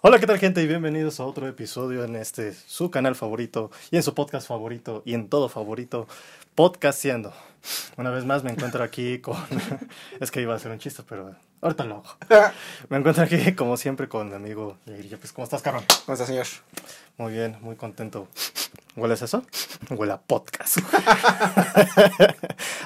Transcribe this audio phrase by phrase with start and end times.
[0.00, 0.62] Hola, ¿qué tal gente?
[0.62, 5.02] Y bienvenidos a otro episodio en este su canal favorito y en su podcast favorito
[5.04, 6.06] y en todo favorito,
[6.54, 7.32] Podcasteando.
[7.96, 9.36] Una vez más me encuentro aquí con...
[10.20, 12.04] es que iba a hacer un chiste, pero ahorita lo hago.
[12.90, 14.76] Me encuentro aquí como siempre con mi amigo.
[14.84, 15.82] Pues, ¿cómo estás, cabrón?
[16.06, 16.46] ¿Cómo está, señor?
[17.16, 18.28] Muy bien, muy contento.
[18.94, 19.42] ¿Hueles eso?
[19.90, 20.78] Huele a podcast.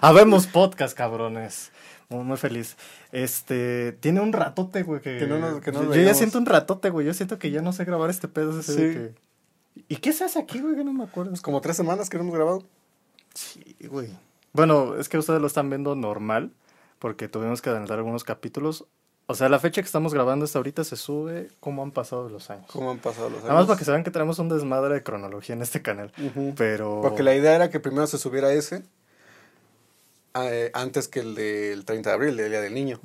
[0.01, 1.73] Habemos podcast, cabrones.
[2.13, 2.77] Muy, muy feliz.
[3.11, 5.19] Este, tiene un ratote, güey, que...
[5.19, 7.07] Que no nos- que nos yo ya siento un ratote, güey.
[7.07, 8.59] Yo siento que ya no sé grabar este pedo.
[8.61, 8.79] ese Sí.
[8.79, 9.15] que-
[9.89, 10.77] ¿Y qué se hace aquí, güey?
[10.77, 11.31] Que no me acuerdo.
[11.31, 12.63] Pues como tres semanas que no hemos grabado.
[13.35, 14.09] Sí, güey.
[14.53, 16.53] Bueno, es que ustedes lo están viendo normal,
[16.99, 18.85] porque tuvimos que adelantar algunos capítulos.
[19.27, 22.51] O sea, la fecha que estamos grabando hasta ahorita se sube como han pasado los
[22.51, 22.67] años.
[22.71, 23.45] ¿Cómo han pasado los años?
[23.49, 26.13] Nada más para que se vean que tenemos un desmadre de cronología en este canal.
[26.57, 27.01] Pero...
[27.01, 28.83] Porque la idea era que primero se subiera ese
[30.35, 33.01] eh, antes que el del 30 de abril, el Día del Niño.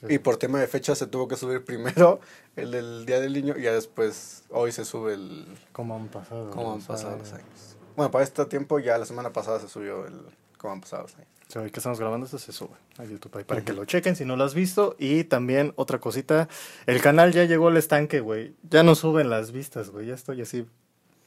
[0.00, 0.14] Sí.
[0.14, 2.20] Y por tema de fecha se tuvo que subir primero
[2.56, 5.46] el del Día del Niño y ya después, hoy se sube el...
[5.72, 6.50] ¿Cómo han pasado?
[6.50, 7.76] ¿Cómo han los pasado los años?
[7.96, 10.20] Bueno, para este tiempo ya la semana pasada se subió el...
[10.58, 11.28] ¿Cómo han pasado los años?
[11.48, 14.16] Sea, hoy que estamos grabando esto se sube a YouTube ahí para que lo chequen
[14.16, 14.96] si no lo has visto.
[14.98, 16.48] Y también otra cosita,
[16.86, 18.54] el canal ya llegó al estanque, güey.
[18.62, 20.06] Ya no suben las vistas, güey.
[20.06, 20.66] Ya estoy así,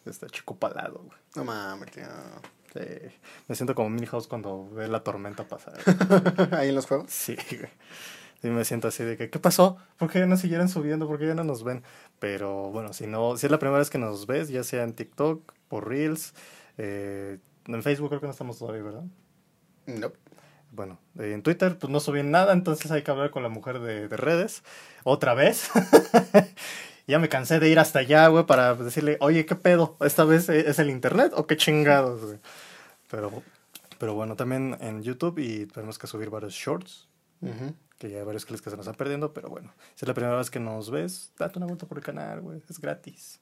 [0.05, 1.19] está chico palado, güey.
[1.35, 2.03] No mames, tío.
[2.77, 3.09] Sí.
[3.47, 5.73] Me siento como Milhouse cuando ve la tormenta pasar.
[6.53, 7.11] Ahí en los juegos.
[7.11, 7.69] Sí, güey.
[8.41, 9.77] Sí, me siento así de que, ¿qué pasó?
[9.97, 11.07] ¿Por qué ya no siguieron subiendo?
[11.07, 11.83] ¿Por qué ya no nos ven?
[12.19, 14.93] Pero bueno, si no, si es la primera vez que nos ves, ya sea en
[14.93, 16.35] TikTok, por Reels,
[16.77, 19.03] eh, en Facebook creo que no estamos todavía, ¿verdad?
[19.87, 20.11] No.
[20.71, 23.79] Bueno, eh, en Twitter pues no subí nada, entonces hay que hablar con la mujer
[23.79, 24.61] de, de redes.
[25.03, 25.71] Otra vez.
[27.07, 29.97] ya me cansé de ir hasta allá, güey, para decirle, oye, ¿qué pedo?
[30.01, 32.39] ¿Esta vez es el internet o qué chingados, güey?
[33.09, 33.43] Pero,
[33.99, 37.07] pero bueno, también en YouTube y tenemos que subir varios shorts,
[37.41, 37.73] Ujú.
[37.97, 40.13] que ya hay varios clips que se nos están perdiendo, pero bueno, si es la
[40.13, 43.39] primera vez que nos ves, date una vuelta por el canal, güey, es gratis.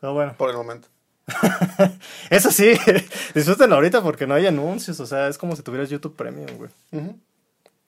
[0.00, 0.88] Pero bueno, Por el momento.
[2.30, 2.72] eso sí,
[3.34, 6.70] disfrútenlo ahorita porque no hay anuncios, o sea, es como si tuvieras YouTube Premium, güey.
[6.92, 7.18] Ujú.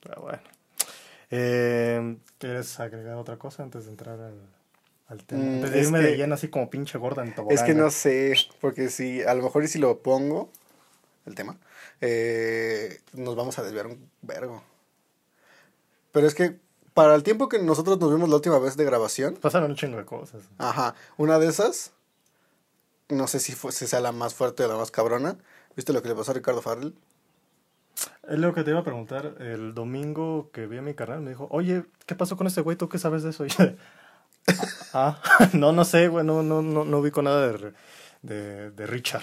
[0.00, 0.38] Pero bueno.
[1.30, 4.34] Eh, ¿Quieres agregar otra cosa antes de entrar al,
[5.08, 5.42] al tema?
[5.42, 7.56] Mm, antes de irme de que- lleno así como pinche gorda en tobogán.
[7.56, 10.50] Es que no sé, porque si a lo mejor y si lo pongo,
[11.26, 11.56] el tema,
[12.00, 14.62] eh, nos vamos a desviar un vergo.
[16.12, 16.58] Pero es que
[16.94, 19.96] para el tiempo que nosotros nos vimos la última vez de grabación, Pasaron un chingo
[19.98, 20.42] de cosas.
[20.58, 21.92] ajá, una de esas,
[23.08, 25.38] no sé si, fue, si sea la más fuerte o la más cabrona,
[25.76, 26.94] ¿viste lo que le pasó a Ricardo Farrell?
[28.28, 29.36] Es lo que te iba a preguntar.
[29.40, 32.76] El domingo que vi a mi canal me dijo, oye, ¿qué pasó con este güey?
[32.76, 33.44] ¿Tú qué sabes de eso?
[33.46, 33.56] Yo,
[34.92, 35.20] ah,
[35.52, 37.72] no, no sé, güey, no, no, no, no ubico nada de,
[38.22, 39.22] de, de Richard.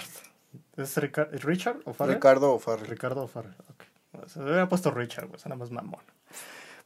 [0.80, 2.16] ¿Es Rica- Richard o Farrell?
[2.16, 2.86] Ricardo Farrell.
[2.88, 4.26] Ricardo Farrell, ok.
[4.28, 6.00] Se hubiera puesto Richard, güey, suena más mamón.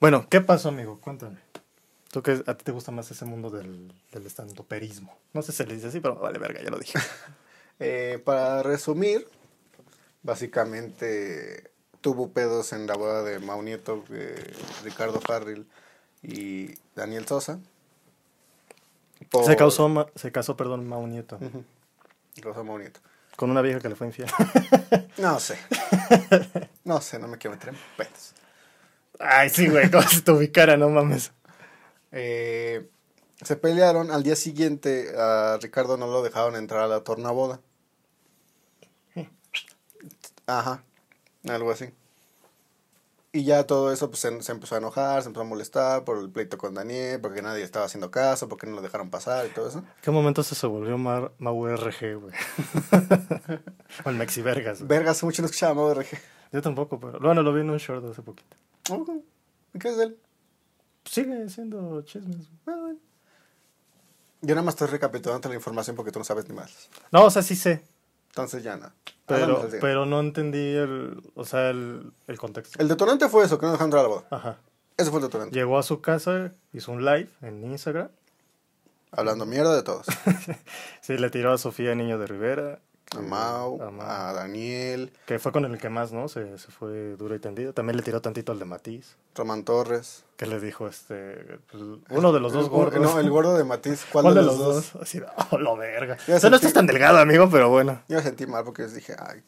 [0.01, 1.01] Bueno, ¿qué pasó, amigo?
[1.01, 1.39] Cuéntame.
[2.11, 5.17] Tú que a ti te gusta más ese mundo del, del estandoperismo.
[5.33, 6.99] No sé si se le dice así, pero vale, verga, ya lo dije.
[7.81, 9.27] Eh, para resumir,
[10.23, 14.53] básicamente tuvo pedos en la boda de Mau Nieto, de
[14.85, 15.67] Ricardo Farrell
[16.23, 17.59] y Daniel Sosa.
[19.31, 21.65] Por- Se, causó, se casó, perdón, Mau Nieto, Ujú.
[22.43, 23.01] Rosa Mau Nieto.
[23.37, 24.29] Con una vieja que le fue infiel.
[25.17, 25.57] No sé.
[26.83, 28.35] No sé, no me quiero meter en pedos.
[29.21, 31.33] Ay, sí, güey, como si te ubicara, no mames.
[32.11, 32.89] Eh,
[33.41, 34.11] se pelearon.
[34.11, 37.61] Al día siguiente a Ricardo no lo dejaron entrar a la tornaboda.
[40.47, 40.83] Ajá,
[41.49, 41.91] algo así.
[43.35, 46.19] Y ya todo eso pues, se, se empezó a enojar, se empezó a molestar por
[46.19, 49.49] el pleito con Daniel, porque nadie estaba haciendo caso, porque no lo dejaron pasar y
[49.49, 49.83] todo eso.
[50.03, 52.33] ¿Qué momento se, se volvió Mau RG, güey?
[54.05, 54.89] o el Mexi Vergas, güey.
[54.89, 56.17] Verga, hace mucho no escuchaba Mau RG.
[56.53, 58.57] Yo tampoco, pero bueno, lo vi en un short hace poquito.
[58.91, 59.05] Oh,
[59.81, 60.17] ¿Qué es él?
[61.05, 62.47] Sigue siendo chismes.
[62.65, 63.01] bueno.
[64.43, 66.89] Yo nada más estoy recapitulando la información porque tú no sabes ni más.
[67.11, 67.83] No, o sea, sí sé.
[68.35, 68.93] Entonces ya nada.
[69.27, 72.83] Pero, pero no entendí el, o sea, el, el contexto.
[72.83, 74.27] El detonante fue eso, que no dejaron entrar a la boda.
[74.31, 74.59] Ajá.
[74.97, 75.55] Ese fue el detonante.
[75.55, 78.09] Llegó a su casa, hizo un live en Instagram.
[79.13, 80.07] Hablando mierda de todos.
[81.01, 82.81] Sí, le tiró a Sofía Niño de Rivera.
[83.17, 86.29] A Mau, a Mau, a Daniel, Que fue con el que más, ¿no?
[86.29, 87.73] Se, se fue duro y tendido.
[87.73, 89.17] También le tiró tantito al de Matiz.
[89.37, 90.25] Román Torres.
[90.37, 93.01] Que le dijo, este, pues, uno de los dos gordos.
[93.01, 94.05] No, el gordo de Matiz.
[94.11, 94.97] ¿Cuál, ¿Cuál de los dos?
[94.97, 95.21] Así,
[95.51, 96.17] oh, lo verga.
[96.27, 98.03] Ya O sea, no estás tan delgado, amigo, pero bueno.
[98.09, 99.43] Yo me sentí mal porque dije, ay,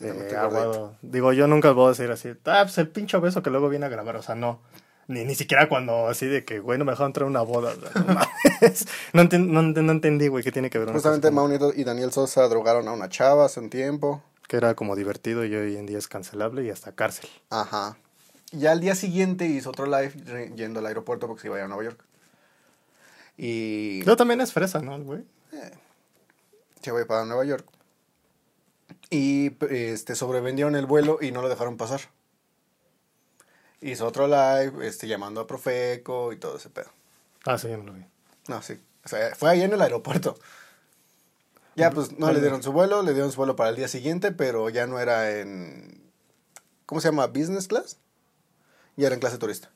[0.00, 0.96] Eh, aguado.
[1.02, 3.86] Digo, yo nunca voy a decir así, ah, pues el pinche beso que luego viene
[3.86, 4.60] a grabar, o sea, no.
[5.06, 7.74] Ni, ni siquiera cuando así de que, güey, no me dejaron entrar a una boda.
[9.12, 12.12] no, enten- entendí, güey, qué tiene que ver Justamente cosa con- Mau Nieto y Daniel
[12.12, 14.22] Sosa drogaron a una chava hace un tiempo.
[14.48, 17.28] Que era como divertido y hoy en día es cancelable y hasta cárcel.
[17.50, 17.96] Ajá.
[18.52, 20.12] Y al día siguiente hizo otro live
[20.54, 22.04] yendo al aeropuerto porque se iba a ir a Nueva York.
[23.36, 25.24] Y Yo también es fresa, ¿no, güey?
[26.82, 27.66] se voy para Nueva York.
[29.10, 32.00] Y este, sobrevendieron el vuelo y no lo dejaron pasar.
[33.84, 36.90] Hizo otro live, este, llamando a Profeco y todo ese pedo.
[37.44, 38.06] Ah, sí, yo no lo vi.
[38.48, 38.80] No, sí.
[39.04, 40.38] O sea, fue ahí en el aeropuerto.
[41.76, 44.32] Ya, pues no le dieron su vuelo, le dieron su vuelo para el día siguiente,
[44.32, 46.02] pero ya no era en.
[46.86, 47.26] ¿Cómo se llama?
[47.26, 47.98] ¿Business class?
[48.96, 49.70] Ya era en clase turista.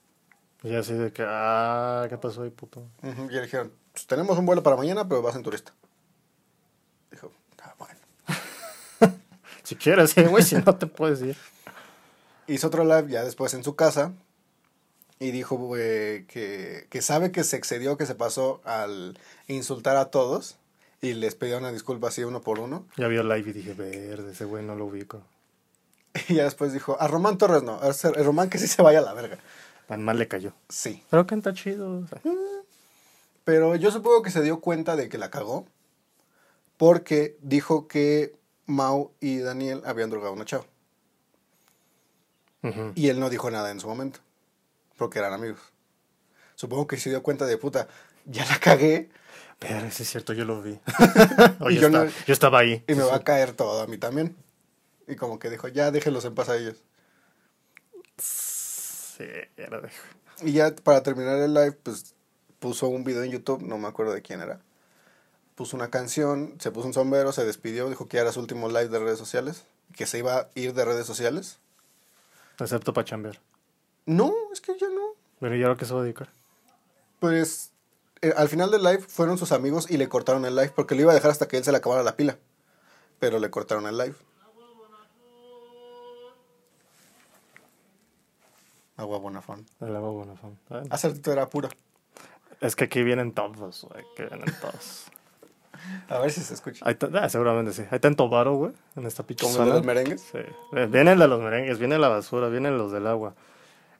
[0.62, 2.88] Y así de que, ah, ¿qué pasó ahí, puto?
[3.02, 5.74] Y le dijeron: "Pues, Tenemos un vuelo para mañana, pero vas en turista.
[7.10, 7.30] Dijo:
[7.62, 8.00] Ah, bueno.
[9.64, 11.36] Si quieres, sí, güey, si no te puedes ir.
[12.48, 14.12] Hizo otro live ya después en su casa
[15.20, 20.56] y dijo que, que sabe que se excedió, que se pasó al insultar a todos
[21.00, 22.86] y les pidió una disculpa así uno por uno.
[22.96, 25.22] Ya vio live y dije, verde, ese güey no lo ubico.
[26.28, 28.98] Y ya después dijo, a Román Torres no, a el Román que sí se vaya
[28.98, 29.38] a la verga.
[29.86, 30.52] Tan mal le cayó.
[30.68, 31.02] Sí.
[31.10, 32.00] Pero canta chido.
[32.00, 32.20] o sea.
[33.44, 35.66] Pero yo supongo que se dio cuenta de que la cagó
[36.76, 38.34] porque dijo que
[38.66, 40.64] Mau y Daniel habían drogado a una chava.
[42.94, 44.18] Y él no dijo nada en su momento,
[44.96, 45.60] porque eran amigos.
[46.56, 47.86] Supongo que se dio cuenta de puta,
[48.24, 49.08] ya la cagué
[49.60, 50.78] Pero sí es cierto, yo lo vi.
[51.60, 52.84] Yo está- no- yo estaba ahí.
[52.88, 54.36] y me va a caer todo a mí también.
[55.06, 56.76] Y como que dijo, ya déjenlos en paz a ellos.
[58.18, 59.24] Sí,
[59.56, 59.88] era de...
[60.42, 62.14] Y ya para terminar el live, pues
[62.58, 64.60] puso un video en YouTube, no me acuerdo de quién era.
[65.54, 68.88] Puso una canción, se puso un sombrero, se despidió, dijo que era su último live
[68.88, 69.64] de redes sociales,
[69.96, 71.58] que se iba a ir de redes sociales.
[72.58, 73.40] Excepto para chambear.
[74.06, 75.14] No, es que ya no.
[75.40, 76.28] Pero ¿y ahora qué se va a dedicar?
[77.20, 77.72] Pues
[78.22, 81.02] eh, al final del live fueron sus amigos y le cortaron el live porque le
[81.02, 82.38] iba a dejar hasta que él se le acabara la pila.
[83.18, 84.14] Pero le cortaron el live.
[88.96, 89.64] Agua Bonafón.
[89.80, 90.58] El agua Bonafón.
[90.90, 91.68] Hace ratito era pura.
[92.60, 94.04] Es que aquí vienen todos, güey.
[94.16, 95.06] Que vienen todos.
[96.08, 96.84] A ver si se escucha.
[96.86, 97.84] Hay ah, seguramente sí.
[97.90, 100.20] Hay tanto varo, güey, en esta pinche ¿Como el los merengues?
[100.20, 100.38] Sí.
[100.72, 103.34] Eh, Vienen de los merengues, viene la basura, vienen los del agua.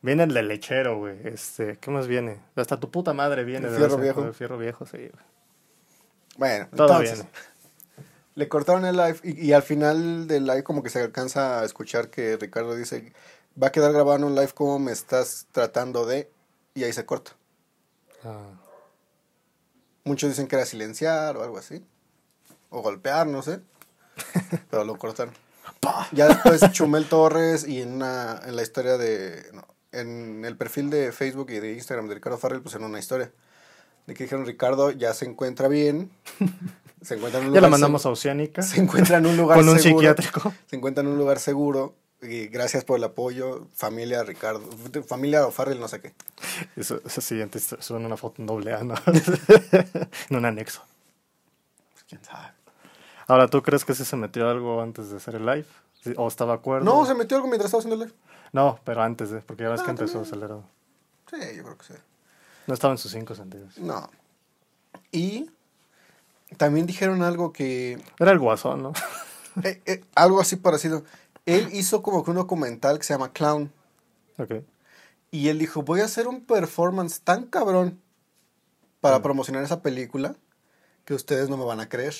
[0.00, 1.16] Viene el del lechero, güey.
[1.24, 2.40] Este, ¿qué más viene?
[2.56, 3.66] Hasta tu puta madre viene.
[3.66, 4.24] El de fierro viejo.
[4.24, 5.24] El fierro viejo, sí, güey.
[6.36, 7.30] Bueno, Todo entonces, viene.
[8.36, 11.64] le cortaron el live y, y al final del live como que se alcanza a
[11.64, 13.12] escuchar que Ricardo dice,
[13.60, 16.30] va a quedar grabado en un live como me estás tratando de...
[16.74, 17.32] Y ahí se corta.
[18.24, 18.52] Ah.
[20.08, 21.84] Muchos dicen que era silenciar o algo así.
[22.70, 23.60] O golpear, no sé.
[24.70, 25.34] Pero lo cortaron.
[26.12, 29.50] Ya después Chumel Torres y en, una, en la historia de...
[29.52, 33.30] no, en el perfil de Facebook y de Instagram de Ricardo Farrell pusieron una historia.
[34.06, 36.10] De que dijeron, Ricardo ya se encuentra bien.
[37.02, 38.62] Se encuentra en un Ya la lugar mandamos a Oceánica.
[38.62, 40.00] Se encuentra en un lugar Con un seguro.
[40.00, 40.54] psiquiátrico.
[40.66, 41.94] Se encuentra en un lugar seguro.
[42.20, 43.68] Y gracias por el apoyo.
[43.74, 44.60] Familia Ricardo.
[45.06, 46.14] Familia O'Farrell, no sé qué.
[46.76, 48.94] Eso, eso siguiente suena una foto en doble A, ¿no?
[50.30, 50.82] en un anexo.
[51.92, 52.52] Pues, quién sabe.
[53.28, 55.66] Ahora, ¿tú crees que sí se metió algo antes de hacer el live?
[56.02, 56.84] Sí, ¿O estaba acuerdo?
[56.84, 58.18] No, se metió algo mientras estaba haciendo el live.
[58.52, 60.28] No, pero antes de, porque ya ves Ah, que empezó también.
[60.32, 60.64] acelerado.
[61.30, 61.94] Sí, yo creo que sí.
[62.66, 63.78] No estaba en sus cinco sentidos.
[63.78, 64.10] No.
[65.12, 65.50] Y
[66.56, 68.02] también dijeron algo que...
[68.18, 68.92] Era el guasón, ¿no?
[69.62, 71.04] eh, eh, algo así parecido.
[71.48, 73.72] Él hizo como que un documental que se llama Clown.
[74.38, 74.62] ok.
[75.30, 78.00] Y él dijo, voy a hacer un performance tan cabrón
[79.00, 79.22] para Mm.
[79.22, 80.36] promocionar esa película
[81.04, 82.14] que ustedes no me van a creer.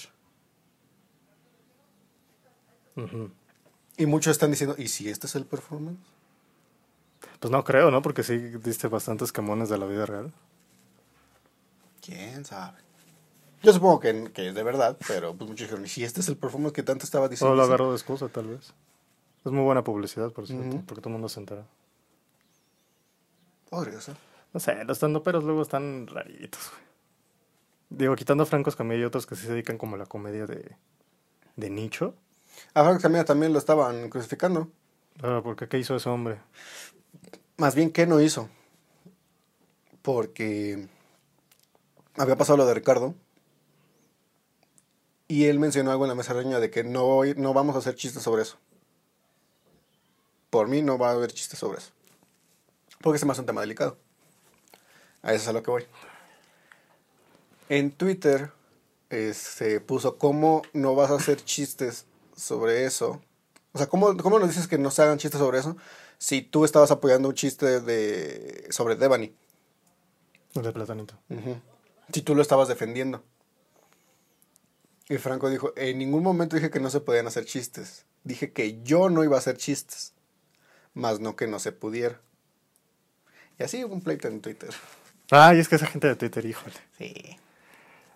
[3.97, 5.99] Y muchos están diciendo, ¿y si este es el performance?
[7.41, 8.03] Pues no creo, ¿no?
[8.03, 10.33] Porque sí diste bastantes camones de la vida real.
[12.05, 12.79] ¿Quién sabe?
[13.63, 16.29] Yo supongo que, que es de verdad, pero pues muchos dijeron, ¿y si este es
[16.29, 17.55] el performance que tanto estaba O diciendo?
[17.57, 18.73] lo agarró de excusa, tal vez.
[19.45, 21.65] Es muy buena publicidad, por cierto, porque todo el mundo se entera.
[23.71, 24.17] Podría ser.
[24.53, 26.89] No sé, los estandoperos luego están raritos, güey.
[27.91, 30.47] Digo, quitando a Franco Escamilla y otros que sí se dedican como a la comedia
[30.47, 30.77] de,
[31.57, 32.15] de nicho.
[32.75, 34.69] A Frank Zamora también lo estaban crucificando.
[35.23, 35.69] Ah, ¿Por qué?
[35.69, 36.39] ¿Qué hizo ese hombre?
[37.57, 38.49] Más bien, ¿qué no hizo?
[40.03, 40.89] Porque
[42.17, 43.15] había pasado lo de Ricardo.
[45.27, 47.95] Y él mencionó algo en la mesa reña de que no, no vamos a hacer
[47.95, 48.59] chistes sobre eso.
[50.51, 51.91] Por mí no va a haber chistes sobre eso.
[53.01, 53.97] Porque se me hace un tema delicado.
[55.23, 55.87] A eso es a lo que voy.
[57.69, 58.51] En Twitter
[59.11, 63.21] eh, se puso cómo no vas a hacer chistes sobre eso.
[63.73, 65.77] O sea, ¿cómo, ¿cómo nos dices que no se hagan chistes sobre eso
[66.19, 69.35] si tú estabas apoyando un chiste de sobre Devani?
[70.55, 71.15] El de Platanito.
[72.13, 73.23] Si tú lo estabas defendiendo.
[75.09, 78.05] Y Franco dijo, en ningún momento dije que no se podían hacer chistes.
[78.25, 80.13] Dije que yo no iba a hacer chistes.
[80.95, 82.21] Más no que no se pudiera.
[83.59, 84.71] Y así hubo un pleito en Twitter.
[85.31, 86.77] Ay, es que esa gente de Twitter, híjole.
[86.97, 87.37] Sí.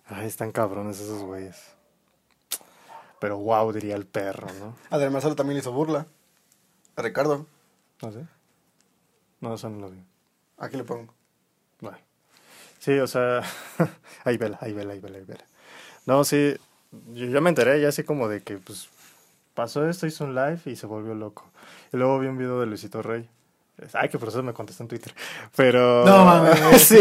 [0.05, 1.57] Ay, están cabrones esos güeyes.
[3.19, 4.75] Pero wow, diría el perro, ¿no?
[4.89, 6.07] Además, Marcelo también hizo burla.
[6.95, 7.45] A Ricardo.
[8.01, 8.25] No sé.
[9.39, 10.03] No, eso no lo vi.
[10.57, 11.13] Aquí le pongo.
[11.79, 11.97] Bueno.
[12.79, 13.41] Sí, o sea,
[14.25, 15.45] ahí vela, ahí vela, ahí vela, ahí vela.
[16.05, 16.55] No, sí,
[17.13, 18.89] yo ya me enteré, ya así como de que, pues,
[19.53, 21.49] pasó esto, hizo un live y se volvió loco.
[21.91, 23.29] Y luego vi un video de Luisito Rey.
[23.93, 25.13] Ay, que por eso me contestó en Twitter.
[25.55, 26.05] Pero...
[26.05, 26.59] No, mames.
[26.81, 26.99] sí.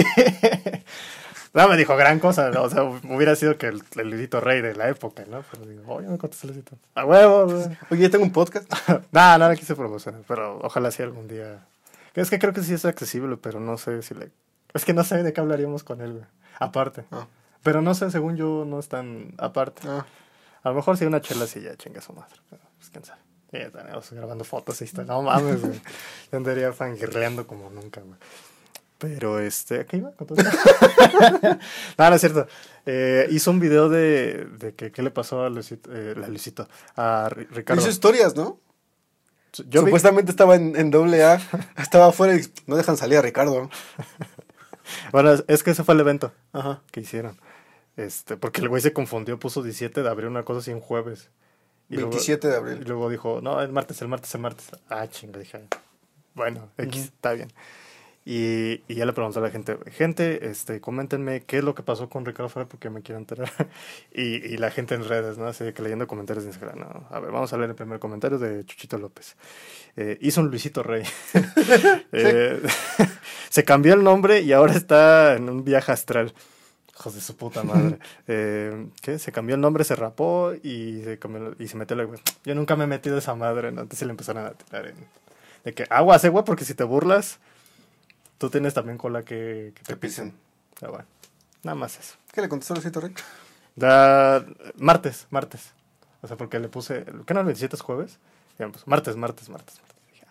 [1.54, 2.62] No, me dijo gran cosa, ¿no?
[2.62, 5.44] o sea, hubiera sido que el, el Luisito Rey de la época, ¿no?
[5.50, 6.76] Pero digo, oye, me contestó Luisito.
[6.94, 7.78] A huevo, güey.
[7.90, 8.72] Oye, ya tengo un podcast.
[9.12, 11.66] no, no le quise promocionar, pero ojalá sí algún día.
[12.14, 14.30] Es que creo que sí es accesible, pero no sé si le.
[14.72, 16.24] Es que no sé de qué hablaríamos con él, güey.
[16.58, 17.04] Aparte.
[17.10, 17.26] Ah.
[17.62, 19.82] Pero no sé, según yo, no es tan aparte.
[19.86, 20.06] Ah.
[20.62, 22.34] A lo mejor si una chela sí ya chinga su madre.
[22.50, 23.20] Pero pues quién sabe.
[23.52, 25.04] Ya tenemos grabando fotos y está.
[25.04, 25.80] No mames, güey.
[26.30, 28.16] Yo andaría fangirleando como nunca, güey.
[28.98, 30.38] Pero este, ¿qué iba con todo
[31.98, 32.46] no, no es cierto.
[32.86, 36.68] Eh, hizo un video de, de que qué le pasó a Luisito, eh, a Luisito,
[36.96, 37.82] a Ri- Ricardo.
[37.82, 38.60] Hizo historias, ¿no?
[39.68, 41.40] Yo vi- Supuestamente estaba en, doble A.
[41.76, 43.68] Estaba afuera y no dejan salir a Ricardo.
[45.12, 46.82] Bueno, es- es que ese fue el evento Ajá.
[46.90, 47.38] que hicieron.
[47.96, 51.30] Este, porque el güey se confundió, puso 17 de abril, una cosa así en jueves.
[51.90, 52.84] Y luego- 27 de Y abril.
[52.86, 54.70] luego dijo, no, el martes, el martes, el martes.
[54.88, 55.60] Ah, chinga, dije,
[56.34, 57.52] bueno, X, está bien.
[58.24, 61.82] Y, y ya le preguntó a la gente, gente, este, coméntenme qué es lo que
[61.82, 63.50] pasó con Ricardo Farah porque me quiero enterar.
[64.14, 65.46] y, y la gente en redes, ¿no?
[65.48, 68.38] Así que leyendo comentarios de Instagram, no, a ver, vamos a leer el primer comentario
[68.38, 69.36] de Chuchito López.
[69.96, 71.02] Eh, hizo un Luisito Rey.
[72.12, 72.62] Eh,
[73.50, 76.32] se cambió el nombre y ahora está en un viaje astral.
[76.94, 77.98] Hijos de su puta madre.
[78.28, 79.18] Eh, ¿Qué?
[79.18, 82.06] Se cambió el nombre, se rapó y se, cambió- y se metió la...
[82.44, 83.80] Yo nunca me he metido esa madre, ¿no?
[83.82, 84.96] Antes se le empezaron a tirar en...
[85.64, 87.38] De que aguas, eh, güey, porque si te burlas,
[88.38, 90.30] tú tienes también cola que, que te Te pisen.
[90.32, 90.40] pisen.
[90.80, 91.06] Pero bueno,
[91.62, 92.16] nada más eso.
[92.32, 93.14] ¿Qué le contestó Luisito Rey?
[93.76, 94.44] Da,
[94.76, 95.72] martes, martes.
[96.20, 97.04] O sea, porque le puse...
[97.26, 98.18] ¿Qué no el 27 es jueves?
[98.58, 99.80] Ya me puso, martes, martes, martes.
[99.80, 99.96] martes.
[100.12, 100.26] Dije,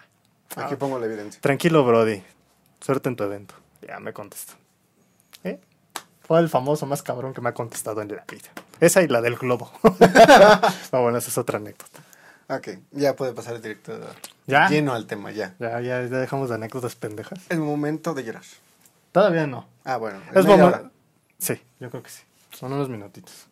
[0.58, 1.42] ah, Aquí pongo la evidencia.
[1.42, 2.22] Tranquilo, Brody.
[2.82, 3.56] Suerte en tu evento.
[3.88, 4.54] Ya me contestó.
[5.44, 5.60] ¿Eh?
[6.32, 8.48] Fue el famoso más cabrón que me ha contestado en la vida.
[8.80, 9.70] Esa y la del globo.
[10.94, 12.00] no, bueno, esa es otra anécdota.
[12.48, 14.00] Ok, ya puede pasar el directo
[14.48, 14.70] ¿Ya?
[14.70, 15.56] lleno al tema, ya.
[15.60, 17.38] Ya, ya, ya dejamos de anécdotas pendejas.
[17.50, 18.44] El momento de llorar.
[19.12, 19.68] Todavía no.
[19.84, 20.22] Ah, bueno.
[20.34, 20.92] Es media momen- hora.
[21.38, 22.22] Sí, yo creo que sí.
[22.52, 23.48] Son unos minutitos.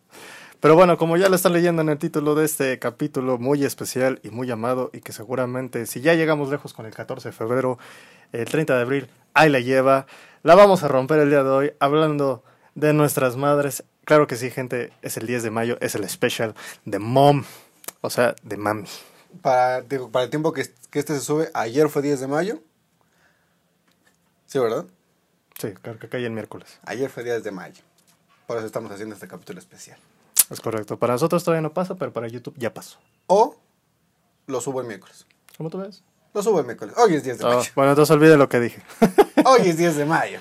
[0.60, 4.20] Pero bueno, como ya lo está leyendo en el título de este capítulo muy especial
[4.22, 7.78] y muy amado, y que seguramente si ya llegamos lejos con el 14 de febrero,
[8.32, 10.06] el 30 de abril, ahí la lleva,
[10.42, 12.42] la vamos a romper el día de hoy hablando
[12.80, 13.84] de nuestras madres.
[14.04, 17.44] Claro que sí, gente, es el 10 de mayo, es el special de mom,
[18.00, 18.88] o sea, de mami.
[19.42, 22.60] Para, digo, para el tiempo que, que este se sube, ayer fue 10 de mayo.
[24.46, 24.86] Sí, ¿verdad?
[25.58, 26.80] Sí, claro que cae el miércoles.
[26.84, 27.82] Ayer fue 10 de mayo.
[28.46, 29.98] Por eso estamos haciendo este capítulo especial.
[30.50, 30.98] Es correcto.
[30.98, 32.98] Para nosotros todavía no pasa, pero para YouTube ya pasó.
[33.28, 33.56] O
[34.46, 35.26] lo subo el miércoles.
[35.56, 36.02] ¿Cómo tú ves?
[36.34, 36.94] Lo subo el miércoles.
[36.98, 37.70] Hoy es 10 de Oh, mayo.
[37.76, 38.82] bueno, entonces olvide lo que dije.
[39.44, 40.40] Hoy es 10 de mayo.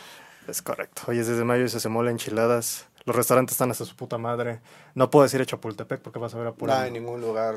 [0.49, 1.03] Es correcto.
[1.07, 2.87] Hoy es desde mayo y se se mola enchiladas.
[3.05, 4.61] Los restaurantes están hasta su puta madre.
[4.95, 6.81] No puedo decir a Chapultepec porque vas a ver a No pura.
[6.81, 7.55] hay ningún lugar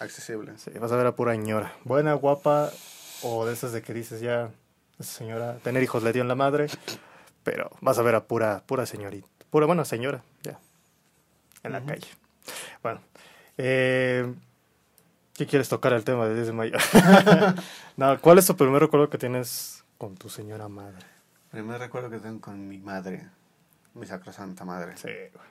[0.00, 0.52] accesible.
[0.58, 1.72] Sí, vas a ver a pura ñora.
[1.84, 2.70] Buena, guapa,
[3.22, 4.50] o de esas de que dices ya,
[4.98, 6.66] esa señora, tener hijos le dio en la madre.
[7.44, 9.28] Pero vas a ver a pura, pura señorita.
[9.50, 10.58] Pura, bueno, señora, ya.
[11.62, 12.08] En la calle.
[12.82, 13.00] Bueno.
[13.58, 14.32] Eh,
[15.34, 16.76] ¿Qué quieres tocar el tema de 10 de mayo?
[17.96, 21.11] no, ¿cuál es tu primer recuerdo que tienes con tu señora madre?
[21.52, 23.28] Primer recuerdo que tengo con mi madre.
[23.92, 24.96] Mi sacrosanta madre.
[24.96, 25.46] Sí, güey.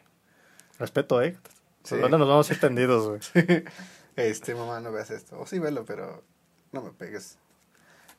[0.80, 1.38] Respeto, ¿eh?
[1.84, 1.96] Sí.
[1.98, 3.64] ¿Dónde nos vamos a ir tendidos, güey?
[4.18, 5.40] Este, mamá, no veas esto.
[5.40, 6.22] O sí, velo, pero
[6.74, 7.38] no me pegues.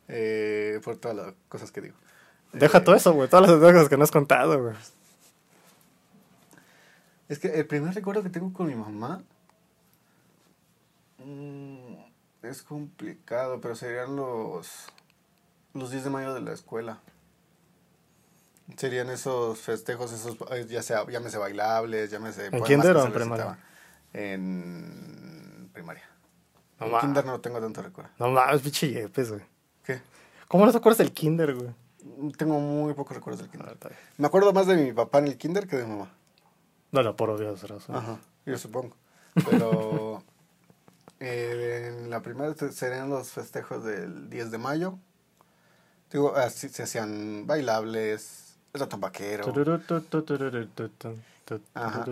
[0.09, 1.97] Eh, por todas las cosas que digo.
[2.53, 3.29] Deja Eh, todo eso, güey.
[3.29, 4.75] Todas las anécdotas que no has contado, güey.
[7.29, 9.23] Es que el primer recuerdo que tengo con mi mamá
[11.19, 11.95] mm,
[12.43, 14.87] es complicado, pero serían los
[15.75, 17.01] los 10 de mayo de la escuela.
[18.77, 23.13] Serían esos festejos, esos eh, ya sea llámese bailables, llámese poemas kinder o se en
[23.13, 23.59] primaria?
[24.13, 26.05] En primaria.
[26.81, 28.11] No en kinder no tengo tanto recuerdo.
[28.19, 29.43] No mames, pinche yepes, güey.
[29.85, 30.01] ¿Qué?
[30.49, 31.71] ¿Cómo no te acuerdas del kinder, güey?
[32.37, 33.79] Tengo muy pocos recuerdos del Ah, kinder.
[33.91, 34.01] bien.
[34.19, 36.11] Me acuerdo más de mi papá en el kinder que de mi mamá.
[36.93, 38.03] No, no, por obvias razones.
[38.03, 38.97] Ajá, yo supongo.
[39.49, 40.23] Pero
[41.21, 44.99] eh, en la primera serían los festejos del 10 de mayo.
[46.11, 49.45] Digo, así se hacían bailables, ratón vaquero,
[51.75, 52.05] Ajá.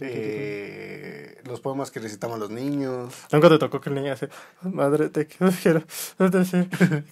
[0.00, 3.14] eh, los poemas que recitaban los niños.
[3.32, 4.28] Nunca te tocó que el niño hace,
[4.62, 5.84] madre, te quiero, quiero
[6.30, 6.68] decir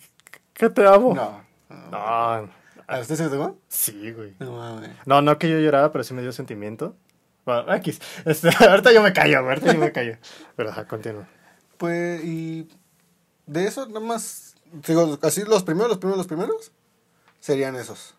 [0.52, 1.14] que te amo.
[1.14, 1.90] No, no.
[1.90, 2.50] No,
[2.88, 3.58] ¿A usted se le tocó?
[3.68, 4.34] Sí, güey.
[4.38, 4.90] No mames.
[5.06, 6.96] No, no que yo lloraba, pero sí me dio sentimiento.
[7.44, 8.00] Bueno, X.
[8.24, 10.16] Este, ahorita yo me callo, güey, ahorita yo me callo.
[10.56, 11.28] Pero ajá, continúa.
[11.78, 12.68] Pues, y
[13.46, 16.72] de eso nada más, digo, así los primeros, los primeros, los primeros,
[17.38, 18.15] serían esos.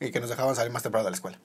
[0.00, 1.38] Y que nos dejaban salir más temprano de la escuela.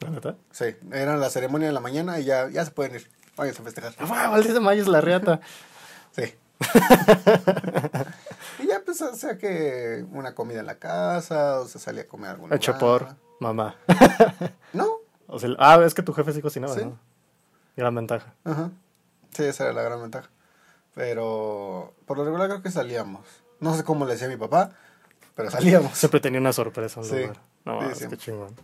[0.00, 0.36] ¿La neta?
[0.50, 3.10] Sí, eran la ceremonia de la mañana y ya, ya se pueden ir.
[3.36, 3.94] Váyanse a festejar.
[3.98, 5.40] ¡Ah, el 10 de mayo es la reata!
[6.12, 6.34] Sí.
[8.60, 12.06] y ya pues, o sea que una comida en la casa, o se salía a
[12.06, 13.08] comer algún Hecho por
[13.40, 13.76] mamá.
[14.72, 14.88] No,
[15.26, 16.84] O sea, ah, es que tu jefe sí cocinaba, Sí.
[16.84, 16.98] ¿no?
[17.76, 18.34] Gran ventaja.
[18.44, 18.70] ajá.
[19.32, 20.30] Sí, esa era la gran ventaja.
[20.94, 23.26] Pero por lo regular creo que salíamos.
[23.58, 24.70] No sé cómo le decía a mi papá,
[25.34, 25.96] pero salíamos.
[25.98, 27.16] Siempre tenía una sorpresa en Sí.
[27.22, 27.36] lugar.
[27.64, 28.54] No, Sí, mames, qué chingón.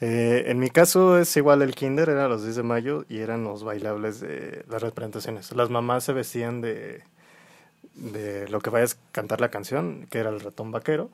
[0.00, 3.44] Eh, en mi caso es igual el kinder, era los 10 de mayo y eran
[3.44, 5.52] los bailables de las representaciones.
[5.52, 7.04] Las mamás se vestían de,
[7.94, 11.10] de lo que vayas a cantar la canción, que era el ratón vaquero.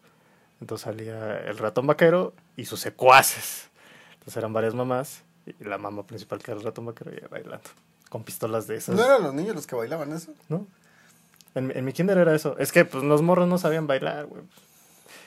[0.60, 3.68] Entonces salía el ratón vaquero y sus secuaces.
[4.14, 7.68] Entonces eran varias mamás y la mamá principal que era el ratón vaquero y bailando
[8.08, 8.96] con pistolas de esas.
[8.96, 10.32] ¿No eran los niños los que bailaban eso?
[10.48, 10.66] ¿no?
[11.54, 12.56] En, en mi kinder era eso.
[12.58, 14.42] Es que pues los morros no sabían bailar, güey.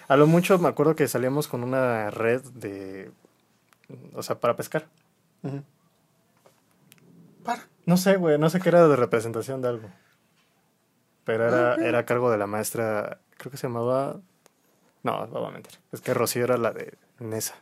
[0.08, 3.12] A lo mucho me acuerdo que salíamos con una red de...
[4.14, 4.88] O sea, para pescar.
[7.44, 7.68] Para.
[7.86, 9.90] No sé, güey, no sé qué era de representación de algo.
[11.24, 11.80] Pero era, Ok.
[11.80, 14.20] era a cargo de la maestra, creo que se llamaba...
[15.04, 15.80] No, no voy a mentir.
[15.92, 17.56] Es que Rocío era la de Nesa.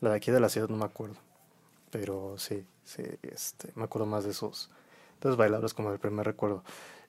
[0.00, 1.16] La de aquí de la ciudad no me acuerdo.
[1.90, 4.70] Pero sí, sí, este, me acuerdo más de esos.
[5.14, 6.62] Entonces bailables como el primer recuerdo.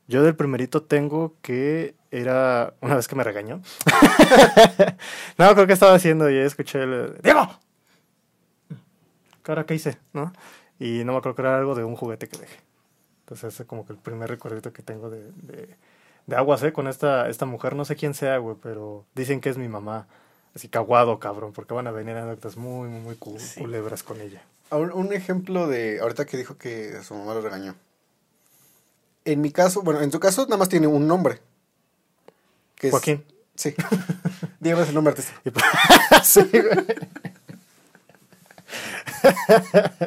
[0.07, 3.61] Yo del primerito tengo que era una vez que me regañó.
[5.37, 7.17] no, creo que estaba haciendo y escuché el...
[7.21, 7.47] ¡Diego!
[9.43, 9.97] ¿Cara qué hice?
[10.13, 10.33] ¿No?
[10.79, 12.57] Y no me acuerdo que era algo de un juguete que dejé.
[13.21, 15.75] Entonces ese es como que el primer recuerdito que tengo de, de,
[16.25, 16.71] de aguas, ¿eh?
[16.71, 20.07] Con esta, esta mujer, no sé quién sea, güey, pero dicen que es mi mamá.
[20.55, 23.59] Así caguado, cabrón, porque van a venir anécdotas muy, muy, muy cu- Sí.
[23.59, 24.41] culebras con ella.
[24.69, 27.75] Ahora, Un ejemplo de, ahorita que dijo que su mamá lo regañó.
[29.27, 31.41] En mi caso, bueno, en tu caso nada más tiene un nombre.
[32.75, 33.25] Que es- Joaquín.
[33.55, 33.75] Sí.
[34.61, 35.59] Diego es el nombre artístico.
[36.23, 36.85] Sí, güey.
[39.49, 40.05] Nada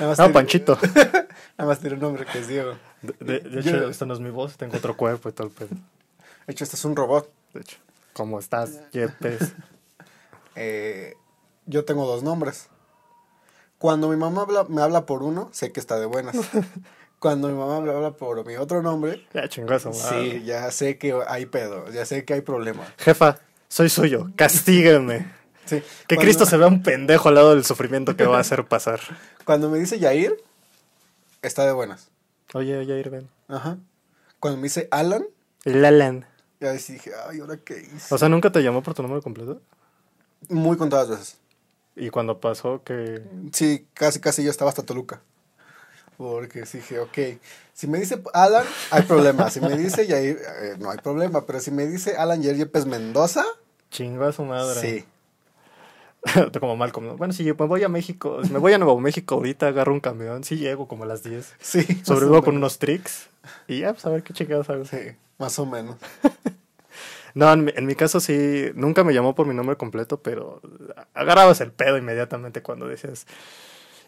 [0.00, 0.78] más No, tiene- Panchito.
[1.58, 2.74] Nada más tiene un nombre que es Diego.
[3.02, 5.46] De, de- de Yo- hecho, esta no es mi voz, tengo otro cuerpo y todo
[5.48, 5.68] el pedo.
[6.46, 7.30] De hecho, este es un robot.
[7.54, 7.76] De hecho,
[8.12, 9.52] ¿cómo estás, Yepes?
[10.56, 11.14] Eh,
[11.66, 12.68] yo tengo dos nombres.
[13.78, 16.36] Cuando mi mamá habla- me habla por uno, sé que está de buenas.
[17.22, 21.14] Cuando mi mamá me habla por mi otro nombre, Ya chingazo, sí, ya sé que
[21.28, 22.82] hay pedo, ya sé que hay problema.
[22.98, 25.30] Jefa, soy suyo, castígueme.
[25.64, 25.76] Sí.
[26.08, 28.64] Que Cuando- Cristo se vea un pendejo al lado del sufrimiento que va a hacer
[28.66, 28.98] pasar.
[29.44, 30.36] Cuando me dice Yair,
[31.42, 32.10] está de buenas.
[32.54, 33.28] Oye, Jair, ven.
[33.46, 33.78] Ajá.
[34.40, 35.24] Cuando me dice Alan,
[35.62, 36.26] Lalan.
[36.58, 38.12] ya dije, ay, ¿ahora qué hice?
[38.12, 39.60] O sea, ¿nunca te llamó por tu nombre completo?
[40.48, 41.38] Muy contadas veces.
[41.94, 43.22] Y cuando pasó que...
[43.52, 45.20] Sí, casi, casi yo estaba hasta Toluca.
[46.16, 47.18] Porque dije, ok,
[47.72, 49.50] si me dice Alan, hay problema.
[49.50, 51.44] Si me dice Yair, eh, no hay problema.
[51.46, 53.44] Pero si me dice Alan Yair Yepes Mendoza,
[53.90, 54.80] Chingó a su madre.
[54.80, 55.04] sí.
[56.60, 57.06] como Malcolm.
[57.06, 57.16] ¿no?
[57.16, 59.92] Bueno, si yo me voy a México, si me voy a Nuevo México ahorita, agarro
[59.92, 61.54] un camión, sí llego como a las 10.
[61.60, 62.00] Sí.
[62.04, 63.28] Sobrevivo con unos tricks
[63.66, 64.84] y ya, pues a ver qué chingados hago.
[64.84, 64.98] Sí,
[65.38, 65.96] más o menos.
[67.34, 70.60] No, en mi, en mi caso sí, nunca me llamó por mi nombre completo, pero
[71.14, 73.26] agarrabas el pedo inmediatamente cuando decías,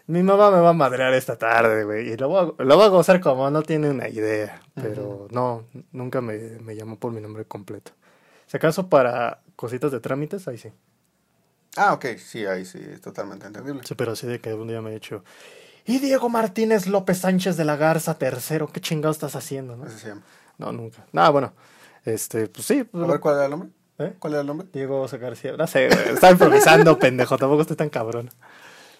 [0.06, 2.84] mi mamá me va a madrear esta tarde, güey, y lo voy, a, lo voy
[2.84, 7.20] a gozar como no tiene una idea, pero no, nunca me, me llamó por mi
[7.20, 7.92] nombre completo.
[8.46, 10.70] Si acaso para cositas de trámites, ahí sí.
[11.76, 13.82] Ah, ok, sí, ahí sí, es totalmente entendible.
[13.84, 15.24] Sí, pero sí de que un día me he dicho,
[15.86, 19.84] y Diego Martínez López Sánchez de la Garza tercero, ¿qué chingados estás haciendo, no?
[19.84, 20.22] Así se llama.
[20.56, 21.04] No, nunca.
[21.12, 21.52] Nada, bueno,
[22.04, 22.80] este, pues sí.
[22.80, 23.68] A pues, ver, ¿cuál era el nombre?
[23.98, 24.14] ¿eh?
[24.18, 24.66] ¿Cuál era el nombre?
[24.72, 25.56] Diego García.
[25.58, 27.36] No sé, güey, estaba improvisando, pendejo.
[27.36, 28.30] Tampoco estoy tan cabrón.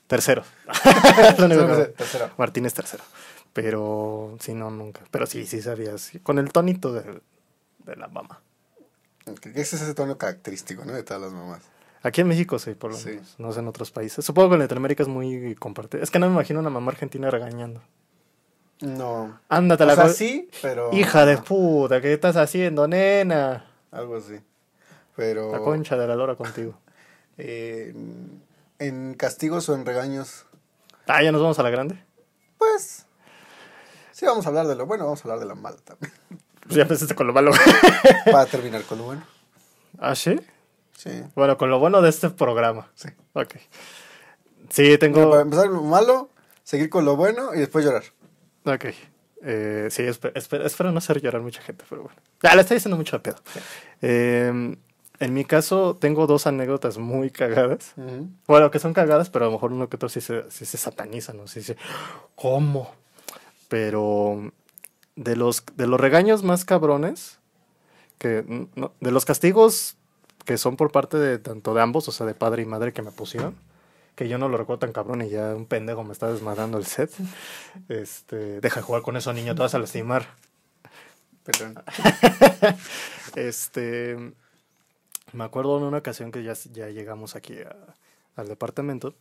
[0.06, 0.42] Tercero.
[1.38, 2.30] Lo único que- Tercero.
[2.36, 3.04] Martínez tercero.
[3.52, 5.02] Pero sí, no, nunca.
[5.10, 6.10] Pero sí, sí sabías.
[6.22, 7.20] Con el tonito de,
[7.84, 8.40] de la mamá.
[9.54, 10.92] Ese es ese tono característico, ¿no?
[10.92, 11.62] De todas las mamás.
[12.02, 13.10] Aquí en México sí, por lo Sí.
[13.10, 13.34] menos.
[13.38, 14.24] No sé en otros países.
[14.24, 16.02] Supongo que en Latinoamérica es muy compartido.
[16.02, 17.80] Es que no me imagino una mamá argentina regañando.
[18.80, 19.40] No.
[19.48, 20.92] Ándate la sea, co- sí, pero...
[20.92, 23.64] Hija de puta, ¿qué estás haciendo, nena?
[23.92, 24.34] Algo así.
[25.16, 25.52] Pero...
[25.52, 26.76] La concha de la lora contigo.
[27.38, 27.94] eh,
[28.78, 30.46] en castigos o en regaños,
[31.06, 32.02] Ah, ya nos vamos a la grande.
[32.58, 33.06] pues...
[34.12, 36.12] Sí, vamos a hablar de lo bueno, vamos a hablar de lo malo también.
[36.62, 37.50] Pues ya empezaste con lo malo.
[38.24, 39.22] Para terminar con lo bueno.
[39.98, 40.38] ¿Ah, sí?
[40.96, 41.22] Sí.
[41.34, 42.90] Bueno, con lo bueno de este programa.
[42.94, 43.08] Sí.
[43.34, 43.56] Ok.
[44.70, 45.30] Sí, tengo...
[45.30, 46.30] Para empezar lo malo,
[46.62, 48.04] seguir con lo bueno y después llorar.
[48.64, 48.86] Ok.
[49.42, 52.16] Eh, sí, espe- espe- espero no hacer llorar mucha gente, pero bueno.
[52.42, 53.36] Ya, le estoy diciendo mucho de pedo.
[54.00, 54.76] Eh,
[55.20, 57.92] en mi caso tengo dos anécdotas muy cagadas.
[58.46, 60.76] Bueno, que son cagadas, pero a lo mejor uno que otro sí se, sí se
[60.76, 61.46] sataniza, ¿no?
[61.46, 61.76] Sí dice,
[62.34, 62.92] ¿cómo?
[63.68, 64.52] Pero
[65.16, 67.38] de los, de los regaños más cabrones,
[68.18, 69.96] que no- de los castigos
[70.44, 73.00] que son por parte de tanto de ambos, o sea, de padre y madre que
[73.02, 73.54] me pusieron,
[74.14, 76.86] que yo no lo recuerdo tan cabrón y ya un pendejo me está desmadrando el
[76.86, 77.10] set.
[77.88, 80.26] Este, deja de jugar con eso, niño, te vas a lastimar.
[81.44, 81.82] Perdón.
[83.36, 84.32] Este,
[85.34, 87.94] me acuerdo en una ocasión que ya, ya llegamos aquí a-
[88.36, 89.14] al departamento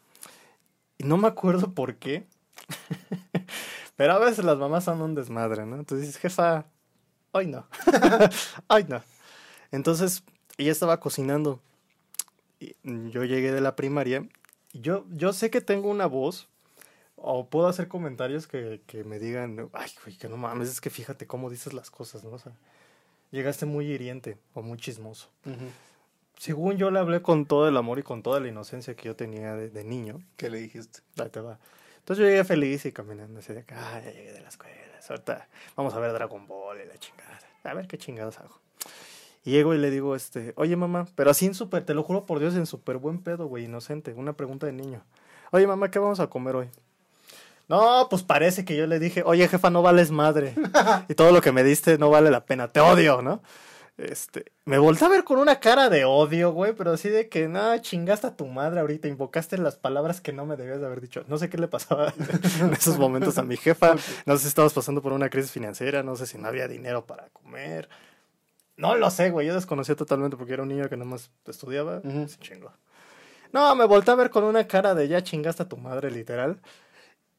[0.98, 2.26] y no me acuerdo por qué,
[3.96, 5.76] pero a veces las mamás son un desmadre, ¿no?
[5.76, 6.66] Entonces dices, jefa,
[7.32, 7.68] hoy no,
[8.68, 9.02] hoy no.
[9.72, 10.24] Entonces
[10.58, 11.60] ella estaba cocinando
[12.60, 12.76] y
[13.10, 14.28] yo llegué de la primaria
[14.72, 16.48] y yo, yo sé que tengo una voz
[17.16, 20.90] o puedo hacer comentarios que, que me digan, ay, güey, que no mames, es que
[20.90, 22.32] fíjate cómo dices las cosas, ¿no?
[22.32, 22.52] O sea,
[23.32, 25.30] llegaste muy hiriente o muy chismoso.
[25.46, 25.66] Ujú.
[26.44, 29.16] Según yo le hablé con todo el amor y con toda la inocencia que yo
[29.16, 31.00] tenía de, de niño, ¿Qué le dijiste?
[31.18, 31.58] ahí te va.
[32.00, 34.76] Entonces yo llegué feliz y caminando así de acá, ah, ya llegué de la escuela,
[35.08, 37.40] ahorita vamos a ver Dragon Ball y la chingada.
[37.64, 38.60] A ver qué chingados hago.
[39.46, 42.26] Y llego y le digo, este, oye mamá, pero así en súper, te lo juro
[42.26, 45.02] por Dios, en súper buen pedo, güey, inocente, una pregunta de niño.
[45.52, 46.70] Oye mamá, ¿qué vamos a comer hoy?
[47.70, 50.56] No, pues parece que yo le dije, oye jefa, no vales madre.
[51.08, 53.42] y todo lo que me diste no vale la pena, te odio, ¿no?
[53.98, 57.48] Este, me volteé a ver con una cara de odio, güey, pero así de que,
[57.48, 61.00] no, chingaste a tu madre ahorita, invocaste las palabras que no me debías de haber
[61.00, 61.24] dicho.
[61.28, 62.12] No sé qué le pasaba
[62.60, 66.02] en esos momentos a mi jefa, no sé si estabas pasando por una crisis financiera,
[66.02, 67.88] no sé si no había dinero para comer.
[68.76, 72.28] No lo sé, güey, yo desconocía totalmente porque era un niño que nomás estudiaba, Ujú.
[72.28, 72.74] se chingó.
[73.52, 76.60] No, me volteé a ver con una cara de ya chingaste a tu madre, literal,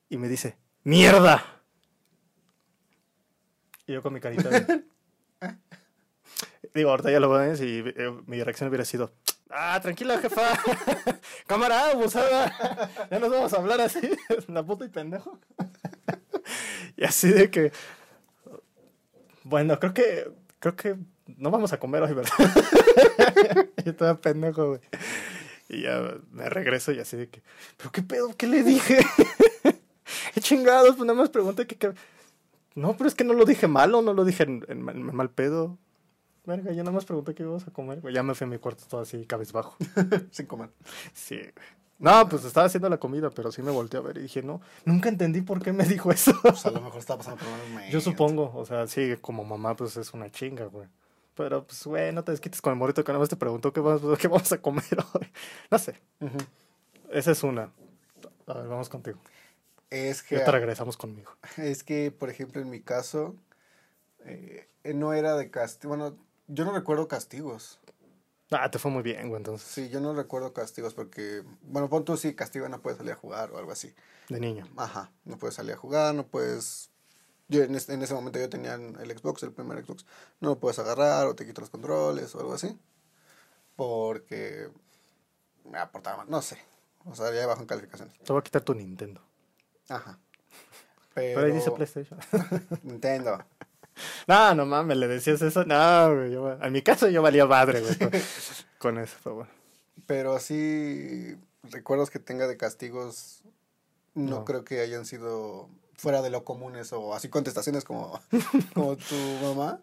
[0.09, 1.43] y me dice, ¡mierda!
[3.89, 4.85] Y yo con mi carita de...
[6.75, 9.13] Digo, ahorita ya lo ves y eh, mi reacción hubiera sido,
[9.49, 10.43] ah, tranquila, jefa,
[11.47, 14.01] cámara, abusada, ya nos vamos a hablar así,
[14.49, 15.39] la puta y pendejo.
[16.97, 17.73] y así de que,
[19.45, 20.97] bueno, creo que, creo que
[21.37, 22.33] no vamos a comer hoy, ¿verdad?
[23.85, 24.81] yo estaba pendejo, güey.
[25.69, 27.41] Y ya me regreso y así de que,
[27.77, 28.37] ¿pero qué pedo?
[28.37, 28.99] ¿Qué le dije?
[30.35, 30.97] ¿Qué chingados?
[30.97, 31.95] Pues nada más pregunté que,
[32.75, 35.79] No, pero es que no lo dije malo, no lo dije en mal pedo.
[36.47, 38.15] Verga, yo nada más pregunté qué íbamos a comer, güey.
[38.15, 39.77] Ya me fui a mi cuarto todo así, cabizbajo.
[40.31, 40.71] Sin comer.
[41.13, 41.85] Sí, güey.
[41.99, 44.61] No, pues estaba haciendo la comida, pero sí me volteé a ver y dije, no,
[44.85, 46.33] nunca entendí por qué me dijo eso.
[46.43, 47.91] Pues a lo mejor estaba pasando por un.
[47.91, 50.89] Yo supongo, o sea, sí, como mamá, pues es una chinga, güey.
[51.35, 53.81] Pero, pues, güey, no te desquites con el morito que nada más te preguntó qué
[53.81, 55.29] vamos, qué vamos a comer hoy.
[55.71, 56.01] No sé,
[57.11, 57.71] esa es una.
[58.47, 59.19] A ver, vamos contigo.
[59.89, 61.37] Es que, Ya te regresamos conmigo.
[61.57, 63.37] es que, por ejemplo, en mi caso,
[64.25, 65.97] eh, no era de castigo.
[65.97, 66.17] Bueno,
[66.49, 67.79] yo no recuerdo castigos.
[68.51, 72.05] Ah, te fue muy bien, güey, entonces, Sí, yo no recuerdo castigos porque, bueno, pon
[72.05, 73.95] tú sí, castigo no puedes salir a jugar o algo así.
[74.29, 74.69] de niño.
[74.77, 76.91] Ajá, no puedes salir a jugar, no puedes...
[77.49, 80.07] Yo en, es- en ese momento yo tenía el Xbox, el primer Xbox,
[80.41, 82.79] no lo puedes agarrar o te quito los controles o algo así.
[83.77, 84.69] Porque
[85.71, 86.59] me aportaba más, no sé.
[87.07, 88.17] O sea, ya bajo en calificaciones.
[88.19, 89.21] Te voy a quitar tu Nintendo.
[89.89, 90.19] Ajá.
[91.15, 92.19] Pero, ahí dice PlayStation.
[92.83, 93.45] Nintendo.
[94.27, 95.65] No, no mames, le decías eso.
[95.65, 96.33] No, güey.
[96.33, 98.11] yo- en mi caso yo valía madre, güey, con,
[98.79, 99.51] con eso, pero bueno.
[100.07, 103.43] Pero así, recuerdos que tenga de castigos,
[104.15, 104.45] no, No.
[104.45, 108.21] creo que hayan sido fuera de lo comunes o así contestaciones como,
[108.75, 109.81] como tu mamá.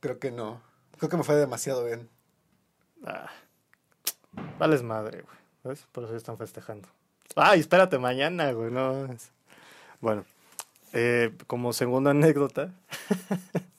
[0.00, 0.60] Creo que no.
[0.98, 2.08] Creo que me fue demasiado bien.
[3.04, 3.30] Ah,
[4.58, 5.36] vales madre, güey.
[5.64, 5.86] ¿Ves?
[5.92, 6.88] Por eso están festejando.
[7.36, 8.70] Ay, espérate, mañana, güey.
[8.70, 9.08] No.
[10.00, 10.24] Bueno,
[10.94, 12.72] eh, como segunda anécdota.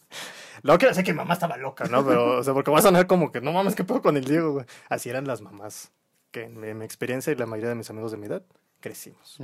[0.64, 2.04] No quiero decir que mi mamá estaba loca, ¿no?
[2.04, 4.24] Pero, o sea, porque va a sonar como que no mames, ¿qué pedo con el
[4.24, 4.66] Diego, güey?
[4.90, 5.92] Así eran las mamás.
[6.32, 8.42] Que en mi, en mi experiencia y la mayoría de mis amigos de mi edad
[8.80, 9.38] crecimos.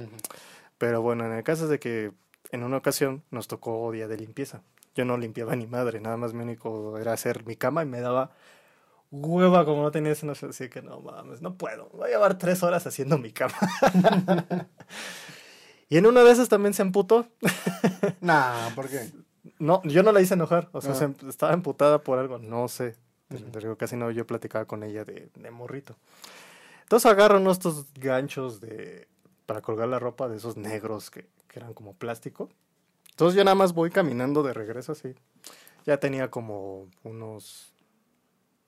[0.79, 2.11] Pero bueno, en el caso es de que
[2.51, 4.63] en una ocasión nos tocó día de limpieza.
[4.95, 8.01] Yo no limpiaba ni madre, nada más mi único era hacer mi cama y me
[8.01, 8.31] daba
[9.11, 10.47] hueva como no tenía esa noche.
[10.49, 11.89] Así que no mames, no puedo.
[11.89, 13.53] Voy a llevar tres horas haciendo mi cama.
[15.91, 17.27] y en una de esas también se emputó.
[18.21, 19.11] Nah, ¿por qué?
[19.59, 20.69] No, yo no la hice enojar.
[20.71, 20.95] O sea, Ah.
[20.95, 22.39] se em- estaba emputada por algo.
[22.39, 22.95] No sé.
[23.29, 25.95] Te digo, casi no yo platicaba con ella de, de morrito.
[26.83, 29.07] Entonces agarro unos estos ganchos de
[29.45, 32.49] para colgar la ropa de esos negros que, que eran como plástico.
[33.11, 35.13] Entonces yo nada más voy caminando de regreso así.
[35.85, 37.73] Ya tenía como unos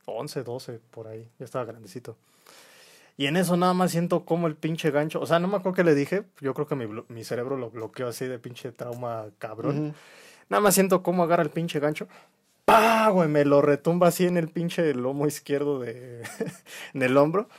[0.05, 1.29] 11, 12 por ahí.
[1.39, 2.17] Ya estaba grandecito.
[3.15, 5.19] Y en eso nada más siento como el pinche gancho.
[5.21, 6.23] O sea, no me acuerdo qué le dije.
[6.41, 9.93] Yo creo que mi, mi cerebro lo bloqueó así de pinche trauma cabrón.
[10.49, 12.07] Nada más siento cómo agarra el pinche gancho.
[12.65, 13.09] ¡Pah!
[13.09, 16.23] Güey, me lo retumba así en el pinche lomo izquierdo de.
[16.93, 17.49] en el hombro.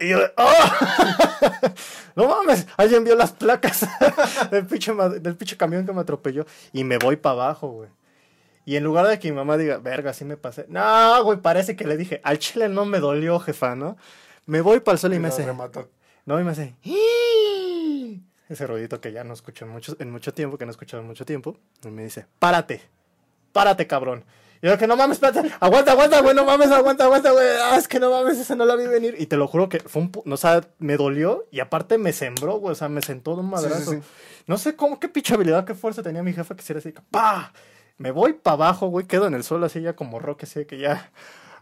[0.00, 0.54] Y yo, ¡oh!
[2.14, 3.86] no mames, alguien vio las placas
[4.50, 6.46] del pinche, del pinche camión que me atropelló.
[6.72, 7.90] Y me voy para abajo, güey.
[8.64, 10.66] Y en lugar de que mi mamá diga, verga, sí me pasé.
[10.68, 13.96] No, güey, parece que le dije, al chile no me dolió, jefa, ¿no?
[14.48, 15.46] Me voy para el sol y me hace.
[16.26, 16.74] No, y me hace.
[16.82, 18.22] "Ih".
[18.48, 21.02] Ese ruidito que ya no escucho en mucho, en mucho tiempo, que no he escuchado
[21.02, 21.58] en mucho tiempo.
[21.84, 22.80] Y me dice, párate,
[23.52, 24.24] párate, cabrón.
[24.62, 27.46] Y yo que no mames, espérate, aguanta, aguanta, güey, no mames, aguanta, aguanta, güey.
[27.62, 29.16] Ah, es que no mames, esa no la vi venir.
[29.18, 30.10] Y te lo juro que fue un.
[30.12, 32.72] pu- No, o sea, me dolió y aparte me sembró, güey.
[32.72, 33.90] O sea, me sentó de un Sí, sí, madrazo.
[33.92, 33.98] sí.
[34.46, 37.52] No sé cómo, qué pinche habilidad, qué fuerza tenía mi jefa que hiciera así, ¡pa!
[37.98, 40.78] Me voy para abajo, güey, quedo en el suelo así ya como roque, así que
[40.78, 41.12] ya.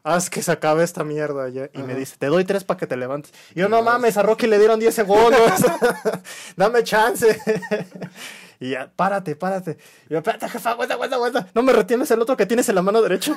[0.06, 1.68] Haz que se acabe esta mierda ya.
[1.74, 3.34] Y me dice, te doy tres para que te levantes.
[3.56, 5.50] Y yo, no mames, a Rocky le dieron 10 segundos.
[6.56, 7.36] Dame chance.
[8.60, 9.78] y ya, párate, párate.
[10.08, 11.48] Y yo, espérate, jefa, aguanta, aguanta, aguanta.
[11.56, 13.34] No me retienes el otro que tienes en la mano derecha.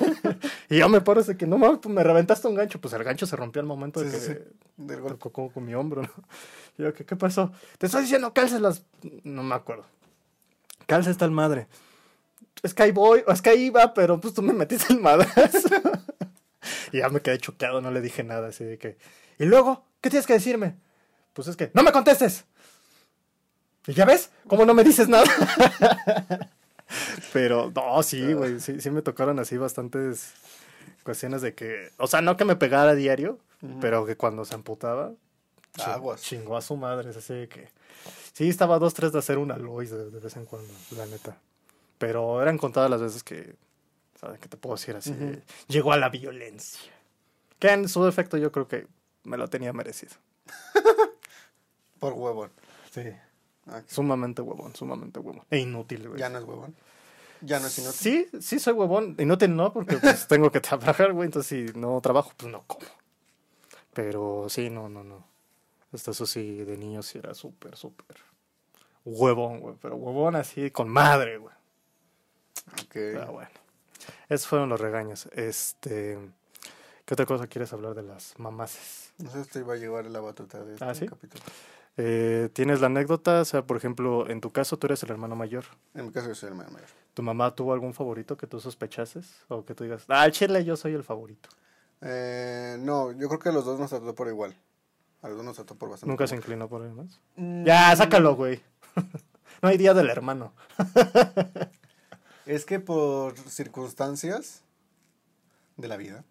[0.69, 2.79] y yo me paro así que, no mames, pues me reventaste un gancho.
[2.79, 4.37] Pues el gancho se rompió al momento de que sí, sí.
[4.77, 5.15] Del golpe.
[5.15, 6.09] tocó con, con mi hombro, ¿no?
[6.77, 7.51] Y yo, ¿qué, qué pasó?
[7.79, 8.83] Te estoy diciendo, cálcelas.
[9.23, 9.87] No me acuerdo.
[10.85, 11.67] Calza esta el madre.
[12.61, 14.99] Es que ahí voy, o es que ahí iba, pero pues tú me metiste el
[14.99, 15.67] madrazo.
[16.91, 18.97] Y ya me quedé choqueado, no le dije nada, así de que.
[19.37, 20.75] Y luego, ¿qué tienes que decirme?
[21.33, 22.45] Pues es que, ¡no me contestes!
[23.87, 24.31] ¿Y ya ves?
[24.47, 25.23] ¿Cómo no me dices nada?
[27.33, 30.33] pero, no, sí, güey, sí, sí me tocaron así bastantes
[31.03, 31.91] cuestiones de que.
[31.97, 33.39] O sea, no que me pegara a diario,
[33.81, 35.13] pero que cuando se amputaba,
[35.85, 36.21] Aguas.
[36.21, 37.69] Chingó a su madre, es así de que.
[38.33, 41.37] Sí, estaba dos, tres de hacer una Lois de, de vez en cuando, la neta.
[41.97, 43.55] Pero eran contadas las veces que.
[44.19, 45.15] ¿Sabes qué te puedo decir así?
[45.67, 46.91] Llegó a la violencia.
[47.57, 48.87] Que en su defecto yo creo que
[49.23, 50.15] me lo tenía merecido.
[51.99, 52.51] Por huevón.
[52.91, 53.03] Sí.
[53.87, 55.45] Sumamente huevón, sumamente huevón.
[55.49, 56.19] E inútil, güey.
[56.19, 56.75] Ya no es huevón.
[57.41, 58.27] Ya no es inútil.
[58.31, 59.15] Sí, sí soy huevón.
[59.19, 61.27] Inútil no, porque pues tengo que trabajar, güey.
[61.27, 62.87] Entonces si no trabajo, pues no como.
[63.93, 65.25] Pero sí, no, no, no.
[65.93, 68.17] Hasta eso sí, de niño sí era súper, súper
[69.05, 69.75] huevón, güey.
[69.81, 71.55] Pero huevón así con madre, güey.
[72.83, 72.91] Ok.
[72.91, 73.68] Pero bueno.
[74.29, 75.27] Esos fueron los regaños.
[75.33, 76.17] Este.
[77.05, 79.13] ¿Qué otra cosa quieres hablar de las mamaces?
[79.17, 81.07] No sé si te iba a llevar la batuta de este ¿Ah, sí?
[81.07, 81.43] capítulo.
[81.97, 83.41] Eh, ¿Tienes la anécdota?
[83.41, 85.65] O sea, por ejemplo, en tu caso tú eres el hermano mayor.
[85.95, 86.87] En mi caso yo soy el hermano mayor.
[87.15, 89.43] ¿Tu mamá tuvo algún favorito que tú sospechases?
[89.49, 91.49] O que tú digas, ah, al chile yo soy el favorito.
[92.01, 94.55] Eh, no, yo creo que a los dos nos trató por igual.
[95.21, 96.09] A los dos nos trató por bastante.
[96.11, 96.43] ¿Nunca se igual.
[96.43, 97.19] inclinó por él más?
[97.35, 98.61] Mm, Ya, sácalo, güey.
[99.61, 100.53] no hay día del hermano.
[102.49, 104.63] Es que por circunstancias
[105.77, 106.25] de la vida,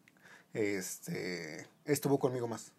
[0.53, 2.73] este, estuvo conmigo más.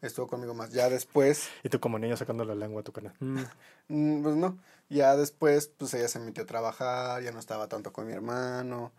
[0.00, 0.72] Estuvo conmigo más.
[0.72, 3.14] Ya después, Y tú como niño sacando la lengua a tu canal.
[3.20, 3.42] Mm.
[3.88, 7.92] mm, pues no, ya después, pues ella se metió a trabajar, ya no estaba tanto
[7.92, 8.90] con mi hermano.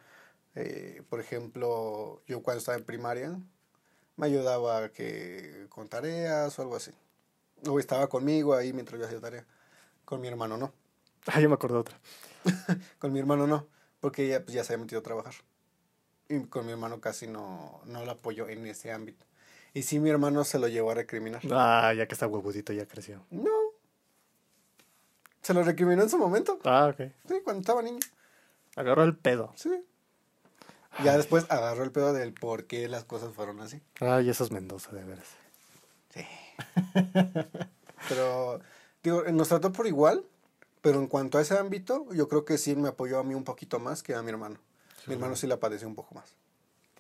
[0.54, 3.36] Eh, por ejemplo, yo cuando estaba en primaria,
[4.16, 6.92] me ayudaba que con tareas o algo así.
[7.68, 9.48] O estaba conmigo ahí mientras yo hacía tarea.
[10.06, 10.72] Con mi hermano no.
[11.26, 12.00] Ah, yo me acordé de otra.
[13.00, 13.68] Con mi hermano no,
[14.00, 15.34] porque ella pues, ya se había metido a trabajar.
[16.30, 19.26] Y con mi hermano casi no, no la apoyó en ese ámbito.
[19.74, 21.42] Y sí, mi hermano se lo llevó a recriminar.
[21.52, 23.26] Ah, ya que está huevudito, ya creció.
[23.30, 23.52] No.
[25.42, 26.60] Se lo recriminó en su momento.
[26.64, 27.12] Ah, ok.
[27.28, 28.00] Sí, cuando estaba niño.
[28.76, 29.52] Agarró el pedo.
[29.56, 29.84] Sí.
[31.04, 33.82] Ya después agarró el pedo del por qué las cosas fueron así.
[34.00, 35.28] Ay, esos Mendoza, de veras.
[36.14, 36.26] Sí.
[38.10, 38.60] Pero,
[39.02, 40.24] digo, nos trató por igual,
[40.84, 43.46] pero en cuanto a ese ámbito, yo creo que sí me apoyó a mí un
[43.46, 44.58] poquito más que a mi hermano.
[45.08, 46.36] Mi hermano sí la padeció un poco más.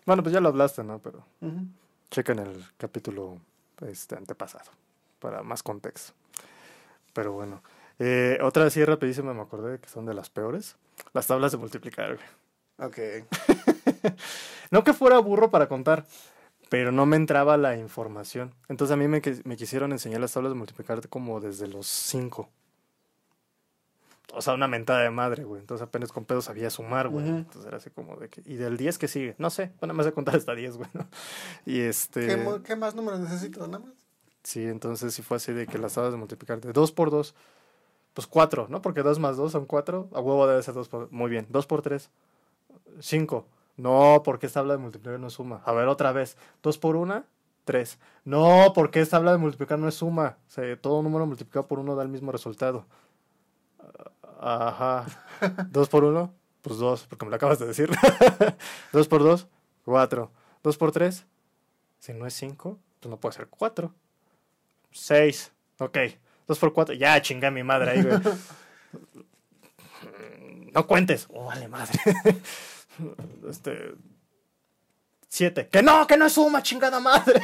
[0.06, 1.00] Bueno, pues ya lo hablaste, ¿no?
[1.00, 1.67] Pero Ujú.
[2.10, 3.39] chequen el capítulo
[3.86, 4.72] este, antepasado
[5.19, 6.13] para más contexto.
[7.12, 7.62] Pero bueno.
[8.00, 10.78] Eh, otra así rapidísima me acordé que son de las peores.
[11.12, 12.89] Las tablas de multiplicar, güey.
[12.89, 13.28] Ok.
[14.72, 16.08] No que fuera burro para contar,
[16.69, 18.56] pero no me entraba la información.
[18.69, 22.50] Entonces a mí me, me quisieron enseñar las tablas de multiplicar como desde los 5.
[24.32, 25.62] O sea, una mentada de madre, güey.
[25.62, 27.26] Entonces apenas con pedo sabía sumar, güey.
[27.26, 27.38] Ujú.
[27.40, 28.42] Entonces era así como de que...
[28.46, 29.36] Y del 10 que sigue.
[29.38, 29.72] No sé.
[29.80, 30.90] Bueno, me hace contar hasta 10, güey.
[30.94, 31.08] ¿no?
[31.66, 32.26] Y este...
[32.28, 33.66] ¿Qué, qué más números necesito?
[33.68, 33.94] Nada más.
[34.44, 37.34] Sí, entonces sí fue así de que las tablas de multiplicar de 2 por 2,
[38.14, 38.82] pues 4, ¿no?
[38.82, 40.10] Porque 2 más 2 son 4.
[40.14, 41.12] A huevo debe ser 2 por...
[41.12, 41.48] Muy bien.
[41.50, 42.10] 2 por 3,
[43.00, 43.46] 5.
[43.78, 45.62] No, porque esta tabla de multiplicar no suma.
[45.66, 46.38] A ver, otra vez.
[46.62, 47.24] 2 por 1,
[47.66, 48.00] 3.
[48.26, 50.38] No, porque esta tabla de multiplicar no es suma.
[50.48, 52.86] O sea, todo número multiplicado por 1 da el mismo resultado.
[54.39, 55.06] Ajá.
[55.72, 57.89] 2 por 1, pues 2, porque me lo acabas de decir.
[58.91, 59.48] 2 por 2,
[59.86, 60.32] 4.
[60.63, 61.26] 2 por 3,
[62.00, 63.93] si no es 5, pues no puede ser 4.
[64.91, 65.52] 6.
[65.80, 65.98] Ok.
[66.48, 66.96] 2 por 4.
[66.96, 68.19] Ya chingué a mi madre ahí, güey.
[70.74, 71.28] no cuentes.
[71.30, 72.00] Oh, vale, madre.
[73.50, 73.93] este.
[75.28, 75.67] Siete.
[75.67, 77.41] Que no, que no es suma, chingada madre.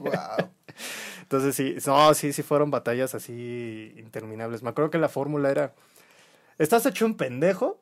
[0.00, 0.50] Wow.
[1.28, 4.62] Entonces sí, no, sí, sí fueron batallas así interminables.
[4.62, 5.74] Me acuerdo que la fórmula era,
[6.56, 7.78] estás hecho un pendejo,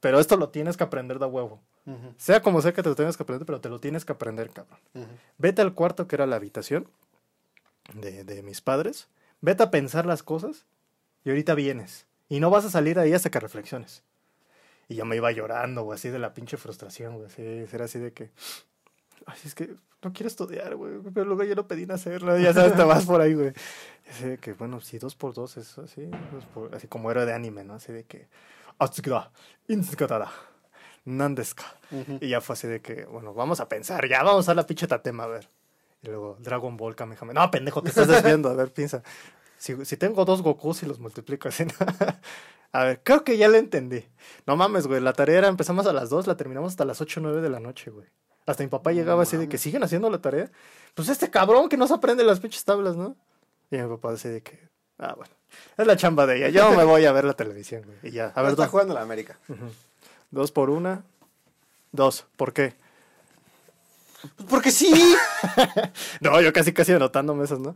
[0.00, 1.60] pero esto lo tienes que aprender de huevo.
[2.16, 4.48] Sea como sea que te lo tengas que aprender, pero te lo tienes que aprender,
[4.48, 4.78] cabrón.
[5.36, 6.88] Vete al cuarto que era la habitación
[7.92, 9.08] de, de mis padres.
[9.42, 10.64] Vete a pensar las cosas
[11.24, 12.06] y ahorita vienes.
[12.30, 14.02] Y no vas a salir ahí hasta que reflexiones.
[14.88, 17.26] Y yo me iba llorando, güey, así de la pinche frustración, güey.
[17.26, 18.30] Así, era así de que.
[19.30, 20.94] Ay, es que no quiero estudiar, güey.
[21.12, 22.38] Pero luego yo no pedí hacerlo.
[22.38, 23.52] Ya sabes, te vas por ahí, güey.
[24.10, 26.06] Así de que, bueno, si dos por dos es así.
[26.32, 27.74] dos por- así como era de anime, ¿no?
[27.74, 28.26] Así de que.
[28.78, 29.30] "Atsukuda,
[29.68, 30.30] intsukatara,
[31.04, 31.64] nandeska.
[32.20, 34.86] Y ya fue así de que, bueno, vamos a pensar, ya vamos a la pinche
[34.86, 35.48] tatema, a ver.
[36.02, 37.34] Y luego Dragon Ball Kamehameha.
[37.34, 38.48] No, pendejo, te estás desviando.
[38.50, 39.02] A ver, piensa.
[39.58, 41.64] Si, si tengo dos Gokus y los multiplico así.
[42.72, 44.04] A ver, creo que ya le entendí.
[44.46, 45.00] No mames, güey.
[45.00, 47.48] La tarea era, empezamos a las 2, la terminamos hasta las 8 o 9 de
[47.48, 48.06] la noche, güey.
[48.48, 50.50] Hasta mi papá llegaba así de que siguen haciendo la tarea.
[50.94, 53.14] Pues este cabrón que no se aprende las pinches tablas, ¿no?
[53.70, 54.58] Y mi papá así de que,
[54.98, 55.34] ah, bueno.
[55.76, 56.48] Es la chamba de ella.
[56.48, 57.98] Yo me voy a ver la televisión, güey.
[58.04, 58.32] Y ya.
[58.34, 59.38] A ver, está dos, jugando la América.
[60.30, 61.04] dos por una.
[61.92, 62.24] Dos.
[62.36, 62.74] ¿Por qué?
[64.48, 65.14] Porque sí.
[66.22, 67.74] No, yo casi casi anotándome esas, ¿no?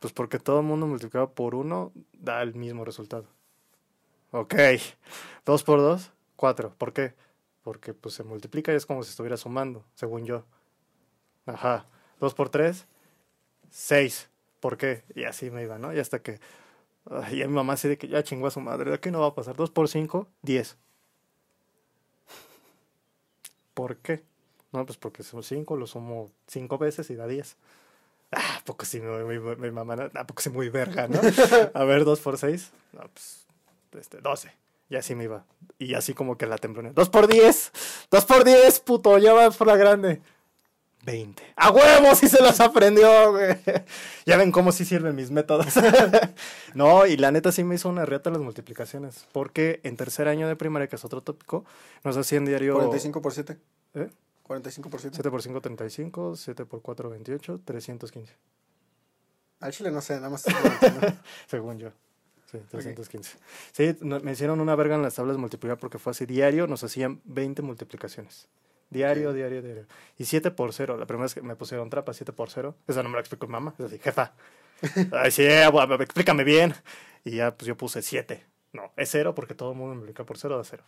[0.00, 3.26] Pues porque todo el mundo multiplicado por uno da el mismo resultado.
[4.30, 4.54] Ok.
[5.44, 6.74] Dos por dos, cuatro.
[6.78, 7.12] ¿Por qué?
[7.64, 10.44] Porque pues se multiplica y es como si estuviera sumando, según yo.
[11.46, 11.86] Ajá.
[12.20, 12.86] Dos por tres,
[13.70, 14.28] seis.
[14.60, 15.02] ¿Por qué?
[15.14, 15.92] Y así me iba, ¿no?
[15.92, 16.40] Y hasta que...
[17.32, 18.90] y a mi mamá así de que ya chingó a su madre.
[18.92, 19.56] ¿De qué no va a pasar?
[19.56, 20.76] Dos por cinco, diez.
[23.74, 24.22] ¿Por qué?
[24.72, 27.56] No, pues porque son cinco, lo sumo cinco veces y da diez.
[28.32, 30.04] Ah, ¿a poco sí, mi, mi- mi mamá, no?
[30.14, 31.20] ¿a poco sí muy verga, no?
[31.74, 33.46] A ver, dos por seis, no, pues,
[33.92, 34.52] este, doce.
[34.88, 35.44] Y así me iba.
[35.78, 36.92] Y así como que la temblona.
[36.92, 37.72] Dos por diez,
[38.10, 40.20] dos por diez, puto, ya vas por la grande.
[41.04, 41.42] Veinte.
[41.56, 42.14] ¡A huevo!
[42.14, 43.56] Sí se los aprendió, güey.
[44.26, 45.74] Ya ven cómo sí sirven mis métodos.
[46.74, 49.26] no, y la neta sí me hizo una reata las multiplicaciones.
[49.32, 51.64] Porque en tercer año de primaria, que es otro tópico,
[52.04, 52.74] nos hacían diario...
[52.74, 53.58] 45 por 7.
[53.94, 54.08] ¿Eh?
[54.44, 55.14] 45 por 7.
[55.16, 56.36] 7 por 5, 35.
[56.36, 57.60] 7 por 4, 28.
[57.64, 58.34] 315.
[59.60, 60.44] Al chile no sé, nada más.
[61.46, 61.90] Según yo.
[62.60, 63.36] Sí, 315.
[63.72, 66.26] Sí, no- me hicieron una verga en las tablas de multiplicar porque fue así.
[66.26, 68.48] Diario nos hacían 20 multiplicaciones.
[68.90, 69.86] Diario, diario, diario.
[70.18, 70.96] Y 7 por 0.
[70.96, 72.76] La primera vez que me pusieron trapa, 7 por 0.
[72.86, 73.74] Esa no me la explicó mi mamá.
[73.78, 74.34] Es así, jefa.
[75.12, 76.74] Ay, sí, abu- explícame bien.
[77.24, 78.44] Y ya, pues yo puse 7.
[78.72, 80.82] No, es 0 porque todo el mundo multiplica por 0 da 0.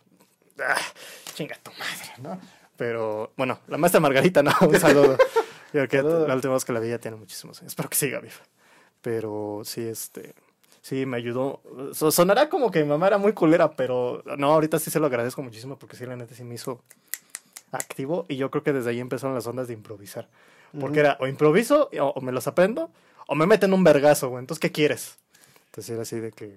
[0.59, 0.75] Ah,
[1.33, 2.39] chinga tu madre, ¿no?
[2.77, 4.51] Pero, bueno, la maestra Margarita, ¿no?
[4.61, 5.17] Un saludo.
[5.73, 6.27] Yo que Saludo.
[6.27, 7.71] la última vez que la vi ya tiene muchísimos años.
[7.73, 8.35] Espero que siga viva.
[9.01, 10.33] Pero sí, este.
[10.87, 11.59] Sí, me ayudó.
[11.91, 15.07] So- sonará como que mi mamá era muy culera, pero no, ahorita sí se lo
[15.07, 16.81] agradezco muchísimo porque sí, la neta sí me hizo
[17.73, 20.29] activo y yo creo que desde ahí empezaron las ondas de improvisar.
[20.79, 22.89] Porque era o improviso o, o me los aprendo
[23.27, 24.39] o me meten un vergazo, güey.
[24.39, 25.17] Entonces, ¿qué quieres?
[25.65, 26.55] Entonces era así de que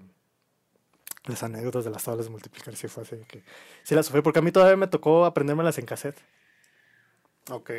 [1.27, 3.43] las anécdotas de las tablas de multiplicar sí fue así de que
[3.83, 6.21] sí las sufrí porque a mí todavía me tocó aprendérmelas en cassette.
[7.51, 7.71] ok.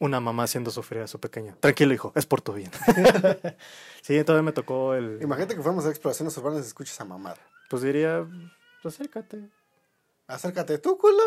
[0.00, 1.54] Una mamá haciendo sufrir a su pequeña.
[1.60, 2.70] Tranquilo, hijo, es por tu bien.
[4.02, 5.18] sí, todavía me tocó el...
[5.22, 7.36] Imagínate que fuéramos a exploraciones urbanas y escuchas a mamar.
[7.68, 8.26] Pues diría,
[8.82, 9.48] pues acércate.
[10.26, 11.22] Acércate tú, culo.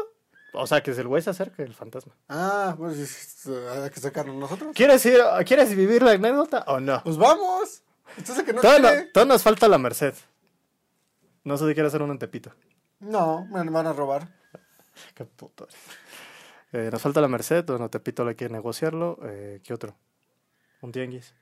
[0.56, 2.14] O sea, que el güey se acerque, el fantasma.
[2.30, 4.72] Ah, pues hay que sacarnos nosotros.
[4.76, 7.02] ¿Quieres ir, ¿Quieres vivir la anécdota o no?
[7.04, 7.84] Pues vamos.
[8.18, 9.06] Entonces que no Todo, quiere.
[9.06, 10.14] no- todo nos falta la merced.
[11.44, 12.52] No sé si quiere hacer un en Tepito.
[13.00, 14.28] No, me van a robar.
[15.16, 15.68] Qué puto.
[16.74, 19.20] Eh, nos falta la merced, bueno, Tepito le quiere negociarlo.
[19.24, 19.96] Eh, ¿Qué otro?
[20.82, 21.34] Un tianguis.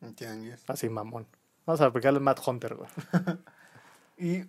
[0.00, 0.62] Un tianguis.
[0.66, 1.26] Así, mamón.
[1.64, 2.88] Vamos a aplicarle Mad Hunter, güey.
[4.20, 4.44] Y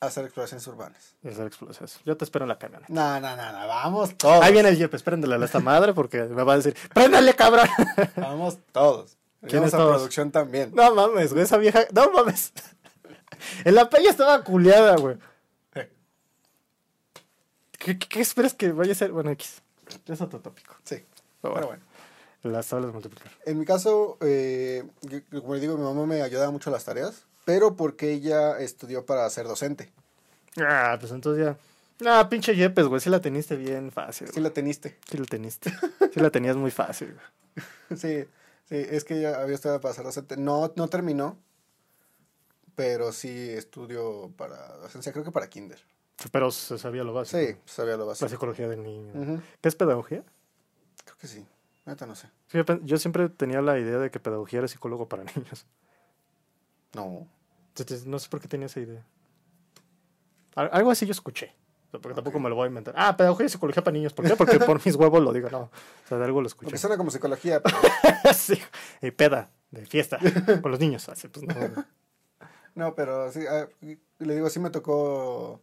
[0.00, 1.14] hacer exploraciones urbanas.
[1.22, 2.00] Y hacer explosiones.
[2.06, 2.90] Yo te espero en la camioneta.
[2.90, 3.68] No, no, no, no.
[3.68, 4.42] Vamos todos.
[4.42, 7.68] Ahí viene el Jeep, espérenle a esta madre porque me va a decir, ¡préndale, cabrón!
[8.16, 9.18] Vamos todos.
[9.46, 9.96] ¿Quiénes Vamos a todos?
[9.96, 10.70] producción también.
[10.74, 11.84] No mames, güey, esa vieja.
[11.92, 12.54] No mames.
[13.64, 15.18] En la peña estaba culiada, güey.
[17.84, 19.12] ¿Qué, qué- qué esperas que vaya a ser?
[19.12, 19.62] Bueno, X.
[20.06, 20.74] Es otro tópico.
[20.84, 21.02] Sí.
[21.40, 21.82] Pero Pero bueno,
[22.44, 23.30] las tablas de multiplicar.
[23.44, 26.84] En mi caso, eh, yo- como le digo, mi mamá me ayudaba mucho a las
[26.84, 29.92] tareas, pero porque ella estudió para ser docente.
[30.58, 31.56] Ah, pues entonces ya.
[32.08, 33.00] Ah, pinche Yepes, güey.
[33.00, 34.28] Sí la teniste bien fácil.
[34.32, 34.98] Sí la teniste.
[35.10, 35.70] Sí la teniste.
[36.12, 37.26] Sí la tenías muy fácil, güey.
[38.00, 38.24] Sí,
[38.68, 40.36] sí, es que ella había estudiado para ser docente.
[40.36, 41.38] No, no terminó,
[42.74, 45.78] pero sí estudió para docencia, creo que para kinder.
[46.30, 47.38] Pero se sabía lo básico.
[47.38, 48.28] Sí, sabía lo La básico.
[48.28, 49.42] psicología del niño.
[49.60, 50.22] ¿Qué es pedagogía?
[51.04, 51.46] Creo que sí.
[51.84, 52.28] Neta no sé.
[52.48, 55.66] Sí, yo siempre tenía la idea de que pedagogía era psicólogo para niños.
[56.94, 57.26] No.
[57.68, 59.04] Entonces, no sé por qué tenía esa idea.
[60.54, 61.54] Al- Algo así yo escuché.
[61.90, 62.94] Porque tampoco me lo voy a inventar.
[62.96, 64.14] Ah, pedagogía y psicología para niños.
[64.14, 64.34] ¿Por qué?
[64.36, 65.50] Porque por mis huevos lo digo.
[65.50, 65.60] No.
[65.60, 65.70] O
[66.08, 66.66] sea, de algo lo escuché.
[66.66, 67.76] Porque suena como psicología, pero
[68.34, 68.58] sí.
[69.02, 70.18] Y peda, de fiesta,
[70.62, 71.06] con los niños.
[71.10, 71.54] Así, pues, no.
[72.74, 73.40] no, pero sí,
[74.20, 75.60] le digo, sí me tocó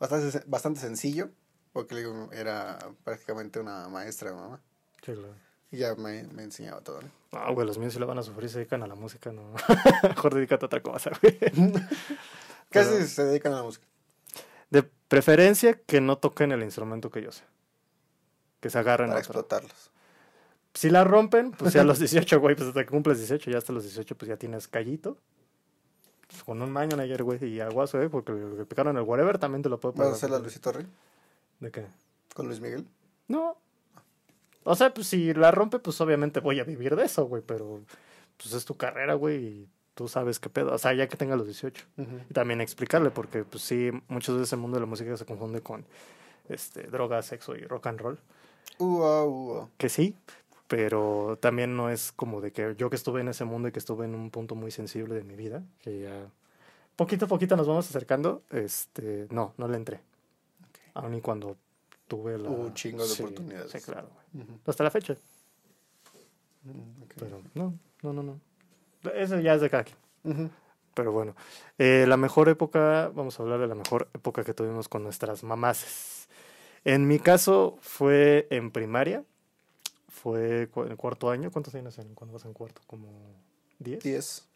[0.00, 1.30] bastante, bastante sencillo,
[1.72, 4.60] porque le digo, era prácticamente una maestra, mamá,
[5.04, 5.34] Sí, claro.
[5.70, 7.08] y ya me, me enseñaba todo, ¿no?
[7.32, 9.54] Ah, güey, los míos sí le van a sufrir, se dedican a la música, no.
[10.02, 11.38] Mejor dedícate a otra cosa, güey.
[12.70, 13.86] Casi Pero- se dedican a la música.
[14.70, 17.42] De preferencia que no toquen el instrumento que yo sé.
[18.60, 19.30] Que se agarren Para otro.
[19.40, 19.90] explotarlos.
[20.74, 23.58] Si la rompen, pues ya a los 18, güey, pues hasta que cumples 18, ya
[23.58, 25.18] hasta los 18, pues ya tienes callito.
[26.30, 29.38] Pues con un maño ayer, güey, y aguazo, eh, porque lo que picaron el whatever
[29.38, 30.14] también te lo puedo ¿Vas a pagar.
[30.16, 30.86] hacer la Luisito Rey
[31.58, 31.86] ¿De qué?
[32.34, 32.86] con Luis Miguel?
[33.28, 33.56] No.
[34.64, 37.80] O sea, pues si la rompe, pues obviamente voy a vivir de eso, güey, pero
[38.36, 40.72] pues es tu carrera, güey, y tú sabes qué pedo.
[40.72, 41.84] O sea, ya que tenga los 18.
[42.30, 45.60] Y también explicarle, porque pues sí, muchas veces el mundo de la música se confunde
[45.60, 45.84] con
[46.48, 48.18] este, droga, sexo y rock and roll.
[48.78, 49.68] Ua, ua.
[49.76, 50.14] Que sí,
[50.70, 53.80] pero también no es como de que yo que estuve en ese mundo y que
[53.80, 56.30] estuve en un punto muy sensible de mi vida, que ya
[56.94, 60.00] poquito a poquito nos vamos acercando, este, no, no le entré.
[60.94, 61.56] Aun y cuando
[62.06, 62.50] tuve la...
[62.50, 63.72] Hubo un chingo de Sí, oportunidades.
[63.72, 64.10] Sí, claro.
[64.32, 64.44] güey.
[64.44, 64.60] Ujú.
[64.64, 65.16] Hasta la fecha.
[66.62, 67.14] Mm, ok.
[67.18, 68.40] Pero no, no, no, no.
[69.12, 69.96] Eso ya es de cada quien.
[70.22, 70.50] Ujú.
[70.94, 71.34] Pero bueno,
[71.78, 75.42] eh, la mejor época, vamos a hablar de la mejor época que tuvimos con nuestras
[75.42, 76.28] mamás.
[76.84, 79.24] En mi caso fue en primaria,
[80.22, 81.50] fue en cuarto año.
[81.50, 82.82] ¿Cuántos años en, cuando vas en cuarto?
[82.86, 83.08] ¿Como
[83.78, 84.02] 10?
[84.02, 84.46] Diez.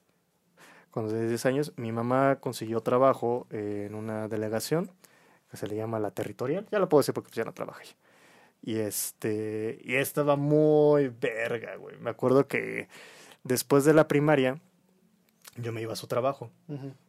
[0.91, 4.91] Cuando tenía 10 años, mi mamá consiguió trabajo en una delegación
[5.51, 6.67] que se le llama la territorial.
[6.71, 7.89] Ya lo puedo decir porque pues, ya no trabaja ahí.
[8.63, 11.97] Y este, y estaba muy verga, güey.
[11.99, 12.89] Me acuerdo que
[13.43, 14.61] después de la primaria,
[15.57, 16.51] yo me iba a su trabajo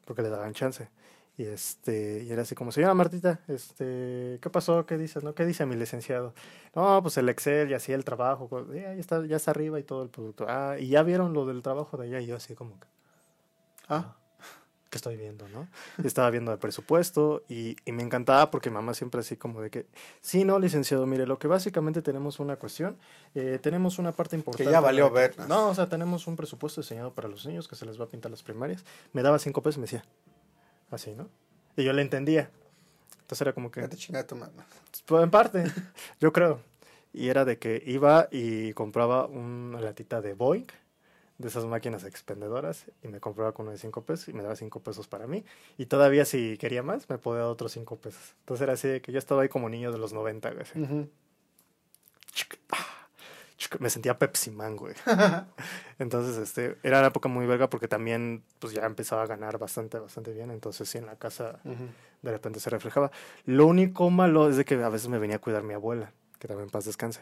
[0.06, 0.90] porque le daban chance.
[1.38, 4.86] Y este, y era así como, señora Martita, este, ¿qué pasó?
[4.86, 5.22] ¿Qué dices?
[5.24, 5.36] ¿No?
[5.36, 6.34] ¿Qué dice mi licenciado?
[6.74, 9.78] No, pues el Excel y así el trabajo, co- eh, ahí está, ya está arriba
[9.80, 10.46] y todo el producto.
[10.48, 12.88] Ah, y ya vieron lo del trabajo de allá, y yo así como que,
[13.90, 14.16] Ah,
[14.90, 15.68] ¿qué estoy viendo, no?
[16.02, 19.70] Y estaba viendo el presupuesto y, y me encantaba porque mamá siempre así como de
[19.70, 19.88] que,
[20.22, 22.98] sí, no, licenciado, mire, lo que básicamente tenemos una cuestión,
[23.36, 24.72] eh, tenemos una parte importante.
[24.72, 25.40] ya valió que- ver.
[25.50, 28.08] No, o sea, tenemos un presupuesto diseñado para los niños que se les va a
[28.08, 28.86] pintar las primarias.
[29.12, 30.06] Me daba cinco pesos y me decía,
[30.92, 31.30] así, ¿no?
[31.76, 32.50] Y yo le entendía.
[33.22, 34.38] Entonces era como que, ya te chingada tu
[35.06, 35.64] pues, en parte,
[36.20, 36.60] yo creo.
[37.12, 40.68] Y era de que iba y compraba una latita de Boeing,
[41.38, 44.56] de esas máquinas expendedoras, y me compraba con uno de 5 pesos y me daba
[44.56, 45.44] 5 pesos para mí.
[45.78, 48.36] Y todavía si quería más, me podía dar otros 5 pesos.
[48.42, 50.66] Entonces era así de que yo estaba ahí como niño de los 90, güey.
[50.76, 51.10] Ujú.
[53.80, 54.94] Me sentía Pepsi Man, güey.
[56.00, 59.98] Entonces, este, era una época muy verga porque también, pues ya empezaba a ganar bastante,
[59.98, 60.52] bastante bien.
[60.52, 61.88] Entonces, sí, en la casa Ujú.
[62.22, 63.12] de repente se reflejaba.
[63.46, 66.48] Lo único malo es de que a veces me venía a cuidar mi abuela, que
[66.48, 67.22] también paz descanse.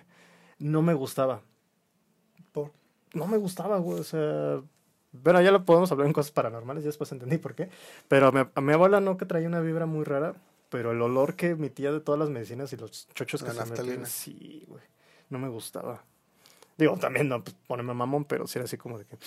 [0.57, 1.41] No me gustaba.
[2.51, 2.71] Por.
[3.13, 3.99] No me gustaba, güey.
[3.99, 4.61] O sea,
[5.11, 7.69] bueno, ya lo podemos hablar en cosas paranormales, ya después entendí por qué.
[8.07, 10.33] Pero a mi, a mi abuela no que traía una vibra muy rara,
[10.69, 13.71] pero el olor que emitía de todas las medicinas y los chochos que La se
[13.71, 14.81] metían, sí, güey.
[15.29, 16.03] No me gustaba.
[16.77, 19.17] Digo, también no pues, ponerme mamón, pero sí era así como de que.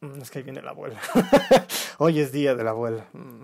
[0.00, 1.00] "Mm, es que ahí viene la abuela.
[1.98, 3.06] Hoy es día de la abuela.
[3.12, 3.42] Mm.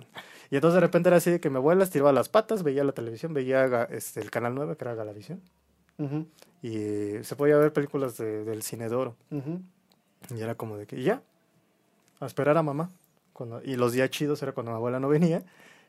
[0.50, 2.92] Y entonces de repente era así de que mi abuela estiraba las patas, veía la
[2.92, 5.40] televisión, veía este, el canal 9, que era Galavisión,
[5.98, 6.26] Ujú.
[6.62, 9.16] y se podía ver películas de- del cine de oro.
[9.30, 9.62] Ujú.
[10.36, 11.22] Y era como de que y ya,
[12.20, 12.90] a esperar a mamá.
[13.32, 15.42] Cuando, y los días chidos era cuando mi abuela no venía,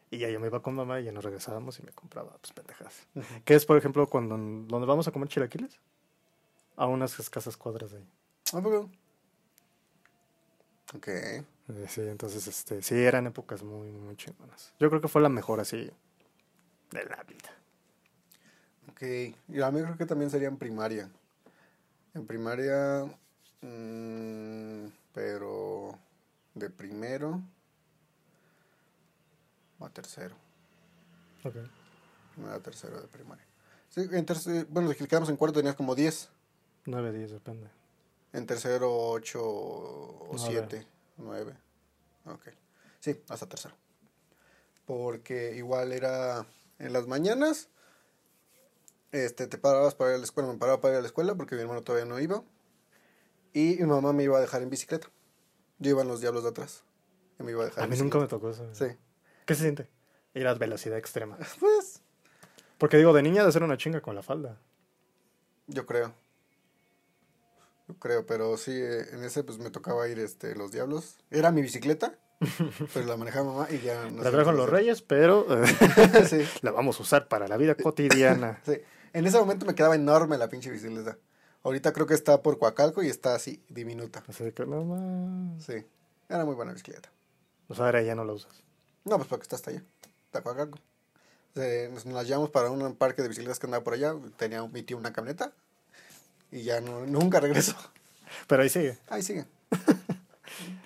[0.10, 2.54] y ya yo me iba con mamá y ya nos regresábamos y me compraba pues
[2.54, 3.06] pendejadas.
[3.16, 3.26] Ujú.
[3.44, 5.78] Que es, por ejemplo, cuando donde vamos a comer chilaquiles,
[6.76, 8.10] a unas escasas cuadras de ahí.
[8.54, 8.62] Ah.
[10.96, 11.08] Ok.
[11.88, 14.74] Sí, entonces, este, sí, eran épocas muy, muy chingonas.
[14.80, 15.90] Yo creo que fue la mejor así
[16.92, 17.50] de la vida.
[18.92, 19.02] Ok.
[19.48, 21.10] Y a mí creo que también sería en primaria.
[22.14, 23.06] En primaria.
[23.62, 25.98] mm, pero.
[26.54, 27.42] De primero.
[29.80, 30.36] O a tercero.
[31.44, 31.56] Ok.
[32.34, 33.46] Primero a tercero de primaria.
[33.90, 34.68] Sí, en tercero.
[34.70, 36.30] Bueno, si quedamos en cuarto tenías como 10.
[36.86, 37.70] 9, 10, depende.
[38.34, 40.68] En tercero, 8 o Nueve.
[40.68, 40.88] 7.
[41.18, 41.58] 9.
[42.26, 42.48] Ok.
[43.00, 43.76] Sí, hasta tercero.
[44.86, 46.46] Porque igual era
[46.80, 47.70] en las mañanas.
[49.12, 50.52] Este, te parabas para ir a la escuela.
[50.52, 52.44] Me paraba para ir a la escuela porque mi hermano todavía no iba.
[53.54, 55.08] Y mi mamá me iba a dejar en bicicleta.
[55.80, 56.84] Yo iba en los diablos de atrás.
[57.40, 58.30] Y me iba a dejar A en mí nunca me bicicleta.
[58.30, 58.74] tocó eso.
[58.74, 58.98] Sí.
[59.46, 59.90] ¿Qué se siente?
[60.34, 61.38] Ir a velocidad extrema.
[61.60, 62.02] Pues,
[62.80, 64.58] Porque digo, de niña de hacer una chinga con la falda.
[65.68, 66.14] yo creo.
[68.00, 71.18] Creo, pero sí, eh, en ese pues me tocaba ir este, los diablos.
[71.32, 72.18] Era mi bicicleta,
[72.94, 76.72] pero la manejaba mamá y ya no La qué los reyes, pero eh, sí, la
[76.72, 78.62] vamos a usar para la vida cotidiana.
[78.66, 78.74] sí.
[79.14, 81.20] En ese momento me quedaba enorme la pinche bicicleta.
[81.62, 84.24] Ahorita creo que está por Coacalco y está así, diminuta.
[84.28, 85.64] Así que no más.
[85.64, 85.86] Sí,
[86.28, 87.12] era muy buena bicicleta.
[87.68, 88.64] O sea, ahora ya no la usas.
[89.06, 89.84] No, pues porque está hasta allá,
[90.26, 90.80] está Coacalco.
[91.56, 94.16] Eh, nos, nos la llevamos para un parque de bicicletas que andaba por allá.
[94.36, 95.54] Tenía mi tío una camioneta
[96.54, 97.76] y ya no, nunca regresó.
[98.48, 98.98] Pero ahí sigue.
[99.10, 99.46] Ahí sigue.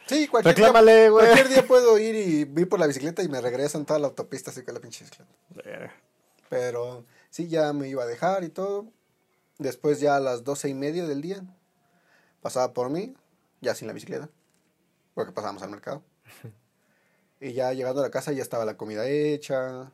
[0.07, 1.25] Sí, cualquier Reclámale, día, güey.
[1.25, 4.51] cualquier día puedo ir y ir por la bicicleta y me regresan toda la autopista
[4.51, 5.29] así con la pinche bicicleta.
[6.49, 8.87] Pero sí, ya me iba a dejar y todo.
[9.57, 11.43] Después ya a las doce y media del día
[12.41, 13.15] pasaba por mí,
[13.59, 14.29] ya sin la bicicleta,
[15.13, 16.03] porque pasábamos al mercado.
[17.39, 19.91] Y ya llegando a la casa ya estaba la comida hecha,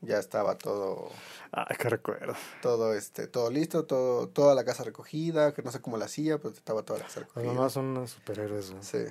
[0.00, 1.10] ya estaba todo,
[1.52, 2.34] Ay, qué recuerdo.
[2.62, 6.38] todo este, todo listo, todo, toda la casa recogida, que no sé cómo la hacía,
[6.38, 7.52] pero estaba toda la casa recogida.
[7.52, 8.70] mamás son unos superhéroes.
[8.70, 8.82] güey.
[8.82, 9.04] Sí.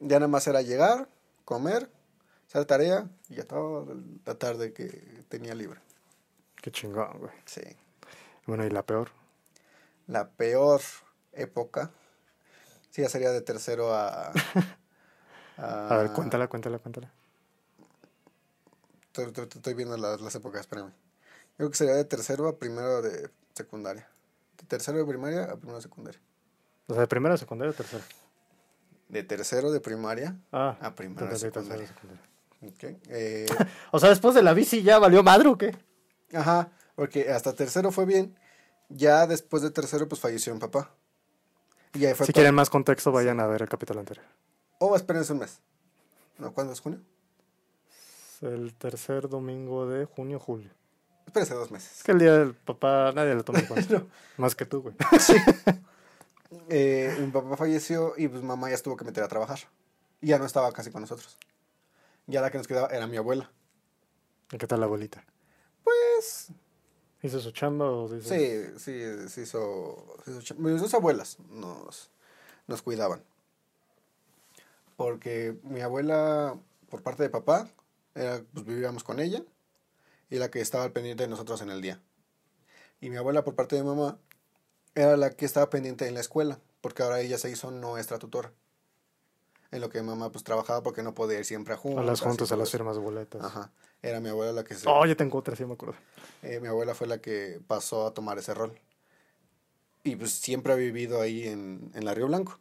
[0.00, 1.08] Ya nada más era llegar,
[1.44, 1.90] comer,
[2.48, 3.94] hacer tarea y ya toda
[4.24, 4.86] la tarde que
[5.28, 5.80] tenía libre.
[6.60, 7.32] Qué chingón, güey.
[7.44, 7.62] Sí.
[8.46, 9.10] Bueno, y la peor.
[10.06, 10.80] La peor
[11.32, 11.90] época.
[12.90, 14.32] Sí, ya sería de tercero a.
[15.56, 17.12] A ver, cuéntala, cuéntala, cuéntala.
[19.14, 20.88] Estoy, viendo las, las épocas, espérame.
[20.88, 24.08] Yo creo que sería de tercero a primero de secundaria.
[24.56, 26.20] De tercero de primaria a primero de secundaria.
[26.86, 28.02] O sea, de primero a secundaria o tercero.
[29.08, 31.86] De tercero de primaria Ah, a primero de secundaria.
[31.86, 32.22] secundaria.
[32.62, 33.46] Ok, eh,
[33.90, 35.76] O sea, después de la bici ya valió madre o qué?
[36.34, 38.34] ajá, porque hasta tercero fue bien.
[38.88, 40.94] Ya después de tercero, pues falleció mi papá.
[41.94, 44.24] Y ahí fue Si quieren más contexto, vayan a ver el capítulo anterior.
[44.78, 45.60] O espérense un mes.
[46.38, 46.52] ¿No?
[46.54, 47.00] ¿Cuándo es junio?
[48.42, 50.70] El tercer domingo de junio, julio.
[51.26, 51.98] Espérense dos meses.
[51.98, 53.94] Es que el día del papá nadie le toma en cuenta.
[53.98, 54.06] No.
[54.36, 54.94] Más que tú, güey.
[56.68, 59.58] Eh, mi papá falleció y pues mamá ya se tuvo que meter a trabajar.
[60.20, 61.38] Y ya no estaba casi con nosotros.
[62.26, 63.50] Ya la que nos quedaba era mi abuela.
[64.52, 65.24] ¿Y qué tal la abuelita?
[65.82, 66.50] Pues
[67.22, 68.76] ¿Hizo su chamba o dices?
[68.76, 72.10] sí, sí, se hizo, se hizo Mis dos abuelas nos,
[72.66, 73.22] nos cuidaban.
[74.96, 76.54] Porque mi abuela,
[76.90, 77.66] por parte de papá,
[78.14, 79.42] era, pues vivíamos con ella.
[80.30, 82.00] Y la que estaba al pendiente de nosotros en el día.
[83.00, 84.18] Y mi abuela, por parte de mamá,
[84.94, 86.58] era la que estaba pendiente en la escuela.
[86.80, 88.52] Porque ahora ella se hizo nuestra tutora.
[89.70, 92.02] En lo que mamá pues trabajaba porque no podía ir siempre a juntas.
[92.02, 93.42] A las juntas, a las firmas boletas.
[93.42, 93.70] Ajá.
[94.02, 94.86] Era mi abuela la que se...
[94.88, 95.94] Oh, ya tengo otra, sí me acuerdo.
[96.42, 98.78] Eh, mi abuela fue la que pasó a tomar ese rol.
[100.04, 102.58] Y pues siempre ha vivido ahí en, en la Río Blanco.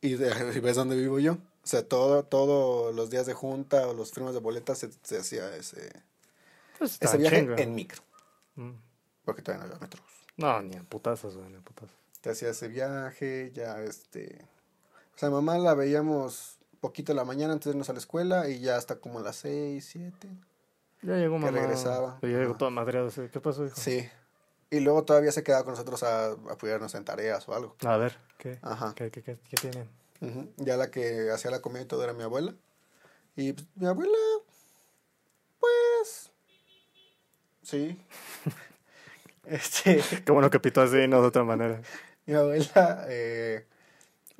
[0.00, 1.36] Y, de- y ves dónde vivo yo.
[1.64, 5.18] O sea, todo, todos los días de junta o los firmas de boletas se, se
[5.18, 5.90] hacía ese,
[6.78, 7.56] Pues ese viaje chinga.
[7.56, 8.02] en micro.
[8.56, 8.72] Mm.
[9.24, 10.04] Porque todavía no había metros.
[10.36, 11.96] No, ni en putazos, güey, ni en putazos.
[12.20, 14.44] Te hacía ese viaje, ya este...
[15.14, 18.48] O sea, mamá la veíamos poquito en la mañana antes de irnos a la escuela
[18.48, 20.28] y ya hasta como a las seis, siete.
[21.02, 21.58] Ya llegó Que mamá.
[21.58, 22.18] regresaba.
[22.22, 23.10] Ya llegó toda madreada.
[23.10, 23.76] ¿Qué pasó, hijo?
[23.76, 24.06] Sí.
[24.70, 27.76] Y luego todavía se quedaba con nosotros a a apoyarnos en tareas o algo.
[27.86, 28.58] A ver, ¿qué?
[28.62, 28.92] Ajá.
[28.96, 29.88] ¿Qué, qué, qué, qué tienen?
[30.56, 32.54] Ya la que hacía la comida y todo era mi abuela.
[33.36, 34.16] Y pues, mi abuela,
[35.60, 36.30] pues,
[37.62, 38.00] sí.
[39.46, 41.82] este, Qué bueno que pitó así, no de otra manera.
[42.26, 43.66] mi abuela, eh,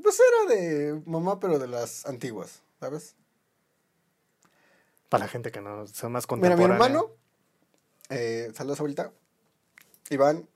[0.02, 3.14] pues era de mamá, pero de las antiguas, ¿sabes?
[5.08, 6.74] Para la gente que no sea más Mira, mi contemporánea.
[6.86, 7.10] hermano,
[8.10, 9.12] eh, saludos ahorita,
[10.10, 10.48] Iván,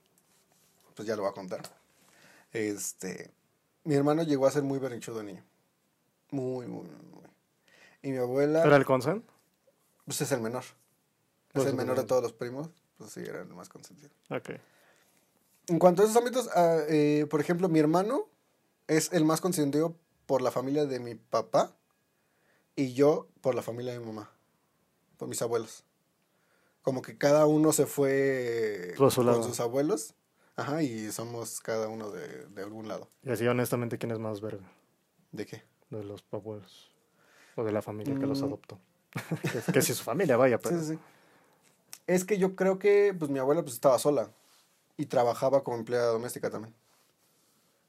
[0.94, 1.62] pues ya lo va a contar.
[2.52, 3.30] Este,
[3.84, 5.44] mi hermano llegó a ser muy berrinchudo niño.
[6.30, 7.22] Muy, muy, muy.
[8.02, 8.64] Y mi abuela...
[8.64, 9.24] ¿Era el consent?
[10.04, 10.64] Pues es el menor.
[11.52, 12.68] Pues es el es menor de el- todos los primos.
[12.98, 14.10] Pues sí, era el más consentido.
[14.30, 14.50] Ok.
[15.68, 18.26] En cuanto a esos ámbitos, ah, eh, por ejemplo, mi hermano
[18.86, 19.94] es el más consentido
[20.26, 21.74] por la familia de mi papá
[22.76, 24.30] y yo por la familia de mi mamá,
[25.16, 25.84] por mis abuelos.
[26.82, 29.10] Como que cada uno se fue lado.
[29.40, 30.14] con sus abuelos.
[30.59, 33.09] Ajá, y somos cada uno de, de algún lado.
[33.22, 34.68] Y así, honestamente, ¿quién es más verga?
[35.30, 35.62] ¿De qué?
[35.90, 36.90] De los abuelos.
[37.54, 38.46] O de la familia que los Mm.
[38.46, 38.80] adoptó.
[39.66, 40.76] que, que si su familia vaya, pero.
[40.80, 40.98] Sí, sí, sí.
[42.09, 44.32] Es que yo creo que pues mi abuela pues estaba sola
[44.96, 46.74] y trabajaba como empleada doméstica también.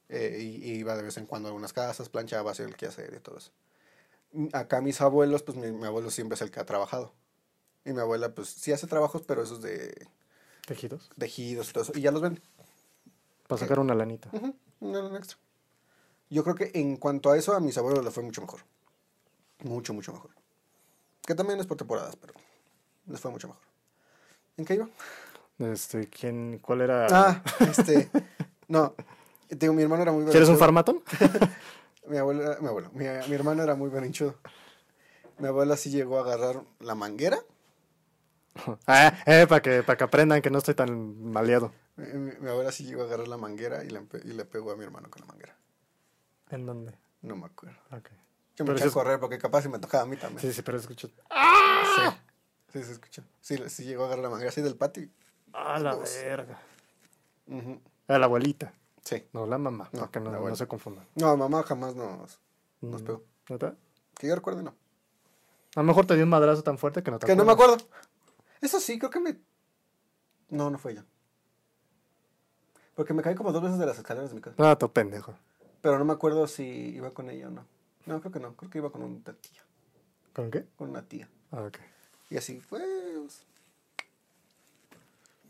[0.10, 3.14] Eh, y, y iba de vez en cuando a algunas casas, planchaba, hacía el quehacer
[3.16, 3.52] y todo eso.
[4.34, 7.14] Mm, Acá mis abuelos, pues mi, mi abuelo siempre es el que ha trabajado.
[7.84, 10.08] Y mi abuela pues sí hace trabajos, pero esos de
[10.68, 11.10] Tejidos.
[11.18, 11.94] tejidos y todo eso.
[11.96, 12.40] Y ya los ven.
[13.50, 14.30] Para sacar una lanita.
[14.32, 15.40] Ujú, un un extra.
[16.30, 18.60] Yo creo que en cuanto a eso, a mis abuelos les fue mucho mejor.
[19.64, 20.30] Mucho, mucho mejor.
[21.26, 22.36] Que también es por temporadas, pero
[23.08, 23.64] les fue mucho mejor.
[24.56, 24.88] ¿En qué iba?
[25.58, 27.08] Este, ¿quién, ¿Cuál era?
[27.10, 28.12] Ah, este.
[28.68, 28.94] No.
[29.50, 31.02] Digo, mi hermano era muy ¿Quieres un farmatón?
[32.08, 34.36] Mi abuelo, mi abuelo, mi, mi hermano era muy berrinchudo.
[35.38, 37.40] Mi abuela sí llegó a agarrar la manguera.
[38.88, 41.72] ah, eh, para que, para que aprendan que no estoy tan maleado.
[42.42, 44.76] Mi, abuela sí llegó a agarrar la manguera y le, empe- y le pegó a
[44.76, 45.56] mi hermano con la manguera.
[46.50, 46.98] ¿En dónde?
[47.22, 47.78] No me acuerdo.
[47.92, 48.10] Ok.
[48.56, 50.42] Yo me Pero eché a correr porque capaz si me tocaba a mí también.
[50.42, 51.08] Sí, sí, pero escucho.
[51.08, 52.02] Sí,
[52.74, 53.24] sí se escuchó.
[53.42, 55.08] Sí, sí llegó a agarrar la manguera así del patio.
[55.54, 56.10] Ah, la Dos.
[56.24, 56.60] verga.
[57.48, 57.80] Ujú.
[58.08, 58.74] Era la abuelita.
[59.04, 59.24] Sí.
[59.34, 61.08] No, la mamá, No, para que no, la no se confundan.
[61.16, 62.40] No, mamá jamás nos,
[62.82, 63.24] nos Mm, pegó.
[63.50, 63.76] ¿Neta?
[64.16, 64.76] Que yo recuerde, no.
[65.76, 67.54] A lo mejor te dio un madrazo tan fuerte que no te Que no me
[67.54, 67.78] acuerdo.
[68.62, 69.40] Eso sí, creo que me...
[70.50, 71.06] No, no fue ella.
[73.00, 74.58] Porque me caí como dos veces de las escaleras de mi casa.
[74.62, 75.34] No, tu pendejo.
[75.82, 77.66] Pero no me acuerdo si iba con ella o no.
[78.06, 78.54] No, creo que no.
[78.58, 79.62] Creo que iba con una tía.
[80.34, 80.66] ¿Con qué?
[80.78, 81.30] Con una tía.
[81.54, 81.78] Ah, ok.
[82.30, 83.46] Y así, pues...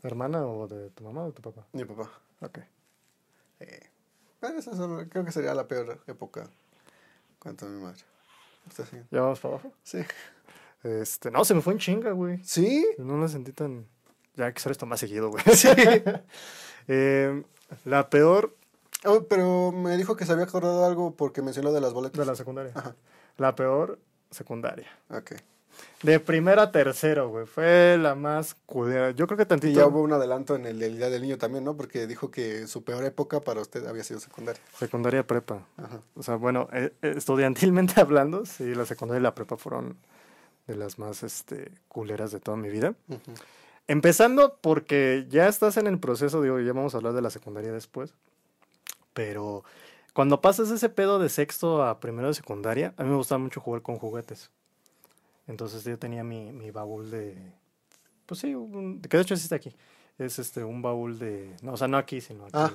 [0.04, 1.66] ¿Hermana o de tu mamá o de tu papá?
[1.72, 2.08] Mi papá.
[2.40, 2.58] Ok.
[3.58, 3.90] Eh,
[4.40, 6.48] bueno, esa solo- creo que sería la peor época.
[7.40, 8.04] Cuanto a mi madre.
[8.68, 8.96] ¿Usted sí?
[9.10, 9.72] ¿Ya vamos para abajo?
[9.82, 9.98] Sí.
[10.84, 12.44] Este, no, se me fue en chinga, güey.
[12.44, 12.86] ¿Sí?
[12.96, 13.88] No la sentí tan...
[14.36, 15.42] Ya que hacer esto más seguido, güey.
[16.92, 17.42] Eh,
[17.84, 18.52] la peor
[19.04, 22.18] Oh, pero me dijo que se había acordado algo porque mencionó de las boletas.
[22.18, 22.72] de la secundaria.
[22.74, 22.94] Ajá.
[23.38, 23.98] La peor
[24.30, 24.88] secundaria.
[25.08, 25.32] Ok.
[26.02, 27.46] De primera a tercero, güey.
[27.46, 29.12] Fue la más culera.
[29.12, 29.80] Yo creo que Y tantito...
[29.80, 31.74] ya hubo un adelanto en el, Día del Niño también, ¿no?
[31.76, 34.60] Porque dijo que su peor época para usted había sido secundaria.
[34.78, 35.66] Secundaria prepa.
[35.78, 36.00] Ajá.
[36.16, 39.96] O sea, bueno, eh, eh, estudiantilmente hablando, sí, la secundaria y la prepa fueron
[40.66, 42.94] de las más este, culeras de toda mi vida.
[43.08, 43.32] Ujú.
[43.90, 47.72] Empezando porque ya estás en el proceso, digo, ya vamos a hablar de la secundaria
[47.72, 48.14] después,
[49.14, 49.64] pero
[50.14, 53.60] cuando pasas ese pedo de sexto a primero de secundaria, a mí me gustaba mucho
[53.60, 54.50] jugar con juguetes.
[55.48, 57.36] Entonces yo tenía mi, mi baúl de,
[58.26, 59.74] pues sí, un- que de hecho está aquí.
[60.18, 62.70] Es este un baúl de, no, o sea, no aquí, sino aquí Ah.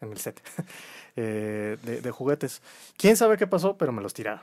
[0.00, 0.42] en, en el set,
[1.14, 2.62] eh, de, de juguetes.
[2.96, 3.76] ¿Quién sabe qué pasó?
[3.78, 4.42] Pero me los tiraron.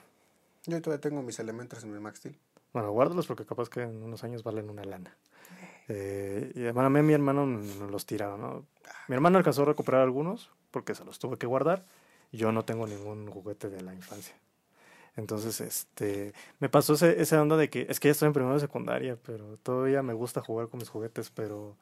[0.66, 2.38] Yo todavía tengo mis elementos en mi Max Steel.
[2.72, 5.14] Bueno, guárdalos porque capaz que en unos años valen una lana.
[5.88, 8.66] Eh, y bueno, a mí mi hermano nos los tiraron, ¿no?
[9.08, 11.86] Mi hermano alcanzó a recuperar algunos porque se los tuve que guardar.
[12.32, 14.36] Yo no tengo ningún juguete de la infancia.
[15.16, 18.54] Entonces, este, me pasó ese, esa onda de que es que ya estoy en primero
[18.56, 21.78] de secundaria, pero todavía me gusta jugar con mis juguetes, pero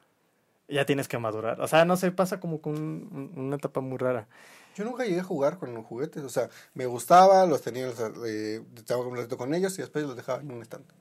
[0.68, 1.60] ya tienes que madurar.
[1.60, 4.28] O sea, no sé, pasa como con un- una etapa muy rara.
[4.76, 6.22] Yo nunca llegué a jugar con los juguetes.
[6.22, 10.04] O sea, me gustaba, los tenía, los, eh, estaba un ratito con ellos y después
[10.04, 10.94] los dejaba en un estante.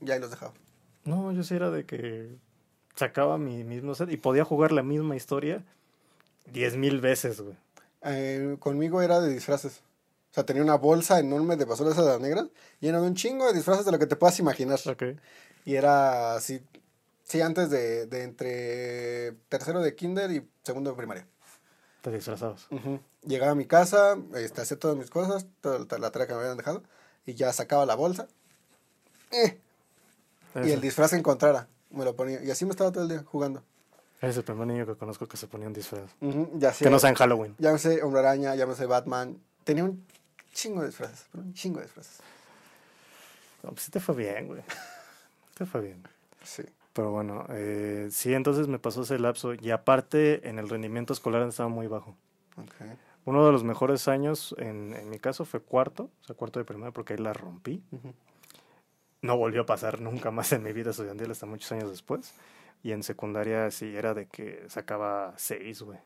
[0.00, 0.52] Ya ahí los dejaba.
[1.06, 2.36] No, yo sí era de que
[2.94, 5.64] sacaba mi mismo set y podía jugar la misma historia
[6.52, 7.56] diez mil veces, güey.
[8.02, 9.82] Eh, conmigo era de disfraces.
[10.30, 12.46] O sea, tenía una bolsa enorme de basuras de las negras
[12.80, 14.78] llena de un chingo de disfraces de lo que te puedas imaginar.
[14.86, 15.02] Ok.
[15.64, 16.60] Y era así,
[17.24, 21.26] sí, antes de, de entre tercero de kinder y segundo de primaria.
[22.02, 22.68] Te disfrazabas.
[23.24, 26.40] Llegaba a mi casa, este, hacía todas mis cosas, toda la- la tarea que me
[26.40, 26.82] habían dejado,
[27.24, 28.28] y ya sacaba la bolsa.
[29.32, 29.58] eh,
[30.64, 32.42] y el disfraz que encontrara, me lo ponía.
[32.42, 33.62] Y así me estaba todo el día jugando.
[34.20, 36.10] Eres el primer niño que conozco que se ponía un disfraz.
[36.20, 37.54] Ujú, Ya sé, Que no sea en Halloween.
[37.58, 39.38] Llámese Hombre Araña, llámese Batman.
[39.64, 40.04] Tenía un
[40.52, 42.18] chingo de disfraces, pero un chingo de disfraces.
[43.62, 44.62] No, pues sí te fue bien, güey.
[45.54, 46.02] Te fue bien.
[46.44, 46.62] Sí.
[46.92, 49.52] Pero bueno, eh, sí, entonces me pasó ese lapso.
[49.54, 52.16] Y aparte, en el rendimiento escolar estaba muy bajo.
[52.56, 52.74] Ok.
[53.26, 56.10] Uno de los mejores años, en, en mi caso, fue cuarto.
[56.22, 57.82] O sea, cuarto de primaria, porque ahí la rompí.
[57.90, 58.12] Ujú.
[59.26, 62.34] No volvió a pasar nunca más en mi vida estudiantil hasta muchos años después.
[62.82, 65.98] Y en secundaria sí era de que sacaba seis, güey.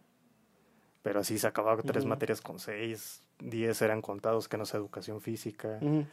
[1.02, 5.78] Pero así sacaba tres materias con seis, diez eran contados que no sea educación física.
[5.80, 6.06] Ujú.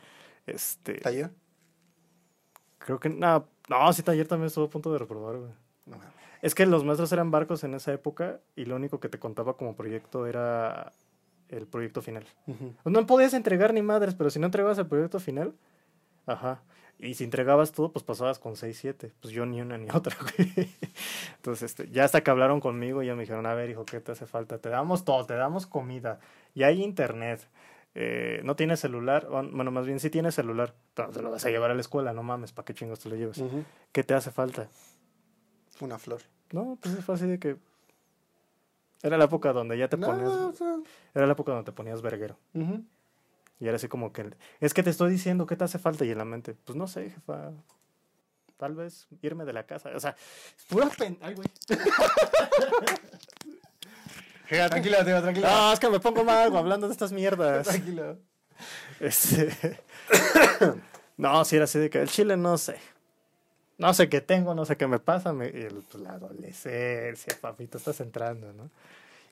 [0.45, 1.31] Este, ¿Taller?
[2.87, 5.51] creo que no, no, sí taller también estuvo a punto de reprobar, güey.
[5.85, 5.97] No.
[6.41, 9.57] Es que los maestros eran barcos en esa época y lo único que te contaba
[9.57, 10.93] como proyecto era
[11.49, 12.25] el proyecto final.
[12.85, 15.53] No podías entregar ni madres, pero si no entregabas el proyecto final,
[16.25, 16.61] ajá.
[16.99, 19.11] Y si entregabas todo, pues pasabas con 6, 7.
[19.21, 20.69] Pues yo ni una ni otra, güey.
[21.35, 24.11] Entonces, este, ya hasta que hablaron conmigo, ya me dijeron, a ver, hijo, ¿qué te
[24.13, 24.57] hace falta?
[24.57, 26.19] Te damos todo, te damos comida.
[26.55, 27.47] Y hay internet.
[27.93, 29.27] Eh, no tienes celular.
[29.29, 30.73] Bueno, más bien sí tienes celular.
[30.95, 33.09] Pero te lo vas a llevar a la escuela, no mames, ¿para qué chingos te
[33.09, 33.41] lo llevas?
[33.91, 34.67] ¿Qué te hace falta?
[35.79, 36.21] Una flor.
[36.51, 37.57] No, pues fue así de que...
[39.03, 40.31] Era la época donde ya te No, ponías...
[41.13, 42.37] Era la época donde te ponías verguero.
[42.55, 42.83] ujú.
[43.59, 44.29] Y era así como que,
[44.59, 46.05] es que te estoy diciendo, ¿qué te hace falta?
[46.05, 47.51] Y en la mente, pues no sé, jefa.
[48.57, 49.91] Tal vez irme de la casa.
[49.95, 50.15] O sea,
[50.57, 51.17] es pura pen...
[51.21, 51.47] Ay, güey.
[54.49, 55.47] Tranquilo, Teo, tranquilo.
[55.47, 57.67] No, es que me pongo mal hablando de estas mierdas.
[57.67, 58.17] Tranquilo.
[58.99, 59.79] Este...
[61.17, 62.79] no, si era así de que el chile no sé.
[63.77, 65.33] No sé qué tengo, no sé qué me pasa.
[65.33, 68.69] me- y el- pues, la adolescencia, papito, estás entrando, ¿no?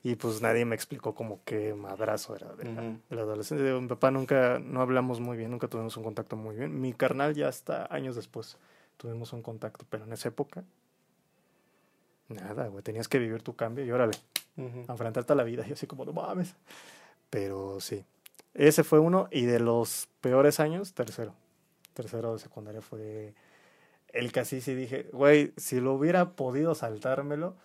[0.08, 2.98] Y pues nadie me explicó como qué madrazo era de, la, Ujú.
[3.10, 3.74] de la adolescencia.
[3.74, 6.80] Mi papá nunca, no hablamos muy bien, nunca tuvimos un contacto muy bien.
[6.80, 8.56] Mi carnal ya hasta años después
[8.98, 10.62] tuvimos un contacto, pero en esa época,
[12.28, 14.16] nada, güey, tenías que vivir tu cambio y órale,
[14.56, 14.84] Ujú.
[14.86, 15.64] a enfrentarte a la vida.
[15.68, 16.54] Y así como, no mames.
[17.28, 18.04] Pero sí,
[18.54, 21.34] ese fue uno y de los peores años, tercero.
[21.94, 23.34] Tercero de secundaria fue
[24.12, 27.56] el que así sí dije, güey, si lo hubiera podido saltármelo,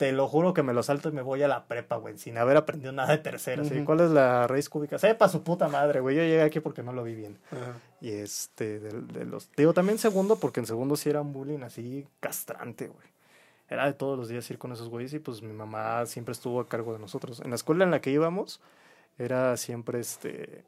[0.00, 2.38] te lo juro que me lo salto y me voy a la prepa, güey, sin
[2.38, 3.18] haber aprendido nada de
[3.60, 3.84] Ujú.
[3.84, 4.98] ¿Cuál es la raíz cúbica?
[4.98, 6.16] Sepa su puta madre, güey.
[6.16, 7.36] Yo llegué aquí porque no lo vi bien.
[7.50, 7.74] Ajá.
[8.00, 9.50] Y este, de, de los.
[9.58, 13.06] Digo, también segundo, porque en segundo sí era un bullying así castrante, güey.
[13.68, 16.60] Era de todos los días ir con esos güeyes y pues mi mamá siempre estuvo
[16.60, 17.40] a cargo de nosotros.
[17.40, 18.62] En la escuela en la que íbamos,
[19.18, 20.64] era siempre este.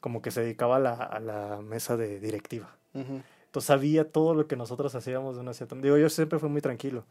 [0.00, 2.76] Como que se dedicaba a la, a la mesa de directiva.
[2.92, 5.74] Entonces sabía todo lo que nosotros hacíamos de una cierta.
[5.76, 7.06] Digo, yo siempre fui muy tranquilo.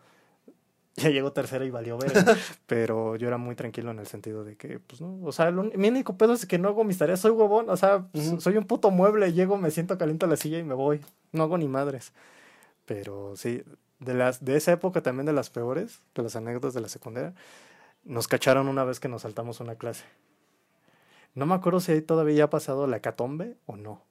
[0.97, 2.11] Ya llegó tercera y valió ver.
[2.65, 5.19] pero yo era muy tranquilo en el sentido de que, pues no.
[5.23, 7.19] O sea, lo mi único pedo es que no hago mis tareas.
[7.19, 7.69] Soy huevón.
[7.69, 9.31] O sea, pues, soy un puto mueble.
[9.31, 11.01] Llego, me siento caliente a la silla y me voy.
[11.31, 12.13] No hago ni madres.
[12.85, 13.63] Pero sí,
[13.99, 17.33] de, las, de esa época también de las peores, de las anécdotas de la secundaria,
[18.03, 20.05] nos cacharon una vez que nos saltamos una clase.
[21.35, 24.01] No me acuerdo si ahí todavía ha pasado la catombe o no.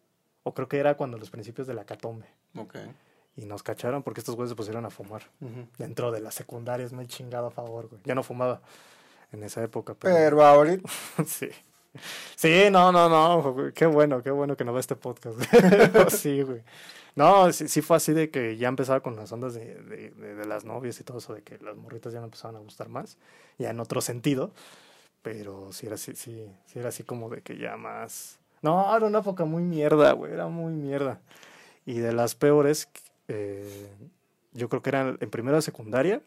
[0.45, 2.27] O creo que era cuando los principios de la catombe.
[2.57, 2.77] Ok.
[3.37, 5.23] Y nos cacharon porque estos güeyes se pusieron a fumar.
[5.79, 8.01] Dentro de la secundaria es muy chingado a favor, güey.
[8.05, 8.63] Ya no fumaba
[9.33, 10.15] en esa época, pero...
[10.15, 10.89] Pero ahorita.
[11.27, 11.49] sí.
[12.35, 13.53] Sí, no, no, no.
[13.53, 15.39] güey, Qué bueno, qué bueno que no ve este podcast.
[16.11, 16.63] sí, güey.
[17.15, 20.35] No, sí, sí fue así de que ya empezaba con las ondas de, de, de-
[20.35, 22.89] de las novias y todo eso, de que las morritas ya me empezaban a gustar
[22.91, 23.17] más,
[23.59, 24.51] ya en otro sentido.
[25.23, 28.39] Pero sí era así, sí, sí era así como de que ya más.
[28.63, 30.33] No, era una época muy mierda, güey.
[30.33, 31.21] Era muy mierda.
[31.87, 32.89] Y de las peores,
[33.29, 33.89] eh,
[34.53, 36.23] yo creo que eran en primero de secundaria,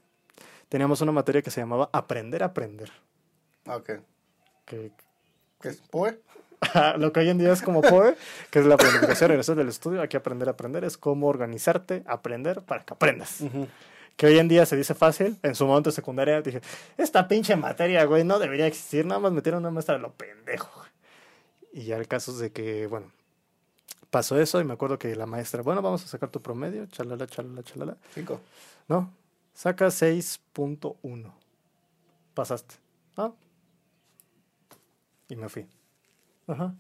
[0.70, 2.92] teníamos una materia que se llamaba Aprender a Aprender.
[3.68, 3.92] Ok.
[4.66, 4.92] Que,
[5.62, 5.78] ¿Qué es?
[5.90, 6.20] ¿Poe?
[6.98, 8.16] lo que hoy en día es como POE,
[8.50, 12.62] que es la planificación egresar del estudio, aquí aprender a aprender, es cómo organizarte, aprender
[12.62, 13.44] para que aprendas.
[14.16, 16.62] Que hoy en día se dice fácil, en su momento de secundaria dije,
[16.98, 20.70] esta pinche materia, güey, no debería existir, nada más metieron una maestra de lo pendejo.
[20.76, 20.90] güey".
[21.72, 23.12] Y ya el caso es de que, bueno,
[24.10, 27.28] pasó eso y me acuerdo que la maestra, bueno, vamos a sacar tu promedio, chalala,
[27.28, 27.98] chalala, chalala.
[28.14, 28.42] Cinco.
[28.88, 29.14] No,
[29.54, 31.34] saca 6.1.
[32.34, 32.76] Pasaste.
[33.18, 33.32] Ah.
[35.28, 35.68] Y me fui.
[36.48, 36.74] Ajá.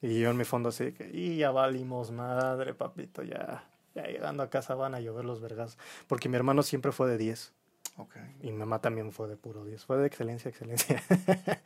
[0.00, 3.64] Y yo en mi fondo así que, y ya valimos madre, papito, ya.
[3.94, 5.76] Ya llegando a casa van a llover los vergas.
[6.06, 7.52] Porque mi hermano siempre fue de 10.
[7.96, 8.16] Ok.
[8.42, 9.84] Y mi mamá también fue de puro 10.
[9.84, 11.02] Fue de excelencia, excelencia.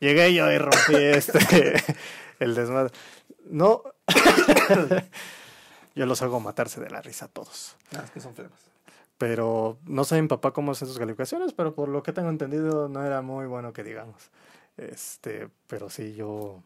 [0.00, 1.38] Llegué yo y rompí este,
[2.40, 2.92] el desmadre.
[3.46, 3.82] No.
[5.94, 7.76] yo los hago matarse de la risa a todos.
[7.96, 8.58] Ah, es que son flemas.
[9.18, 12.88] Pero no sé mi papá cómo hace sus calificaciones, pero por lo que tengo entendido
[12.88, 14.30] no era muy bueno que digamos.
[14.76, 16.60] Este, pero sí, yo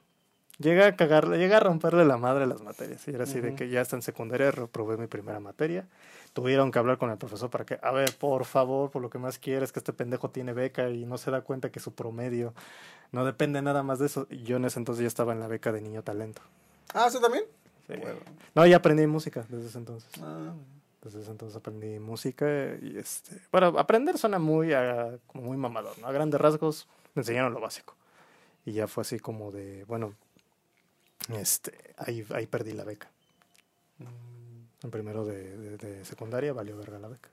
[0.58, 3.06] llegué a cagarle, llegué a romperle la madre a las materias.
[3.06, 3.56] Y era así de Ujú.
[3.58, 5.86] que ya está en secundaria, reprobé mi primera materia.
[6.32, 9.18] Tuvieron que hablar con el profesor para que, a ver, por favor, por lo que
[9.18, 12.54] más quieres, que este pendejo tiene beca y no se da cuenta que su promedio
[13.12, 14.28] no depende nada más de eso.
[14.28, 16.42] Yo en ese entonces ya estaba en la beca de niño talento.
[16.94, 17.44] Ah, ¿eso también?
[17.86, 17.94] Sí.
[17.94, 18.20] Huevo.
[18.54, 20.08] No, ya aprendí música desde ese entonces.
[20.22, 20.52] Ah,
[21.02, 22.46] Desde ese entonces aprendí música
[22.82, 23.40] y este...
[23.50, 26.06] Bueno, aprender suena muy, a- como muy mamador, ¿no?
[26.06, 27.94] A grandes rasgos me enseñaron lo básico.
[28.66, 30.12] Y ya fue así como de, bueno,
[31.38, 33.08] este, ahí, ahí perdí la beca.
[34.82, 37.28] En primero de, de- de secundaria valió verga la beca.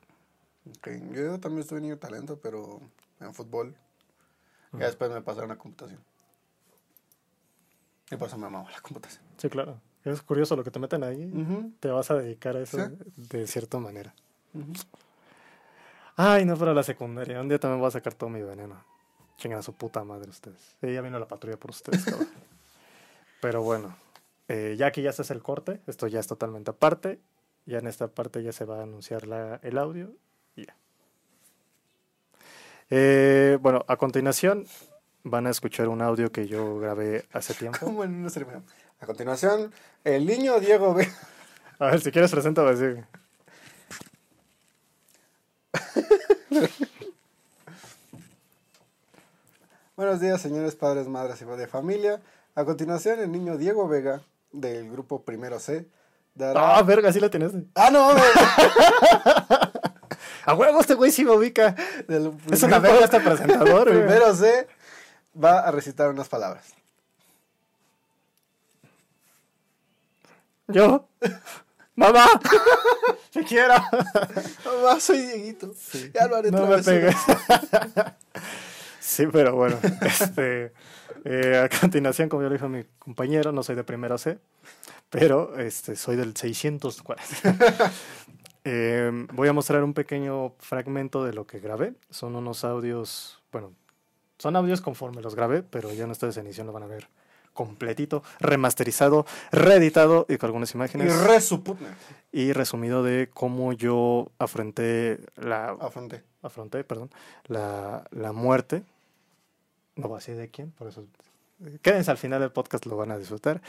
[1.12, 2.82] Yo también estuve niño talento, pero
[3.20, 3.76] en fútbol.
[4.74, 6.00] Ya después me pasaron a computación.
[8.12, 9.24] Y por eso me amaba la computación.
[9.38, 9.80] Sí, claro.
[10.04, 11.32] Es curioso lo que te meten ahí.
[11.80, 12.93] Te vas a dedicar a eso Sí.
[13.16, 14.14] de cierta manera.
[16.16, 17.39] Ay, no, para la secundaria.
[17.41, 18.84] Un día también voy a sacar todo mi veneno.
[19.38, 20.76] Chingan a su puta madre ustedes.
[20.82, 22.28] Ya vino la patrulla por ustedes, cabrón.
[23.41, 23.96] Pero bueno,
[24.48, 27.20] eh, ya que ya se hace el corte, esto ya es totalmente aparte.
[27.66, 30.13] Ya en esta parte ya se va a anunciar la, el audio
[30.55, 30.76] y ya.
[32.89, 34.68] Eh, bueno, a continuación
[35.24, 37.80] van a escuchar un audio que yo grabé hace tiempo.
[37.80, 38.61] Como en una ceremonia.
[38.99, 41.07] A continuación, el niño Diego B.
[41.80, 42.86] A ver, si quieres preséntame así.
[49.97, 52.22] Buenos días, señores padres, madres y de familia.
[52.53, 55.86] A continuación, el niño Diego Vega, del grupo Primero C,
[56.39, 57.51] Ah, verga, sí la tienes.
[57.75, 58.07] ¡Ah, no!
[58.09, 58.23] mames!
[60.47, 61.75] A huevo, este güey sí me ubica.
[62.07, 63.99] Del Es una verga este presentador, güey.
[64.05, 64.67] Primero C
[65.43, 66.65] va a recitar unas palabras.
[70.67, 71.07] Yo.
[71.95, 72.25] Mamá.
[73.31, 73.73] Te quiero.
[74.65, 75.71] Mamá, soy Dieguito.
[76.13, 76.86] Ya lo haré No otra me vez.
[76.86, 77.15] pegues.
[79.06, 80.74] Sí, pero bueno, este,
[81.26, 84.39] eh, a continuación, como ya lo dijo mi compañero, no soy de primero C,
[85.12, 87.24] pero este, soy del 640.
[88.64, 91.93] eh, voy a mostrar un pequeño fragmento de lo que grabé.
[92.10, 93.74] Son unos audios, bueno,
[94.39, 97.08] son audios conforme los grabé, pero ya en esta edición lo van a ver
[97.53, 101.14] completito, remasterizado, reeditado y con algunas imágenes.
[101.14, 101.88] Y resuputne.
[102.32, 105.70] Y resumido de cómo yo afronté la...
[105.80, 106.24] Afronté.
[106.41, 107.10] Afronté, perdón,
[107.47, 108.84] la, la muerte.
[109.96, 111.06] No voy a decir de quién, por eso...
[111.82, 113.62] Quédense al final del podcast, lo van a disfrutar.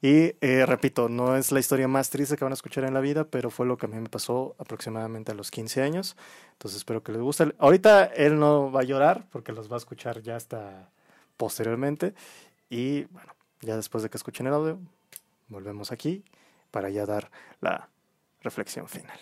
[0.00, 3.00] Y eh, repito, no es la historia más triste que van a escuchar en la
[3.00, 6.16] vida, pero fue lo que a mí me pasó aproximadamente a los 15 años.
[6.52, 7.52] Entonces espero que les guste.
[7.58, 10.88] Ahorita él no va a llorar porque los va a escuchar ya hasta
[11.36, 12.14] posteriormente.
[12.70, 14.78] Y bueno, ya después de que escuchen el audio,
[15.48, 16.24] volvemos aquí
[16.70, 17.28] para ya dar
[17.60, 17.88] la
[18.40, 19.18] reflexión final.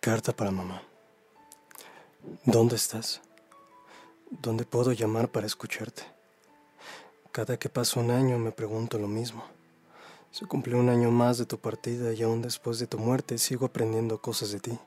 [0.00, 0.82] Carta para mamá.
[2.44, 3.22] ¿Dónde estás?
[4.40, 6.02] ¿Dónde puedo llamar para escucharte?
[7.32, 9.44] Cada que pasa un año me pregunto lo mismo.
[10.30, 13.66] Se cumplió un año más de tu partida y aún después de tu muerte sigo
[13.66, 14.78] aprendiendo cosas de ti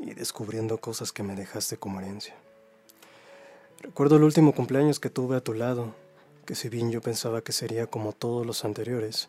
[0.00, 2.34] y descubriendo cosas que me dejaste como herencia.
[3.82, 5.94] Recuerdo el último cumpleaños que tuve a tu lado,
[6.44, 9.28] que si bien yo pensaba que sería como todos los anteriores,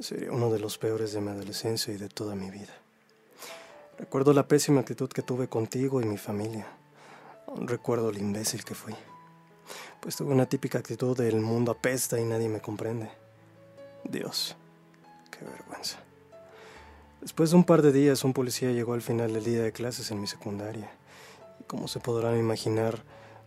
[0.00, 2.74] sería uno de los peores de mi adolescencia y de toda mi vida.
[3.98, 6.66] Recuerdo la pésima actitud que tuve contigo y mi familia.
[7.54, 8.94] Recuerdo lo imbécil que fui.
[10.00, 13.10] Pues tuve una típica actitud del mundo apesta y nadie me comprende.
[14.04, 14.56] Dios,
[15.30, 15.98] qué vergüenza.
[17.20, 20.10] Después de un par de días, un policía llegó al final del día de clases
[20.10, 20.90] en mi secundaria.
[21.60, 23.02] Y como se podrán imaginar,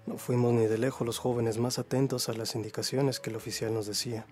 [0.06, 3.74] no fuimos ni de lejos los jóvenes más atentos a las indicaciones que el oficial
[3.74, 4.26] nos decía.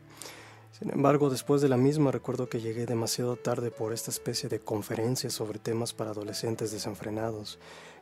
[0.78, 4.59] Sin embargo, después de la misma recuerdo que llegué demasiado tarde por esta especie de
[4.59, 7.57] conferencia sobre temas para adolescentes desenfrenados,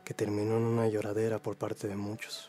[0.06, 2.48] que terminó en una lloradera por parte de muchos.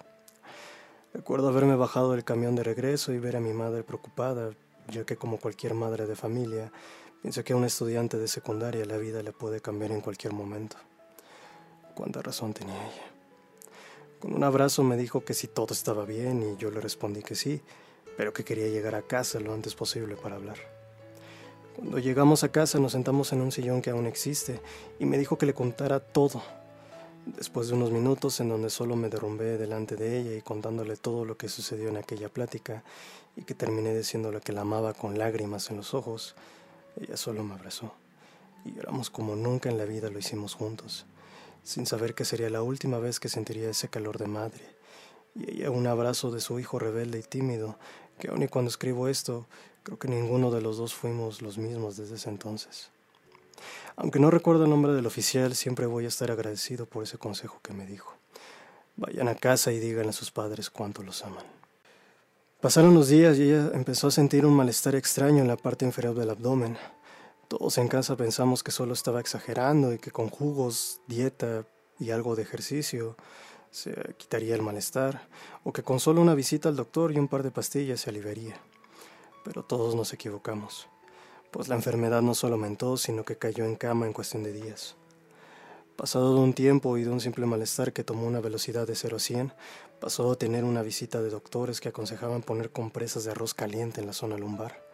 [1.12, 4.52] Recuerdo haberme bajado del camión de regreso y ver a mi madre preocupada,
[4.92, 6.72] ya que como cualquier madre de familia,
[7.24, 10.78] pienso que a un estudiante de secundaria la vida le puede cambiar en cualquier momento.
[11.96, 13.08] Cuánta razón tenía ella.
[14.20, 17.34] Con un abrazo me dijo que si todo estaba bien y yo le respondí que
[17.34, 17.60] sí,
[18.18, 20.58] pero que quería llegar a casa lo antes posible para hablar.
[21.76, 24.62] Cuando llegamos a casa nos sentamos en un sillón que aún existe
[25.00, 26.44] y me dijo que le contara todo.
[27.36, 31.26] Después de unos minutos en donde solo me derrumbé delante de ella y contándole todo
[31.26, 32.84] lo que sucedió en aquella plática
[33.36, 36.36] y que terminé diciéndole que la amaba con lágrimas en los ojos,
[37.02, 37.94] ella solo me abrazó
[38.64, 41.06] y lloramos como nunca en la vida lo hicimos juntos,
[41.64, 44.64] sin saber que sería la última vez que sentiría ese calor de madre
[45.36, 47.78] y ella un abrazo de su hijo rebelde y tímido
[48.20, 49.48] que aun y cuando escribo esto,
[49.84, 52.90] creo que ninguno de los dos fuimos los mismos desde ese entonces.
[53.96, 57.60] Aunque no recuerdo el nombre del oficial, siempre voy a estar agradecido por ese consejo
[57.62, 58.14] que me dijo.
[58.96, 61.46] Vayan a casa y digan a sus padres cuánto los aman.
[62.62, 66.16] Pasaron los días y ella empezó a sentir un malestar extraño en la parte inferior
[66.16, 66.78] del abdomen.
[67.48, 71.66] Todos en casa pensamos que solo estaba exagerando y que con jugos, dieta
[72.00, 73.16] y algo de ejercicio
[73.72, 75.28] se quitaría el malestar,
[75.64, 78.60] o que con solo una visita al doctor y un par de pastillas se aliviaría.
[79.44, 80.88] Pero todos nos equivocamos,
[81.52, 84.96] pues la enfermedad no solo aumentó, sino que cayó en cama en cuestión de días.
[85.96, 89.18] Pasado de un tiempo y de un simple malestar que tomó una velocidad de 0
[89.18, 89.54] a 100,
[90.00, 94.08] pasó a tener una visita de doctores que aconsejaban poner compresas de arroz caliente en
[94.08, 94.86] la zona lumbar.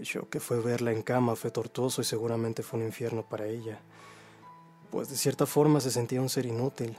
[0.00, 3.80] Shock que fue verla en cama fue tortuoso y seguramente fue un infierno para ella,
[4.90, 6.96] pues de cierta forma se sentía un ser inútil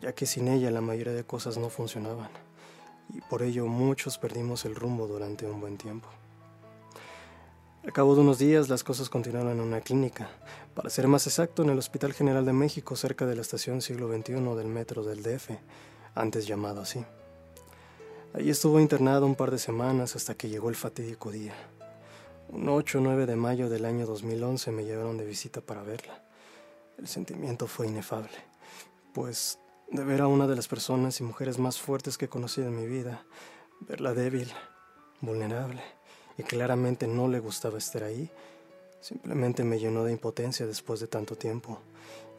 [0.00, 2.30] ya que sin ella la mayoría de cosas no funcionaban,
[3.14, 6.08] y por ello muchos perdimos el rumbo durante un buen tiempo.
[7.84, 10.28] Al cabo de unos días las cosas continuaron en una clínica,
[10.74, 14.12] para ser más exacto en el Hospital General de México cerca de la estación siglo
[14.12, 15.50] XXI del metro del DF,
[16.14, 17.04] antes llamado así.
[18.34, 21.54] Allí estuvo internado un par de semanas hasta que llegó el fatídico día.
[22.48, 26.22] Un 8 o 9 de mayo del año 2011 me llevaron de visita para verla.
[26.98, 28.36] El sentimiento fue inefable,
[29.14, 29.60] pues
[29.90, 32.76] de ver a una de las personas y mujeres más fuertes que he conocido en
[32.76, 33.24] mi vida,
[33.80, 34.52] verla débil,
[35.20, 35.97] vulnerable
[36.38, 38.30] y claramente no le gustaba estar ahí,
[39.00, 41.80] simplemente me llenó de impotencia después de tanto tiempo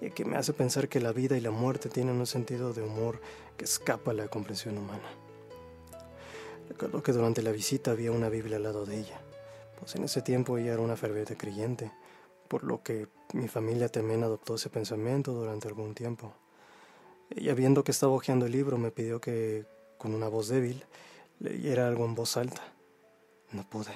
[0.02, 2.82] y que me hace pensar que la vida y la muerte tienen un sentido de
[2.82, 3.22] humor
[3.58, 5.10] que escapa a la comprensión humana.
[6.70, 9.20] Recuerdo que durante la visita había una Biblia al lado de ella,
[9.80, 11.92] pues en ese tiempo ella era una ferviente creyente,
[12.48, 16.34] por lo que mi familia también adoptó ese pensamiento durante algún tiempo.
[17.30, 19.66] Ella, viendo que estaba hojeando el libro, me pidió que,
[19.98, 20.84] con una voz débil,
[21.40, 22.62] leyera algo en voz alta.
[23.52, 23.96] No pude.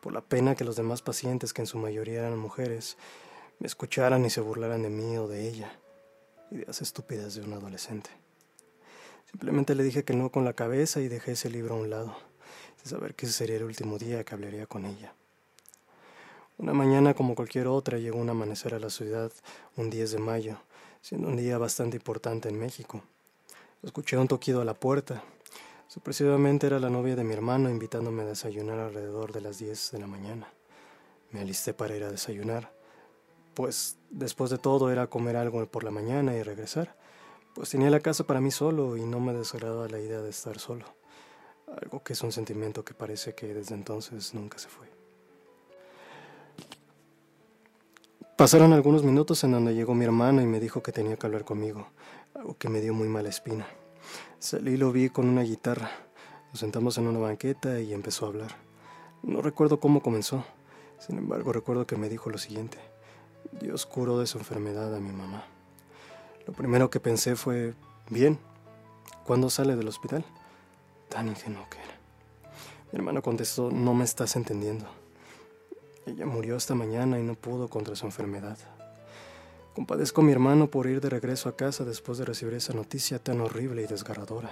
[0.00, 2.96] Por la pena que los demás pacientes, que en su mayoría eran mujeres,
[3.58, 5.72] me escucharan y se burlaran de mí o de ella,
[6.50, 8.10] ideas estúpidas de un adolescente.
[9.30, 12.16] Simplemente le dije que no con la cabeza y dejé ese libro a un lado,
[12.76, 15.12] sin saber que ese sería el último día que hablaría con ella.
[16.56, 19.30] Una mañana como cualquier otra llegó un amanecer a la ciudad
[19.76, 20.58] un 10 de mayo,
[21.02, 23.02] siendo un día bastante importante en México.
[23.82, 25.22] Escuché un toquido a la puerta.
[25.88, 29.98] Sorpresivamente era la novia de mi hermano invitándome a desayunar alrededor de las 10 de
[29.98, 30.52] la mañana.
[31.32, 32.72] Me alisté para ir a desayunar,
[33.54, 36.94] pues después de todo era comer algo por la mañana y regresar
[37.58, 40.60] pues tenía la casa para mí solo y no me desagradaba la idea de estar
[40.60, 40.84] solo,
[41.82, 44.86] algo que es un sentimiento que parece que desde entonces nunca se fue.
[48.36, 51.44] Pasaron algunos minutos en donde llegó mi hermano y me dijo que tenía que hablar
[51.44, 51.88] conmigo,
[52.34, 53.66] algo que me dio muy mala espina.
[54.40, 55.90] Salí y lo vi con una guitarra.
[56.52, 58.54] Nos sentamos en una banqueta y empezó a hablar.
[59.24, 60.44] No recuerdo cómo comenzó,
[61.00, 62.78] sin embargo recuerdo que me dijo lo siguiente.
[63.60, 65.44] Dios curó de su enfermedad a mi mamá.
[66.46, 67.74] Lo primero que pensé fue,
[68.10, 68.38] bien,
[69.24, 70.24] ¿cuándo sale del hospital?
[71.08, 71.98] Tan ingenuo que era.
[72.92, 74.86] Mi hermano contestó, no me estás entendiendo.
[76.06, 78.56] Ella murió esta mañana y no pudo contra su enfermedad.
[79.78, 83.20] Compadezco a mi hermano por ir de regreso a casa después de recibir esa noticia
[83.20, 84.50] tan horrible y desgarradora,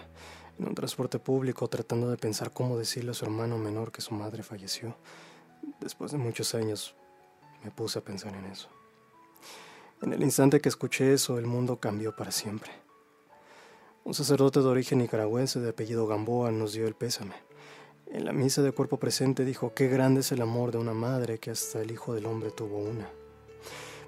[0.57, 4.15] en un transporte público tratando de pensar cómo decirle a su hermano menor que su
[4.15, 4.95] madre falleció.
[5.81, 6.95] Después de muchos años
[7.65, 8.69] me puse a pensar en eso.
[10.01, 12.71] En el instante que escuché eso, el mundo cambió para siempre.
[14.05, 17.35] Un sacerdote de origen nicaragüense de apellido Gamboa nos dio el pésame.
[18.07, 21.41] En la misa de cuerpo presente dijo, qué grande es el amor de una madre
[21.41, 23.11] que hasta el Hijo del Hombre tuvo una.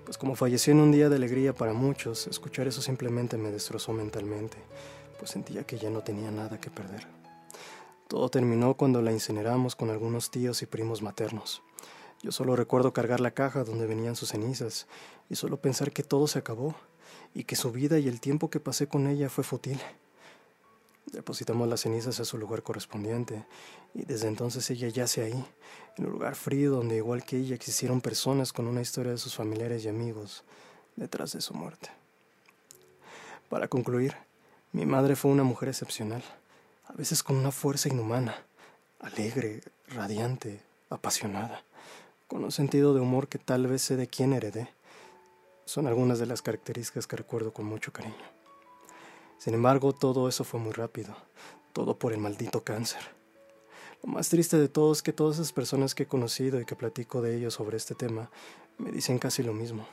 [0.08, 3.92] Pues como falleció en un día de alegría para muchos, escuchar eso simplemente me destrozó
[3.92, 4.56] mentalmente,
[5.18, 7.06] pues sentía que ya no tenía nada que perder.
[8.08, 11.62] Todo terminó cuando la incineramos con algunos tíos y primos maternos.
[12.22, 14.86] Yo solo recuerdo cargar la caja donde venían sus cenizas
[15.28, 16.74] y solo pensar que todo se acabó
[17.34, 19.78] y que su vida y el tiempo que pasé con ella fue fútil.
[21.12, 23.44] Depositamos las cenizas a su lugar correspondiente
[23.92, 25.44] y desde entonces ella yace ahí,
[25.98, 29.34] en un lugar frío donde igual que ella existieron personas con una historia de sus
[29.34, 30.44] familiares y amigos
[30.96, 31.90] detrás de su muerte.
[33.48, 34.14] Para concluir,
[34.72, 36.22] mi madre fue una mujer excepcional,
[36.86, 38.36] a veces con una fuerza inhumana,
[39.00, 41.62] alegre, radiante, apasionada
[42.28, 44.68] con un sentido de humor que tal vez sé de quién heredé.
[45.64, 48.14] Son algunas de las características que recuerdo con mucho cariño.
[49.38, 51.16] Sin embargo, todo eso fue muy rápido,
[51.72, 53.17] todo por el maldito cáncer.
[54.02, 56.76] Lo más triste de todo es que todas esas personas que he conocido y que
[56.76, 58.30] platico de ellos sobre este tema
[58.78, 59.86] me dicen casi lo mismo.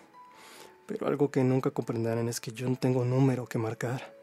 [0.86, 4.14] Pero algo que nunca comprenderán es que yo no tengo número que marcar,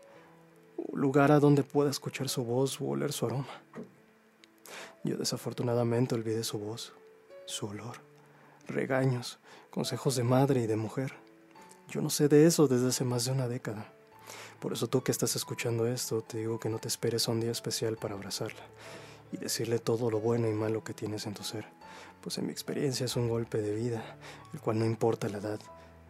[0.93, 3.61] lugar a donde pueda escuchar su voz o oler su aroma.
[5.03, 6.93] Yo desafortunadamente olvidé su voz,
[7.47, 7.97] su olor,
[8.69, 11.15] regaños, consejos de madre y de mujer.
[11.89, 13.93] Yo no sé de eso desde hace más de una década.
[14.61, 17.41] Por eso tú que estás escuchando esto, te digo que no te esperes a un
[17.41, 18.63] día especial para abrazarla
[19.33, 21.65] y decirle todo lo bueno y malo que tienes en tu ser,
[22.21, 24.17] pues en mi experiencia es un golpe de vida,
[24.53, 25.61] el cual no importa la edad,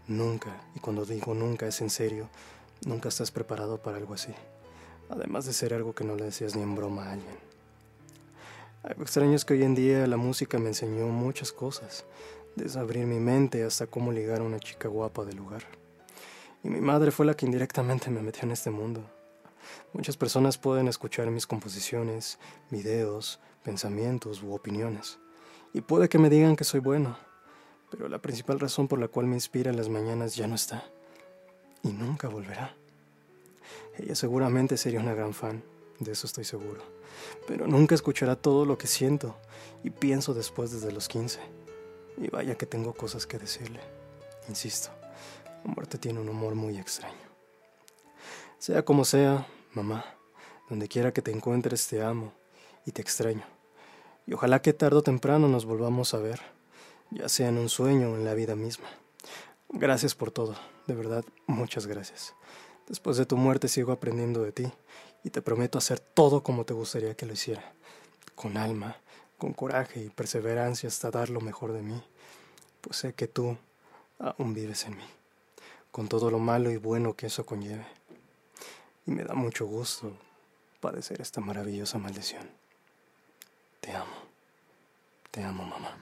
[0.08, 2.28] nunca, y cuando digo nunca es en serio,
[2.84, 4.34] nunca estás preparado para algo así,
[5.08, 7.36] además de ser algo que no le decías ni en broma a alguien.
[8.82, 12.04] Algo extraño es que hoy en día la música me enseñó muchas cosas,
[12.56, 15.62] desde abrir mi mente hasta cómo ligar a una chica guapa del lugar.
[16.64, 19.04] Y mi madre fue la que indirectamente me metió en este mundo.
[19.92, 22.38] Muchas personas pueden escuchar mis composiciones,
[22.70, 25.18] videos, pensamientos u opiniones,
[25.72, 27.16] y puede que me digan que soy bueno,
[27.90, 30.84] pero la principal razón por la cual me inspira en las mañanas ya no está,
[31.82, 32.74] y nunca volverá.
[33.98, 35.62] Ella seguramente sería una gran fan,
[35.98, 36.82] de eso estoy seguro
[37.46, 39.36] pero nunca escuchará todo lo que siento
[39.82, 41.40] y pienso después desde los 15.
[42.18, 43.80] Y vaya que tengo cosas que decirle.
[44.48, 44.90] Insisto,
[45.64, 47.21] la muerte tiene un humor muy extraño.
[48.62, 50.04] Sea como sea, mamá,
[50.70, 52.32] donde quiera que te encuentres te amo
[52.86, 53.42] y te extraño.
[54.24, 56.40] Y ojalá que tarde o temprano nos volvamos a ver,
[57.10, 58.86] ya sea en un sueño o en la vida misma.
[59.68, 60.54] Gracias por todo,
[60.86, 62.36] de verdad, muchas gracias.
[62.86, 64.72] Después de tu muerte sigo aprendiendo de ti
[65.24, 67.72] y te prometo hacer todo como te gustaría que lo hiciera,
[68.36, 68.96] con alma,
[69.38, 72.00] con coraje y perseverancia hasta dar lo mejor de mí,
[72.80, 73.58] pues sé que tú
[74.20, 75.04] aún vives en mí,
[75.90, 78.01] con todo lo malo y bueno que eso conlleve.
[79.06, 80.12] Y me da mucho gusto
[80.80, 82.48] padecer esta maravillosa maldición.
[83.80, 84.14] Te amo,
[85.30, 85.96] te amo, mamá.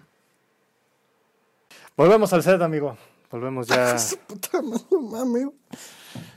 [1.97, 2.97] Volvemos al set, amigo.
[3.31, 3.97] Volvemos ya.
[4.27, 5.49] Puta madre,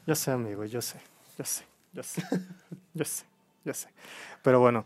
[0.06, 1.00] Yo sé, amigo, yo sé,
[1.38, 1.66] yo sé.
[1.94, 2.24] Yo sé,
[2.96, 3.24] yo sé,
[3.64, 3.88] yo sé.
[4.42, 4.86] Pero bueno,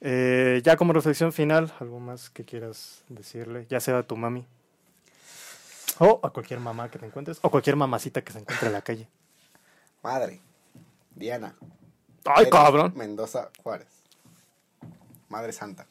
[0.00, 4.46] eh, ya como reflexión final, algo más que quieras decirle, ya sea a tu mami,
[5.98, 8.82] o a cualquier mamá que te encuentres, o cualquier mamacita que se encuentre en la
[8.82, 9.08] calle.
[10.00, 10.40] Madre,
[11.14, 11.54] Diana,
[12.24, 12.92] ¡Ay, cabrón!
[12.96, 13.88] Mendoza Juárez.
[15.28, 15.86] Madre santa.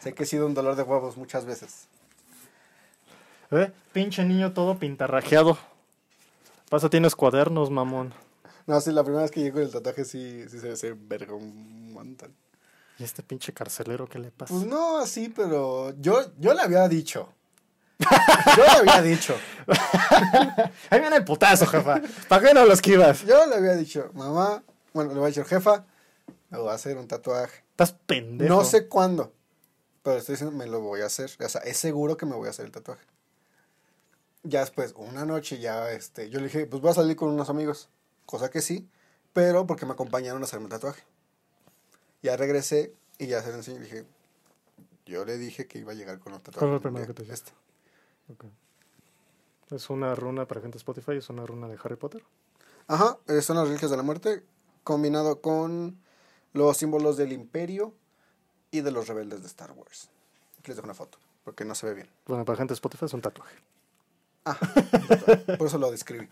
[0.00, 1.86] Sé que he sido un dolor de huevos muchas veces.
[3.50, 3.72] ¿Eh?
[3.92, 5.58] Pinche niño todo pintarrajeado.
[6.68, 8.14] Pasa, tienes cuadernos, mamón.
[8.66, 11.34] No, sí, la primera vez que llego el tatuaje sí, sí se ve ser verga
[11.34, 12.34] un montón.
[12.98, 14.52] ¿Y este pinche carcelero qué le pasa?
[14.54, 17.32] Pues no así, pero yo, yo le había dicho.
[18.56, 19.36] Yo le había dicho.
[20.90, 22.00] Ahí viene el putazo, jefa.
[22.28, 23.24] ¿Para qué no lo esquivas?
[23.24, 25.84] Yo le había dicho, mamá, bueno, le voy a decir, jefa,
[26.48, 27.62] me voy a hacer un tatuaje.
[27.70, 28.54] Estás pendejo.
[28.54, 29.32] No sé cuándo,
[30.02, 31.30] pero estoy diciendo, me lo voy a hacer.
[31.44, 33.04] O sea, es seguro que me voy a hacer el tatuaje.
[34.42, 37.50] Ya después, una noche ya, este, yo le dije, pues voy a salir con unos
[37.50, 37.90] amigos.
[38.24, 38.88] Cosa que sí,
[39.32, 41.02] pero porque me acompañaron a hacerme el tatuaje.
[42.22, 44.06] Ya regresé y ya se lo enseñé dije,
[45.04, 46.58] yo le dije que iba a llegar con un tatuaje.
[46.58, 47.52] ¿Cuál fue el primero que te Este.
[48.32, 48.44] Ok.
[49.70, 51.12] ¿Es una runa para gente de Spotify?
[51.12, 52.22] ¿Es una runa de Harry Potter?
[52.86, 54.42] Ajá, eh, son las reliquias de la muerte,
[54.82, 56.00] combinado con
[56.52, 57.94] los símbolos del imperio
[58.70, 60.08] y de los rebeldes de Star Wars.
[60.58, 62.08] Aquí les dejo una foto, porque no se ve bien.
[62.26, 63.56] Bueno, para gente de Spotify es un tatuaje.
[64.44, 64.58] Ah,
[65.58, 66.28] por eso lo describí.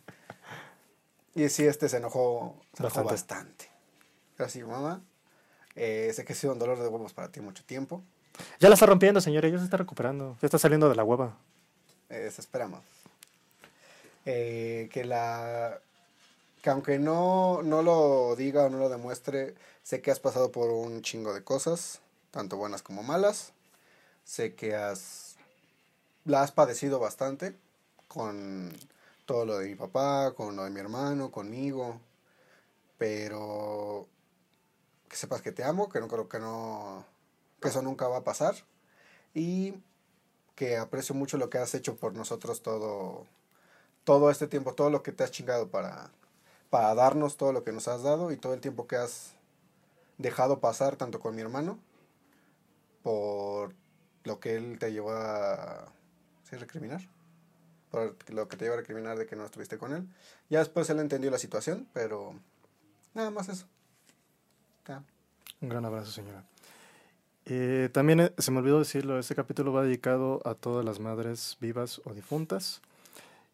[1.35, 3.71] Y sí, este se enojó, se enojó Bastante.
[4.39, 5.03] Así, mamá,
[5.77, 8.03] eh, sé que ha sido un dolor de huevos para ti mucho tiempo.
[8.59, 9.49] Ya la está rompiendo, señora.
[9.49, 10.37] Ya se está recuperando.
[10.41, 11.37] Ya está saliendo de la hueva.
[12.11, 12.83] Eh, esperamos.
[14.25, 15.81] Eh, que la.
[16.63, 20.71] Que aunque no, no lo diga o no lo demuestre, sé que has pasado por
[20.71, 22.01] un chingo de cosas,
[22.31, 23.53] tanto buenas como malas.
[24.25, 25.37] Sé que has.
[26.25, 27.57] La has padecido bastante
[28.09, 28.73] con
[29.27, 32.01] todo lo de mi papá, con lo de mi hermano, conmigo.
[32.99, 34.07] Pero.
[35.09, 37.05] Que sepas que te amo, que no creo que no.
[37.61, 38.55] Que eso nunca va a pasar.
[39.35, 39.75] Y
[40.59, 43.29] que aprecio mucho lo que has hecho por nosotros todo,
[44.03, 46.11] todo este tiempo, todo lo que te has chingado para,
[46.69, 49.35] para darnos todo lo que nos has dado y todo el tiempo que has
[50.17, 51.79] dejado pasar tanto con mi hermano
[53.05, 53.73] por
[54.25, 55.93] lo que él te llevó a
[56.51, 57.03] ¿sí, recriminar
[57.93, 60.09] por lo que te llevó a recriminar de que no estuviste con él
[60.51, 62.35] ya después él entendió la situación pero
[63.15, 63.67] nada más eso.
[65.61, 66.45] Un gran abrazo, señora.
[67.51, 71.57] Eh, también eh, se me olvidó decirlo, este capítulo va dedicado a todas las madres
[71.61, 72.83] vivas o difuntas.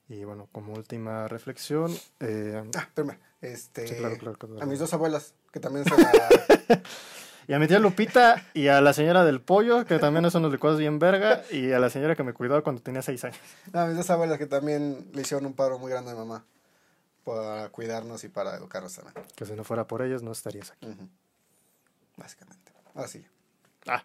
[0.09, 4.63] Y bueno, como última reflexión, eh, ah, espérame este Sí, claro, claro, claro.
[4.63, 6.29] a mis dos abuelas que también se la
[7.49, 10.53] y a mi tía Lupita y a la señora del pollo, que también son unos
[10.53, 13.39] licuados bien verga, y a la señora que me cuidó cuando tenía seis años.
[13.73, 16.45] A mis dos abuelas que también le hicieron un paro muy grande a mi mamá
[17.23, 19.15] para cuidarnos y para educarnos también.
[19.37, 20.87] Que si no fuera por ellos no estarías aquí.
[20.87, 21.09] Ujú.
[22.17, 22.73] Básicamente.
[22.95, 23.25] Así.
[23.89, 24.03] Ah,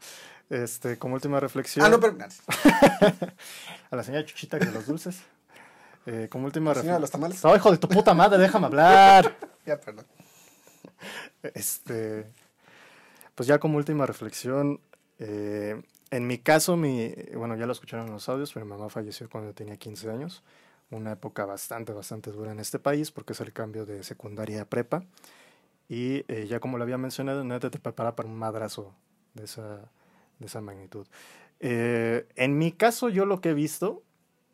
[0.50, 2.18] este, como última reflexión, Ah, no, pero.
[3.92, 5.22] a la señora Chuchita que los dulces.
[6.06, 7.02] Eh, como última ¿La señora de reflexión.
[7.02, 7.44] los tamales?
[7.44, 9.36] No, hijo de tu puta madre, déjame hablar.
[9.66, 10.06] Ya, perdón.
[11.54, 12.26] Este,
[13.36, 14.80] pues ya como última reflexión,
[15.20, 18.90] eh, en mi caso, mi, bueno, ya lo escucharon en los audios, pero mi mamá
[18.90, 20.44] falleció cuando tenía 15 años,
[20.90, 24.66] una época bastante, bastante dura en este país, porque es el cambio de secundaria a
[24.66, 25.04] prepa,
[25.88, 28.94] y eh, ya como lo había mencionado, neta te prepara para un madrazo
[29.34, 29.92] de esa,
[30.40, 31.08] de esa magnitud.
[31.60, 34.04] Eh, en mi caso, yo lo que he visto,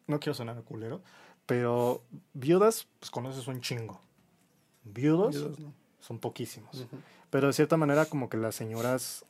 [0.07, 1.01] no quiero sonar culero,
[1.45, 2.03] pero
[2.34, 4.01] viudas, pues conoces un chingo.
[4.84, 5.73] Viudos, Viudos, ¿no?
[5.99, 6.88] son poquísimos.
[7.30, 9.26] Pero de cierta manera como que las señoras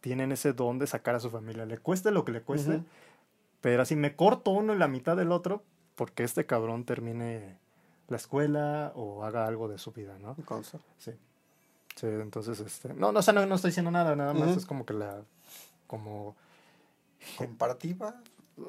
[0.00, 1.66] tienen ese don de sacar a su familia.
[1.66, 2.82] Le cueste lo que le cueste,
[3.60, 5.62] pero así me corto uno y la mitad del otro
[5.94, 7.58] porque este cabrón termine
[8.06, 10.36] la escuela o haga algo de su vida, ¿no?
[10.44, 10.78] Consta.
[10.96, 11.12] Sí.
[11.98, 12.94] Sí, entonces, este...
[12.94, 15.24] No, no, o sea, no, no estoy diciendo nada, nada más es como que la...
[15.88, 16.36] Como...
[17.36, 18.22] Comparativa.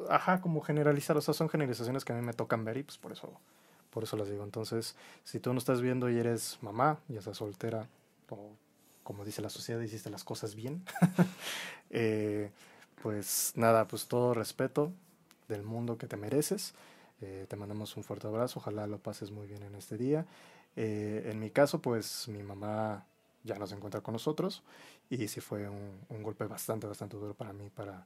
[0.09, 2.97] Ajá, como generalizar, o sea, son generalizaciones que a mí me tocan ver y pues
[2.97, 3.31] por eso,
[3.91, 4.43] por eso las digo.
[4.43, 4.95] Entonces,
[5.25, 7.87] si tú no estás viendo y eres mamá, ya seas soltera,
[8.29, 8.49] o
[9.03, 10.83] como dice la sociedad, hiciste las cosas bien,
[11.91, 12.49] eh,
[13.03, 14.91] pues nada, pues todo respeto
[15.47, 16.73] del mundo que te mereces.
[17.21, 20.25] Eh, te mandamos un fuerte abrazo, ojalá lo pases muy bien en este día.
[20.75, 23.05] Eh, en mi caso, pues mi mamá
[23.43, 24.63] ya no se encuentra con nosotros
[25.09, 28.05] y sí fue un, un golpe bastante, bastante duro para mí, para,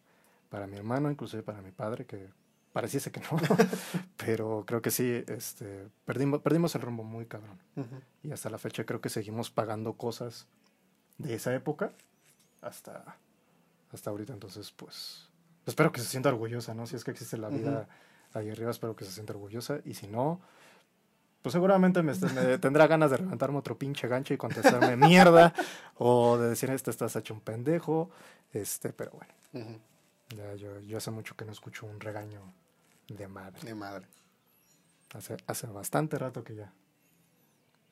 [0.49, 2.29] para mi hermano, inclusive para mi padre, que
[2.73, 3.27] pareciese que no,
[4.17, 7.59] pero creo que sí, este, perdimos, perdimos el rumbo muy cabrón.
[8.23, 10.47] Y hasta la fecha creo que seguimos pagando cosas
[11.17, 11.93] de esa época
[12.61, 13.17] hasta,
[13.91, 14.33] hasta ahorita.
[14.33, 15.29] Entonces, pues,
[15.65, 16.87] espero que se sienta orgullosa, ¿no?
[16.87, 17.87] Si es que existe la vida
[18.33, 19.79] ahí arriba, espero que se sienta orgullosa.
[19.85, 20.41] Y si no,
[21.43, 25.53] pues seguramente me, me tendrá ganas de levantarme otro pinche gancho y contestarme mierda.
[25.97, 28.09] O de decir, este estás hecho un pendejo.
[28.53, 29.79] Este, pero bueno, Ujú.
[30.37, 32.41] ya yo, yo hace mucho que no escucho un regaño
[33.09, 33.59] de madre.
[33.61, 34.07] De madre.
[35.13, 36.71] Hace, hace bastante rato que ya.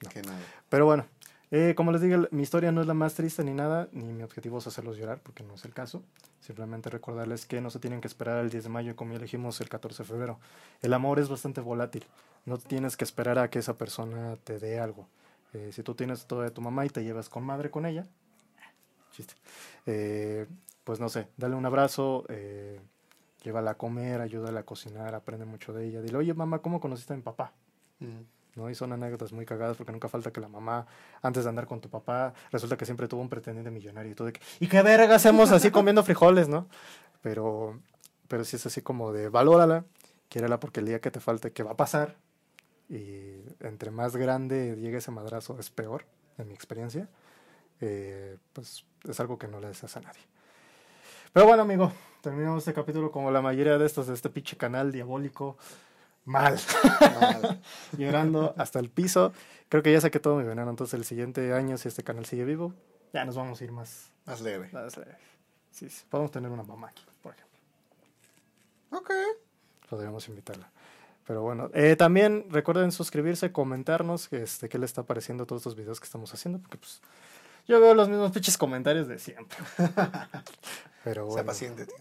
[0.09, 0.39] Que nada.
[0.69, 1.05] Pero bueno,
[1.53, 4.23] Eh, como les digo, mi historia no es la más triste ni nada, ni mi
[4.23, 6.01] objetivo es hacerlos llorar, porque no es el caso.
[6.39, 9.59] Simplemente recordarles que no se tienen que esperar al 10 de mayo como ya elegimos
[9.59, 10.39] el 14 de febrero.
[10.81, 12.05] El amor es bastante volátil.
[12.45, 15.07] No tienes que esperar a que esa persona te dé algo.
[15.53, 18.07] Eh, si tú tienes todo de tu mamá y te llevas con madre con ella,
[19.11, 19.33] chiste.
[19.85, 20.47] Eh,
[20.83, 22.79] pues no sé, dale un abrazo, eh,
[23.43, 26.01] llévala a comer, ayúdala a cocinar, aprende mucho de ella.
[26.01, 27.53] Dile, oye mamá, ¿cómo conociste a mi papá?
[27.99, 28.21] Mm.
[28.55, 28.69] ¿no?
[28.69, 30.85] Y son anécdotas muy cagadas porque nunca falta que la mamá,
[31.21, 34.27] antes de andar con tu papá, resulta que siempre tuvo un pretendiente millonario y todo
[34.27, 36.67] de que, ¿y qué verga hacemos así comiendo frijoles, no?
[37.21, 37.79] Pero,
[38.27, 39.85] pero sí es así como de, valórala,
[40.29, 42.15] quiérela porque el día que te falte, que va a pasar,
[42.91, 46.05] y entre más grande llegue ese madrazo es peor,
[46.37, 47.07] en mi experiencia,
[47.79, 50.21] eh, pues es algo que no le deseas a nadie.
[51.31, 54.91] Pero bueno, amigo, terminamos este capítulo como la mayoría de estos de este pinche canal
[54.91, 55.57] diabólico
[56.25, 56.59] mal,
[56.99, 57.61] Mal.
[57.97, 59.31] llorando hasta el piso.
[59.69, 62.43] Creo que ya saqué todo mi veneno, entonces el siguiente año, si este canal sigue
[62.43, 62.73] vivo,
[63.13, 64.11] ya nos vamos a ir más.
[64.25, 64.69] Más leve.
[64.73, 65.15] más leve.
[65.71, 66.03] Sí, sí.
[66.09, 67.59] Podemos tener una mamá aquí, por ejemplo.
[68.91, 69.11] Ok.
[69.89, 70.69] Podríamos invitarla.
[71.27, 75.99] Pero bueno, eh, también recuerden suscribirse, comentarnos este, qué les está pareciendo todos estos videos
[75.99, 77.01] que estamos haciendo, porque pues
[77.67, 79.57] yo veo los mismos pinches comentarios de siempre.
[81.03, 81.95] Pero Sea bueno, paciente, tío.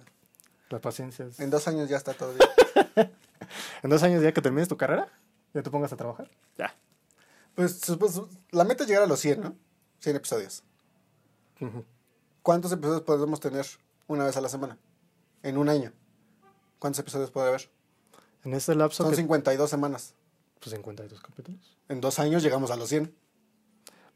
[0.70, 1.38] la paciencia es...
[1.38, 3.10] En dos años ya está todo bien.
[3.82, 5.08] En dos años ya que termines tu carrera,
[5.54, 6.30] ya te pongas a trabajar.
[6.56, 6.74] Ya.
[7.54, 8.20] Pues, pues,
[8.50, 9.56] la meta es llegar a los 100, ¿no?
[10.00, 10.62] 100 episodios.
[12.42, 13.66] ¿Cuántos episodios podemos tener
[14.06, 14.78] una vez a la semana?
[15.42, 15.92] En un año.
[16.78, 17.70] ¿Cuántos episodios puede haber?
[18.44, 20.14] En este lapso, Son que, 52 semanas.
[20.60, 21.78] pues 52 capítulos.
[21.88, 23.14] En dos años llegamos a los 100.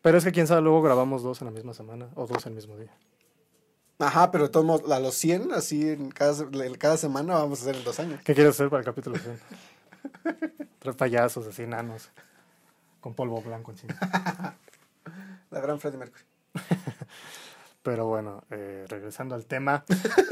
[0.03, 2.53] Pero es que quién sabe, luego grabamos dos en la misma semana o dos el
[2.53, 2.93] mismo día.
[3.99, 7.77] Ajá, pero todos a los 100, así en cada, en cada semana vamos a hacer
[7.77, 8.21] en dos años.
[8.25, 9.41] ¿Qué quieres hacer para el capítulo 100?
[10.79, 12.11] Tres payasos así, enanos,
[13.01, 13.95] con polvo blanco encima.
[15.51, 16.25] La gran Freddie Mercury.
[17.83, 19.85] Pero bueno, eh, regresando al tema,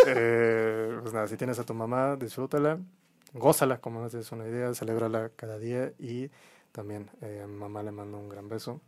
[0.06, 2.78] eh, pues nada, si tienes a tu mamá, disfrútala,
[3.32, 6.30] gózala, como no tienes una idea, celébrala cada día y
[6.72, 8.80] también eh, a mi mamá le mando un gran beso,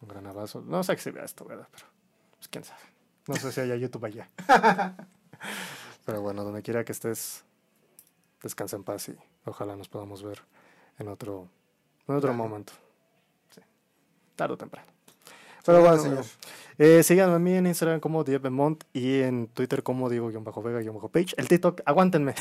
[0.00, 0.62] un gran abrazo.
[0.62, 1.68] No sé que se vea esto, ¿verdad?
[1.70, 1.86] Pero
[2.36, 2.80] pues quién sabe.
[3.28, 4.28] No sé si haya YouTube allá.
[6.04, 7.44] Pero bueno, donde quiera que estés,
[8.42, 10.42] descansa en paz y ojalá nos podamos ver
[10.98, 11.48] en otro,
[12.08, 12.72] en otro momento.
[13.54, 13.60] Sí.
[14.34, 14.88] Tarde o temprano.
[15.64, 16.24] Pero bueno, señor.
[16.78, 21.34] eh, síganme a mí en Instagram como Diebemont y en Twitter como Diego-Vega-Page.
[21.36, 22.34] El TikTok, aguántenme.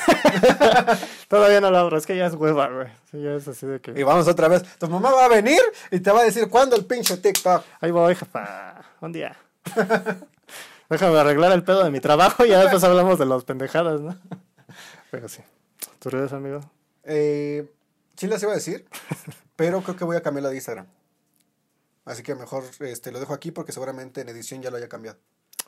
[1.27, 2.87] Todavía no lo abro, es que ya es hueva, güey.
[3.11, 4.03] Sí, ya es así de Y que.
[4.03, 4.63] vamos otra vez.
[4.79, 5.61] Tu mamá va a venir
[5.91, 7.63] y te va a decir cuándo el pinche TikTok.
[7.79, 8.81] Ahí voy, jefa.
[9.01, 9.35] Un día.
[10.89, 14.17] Déjame arreglar el pedo de mi trabajo y ya después hablamos de las pendejadas, ¿no?
[15.09, 15.41] Pero sí.
[15.99, 16.59] ¿Tus redes, amigo?
[17.03, 17.71] Eh,
[18.17, 18.85] sí las iba a decir,
[19.55, 20.85] pero creo que voy a cambiar la de Instagram.
[22.05, 25.17] Así que mejor este, lo dejo aquí porque seguramente en edición ya lo haya cambiado.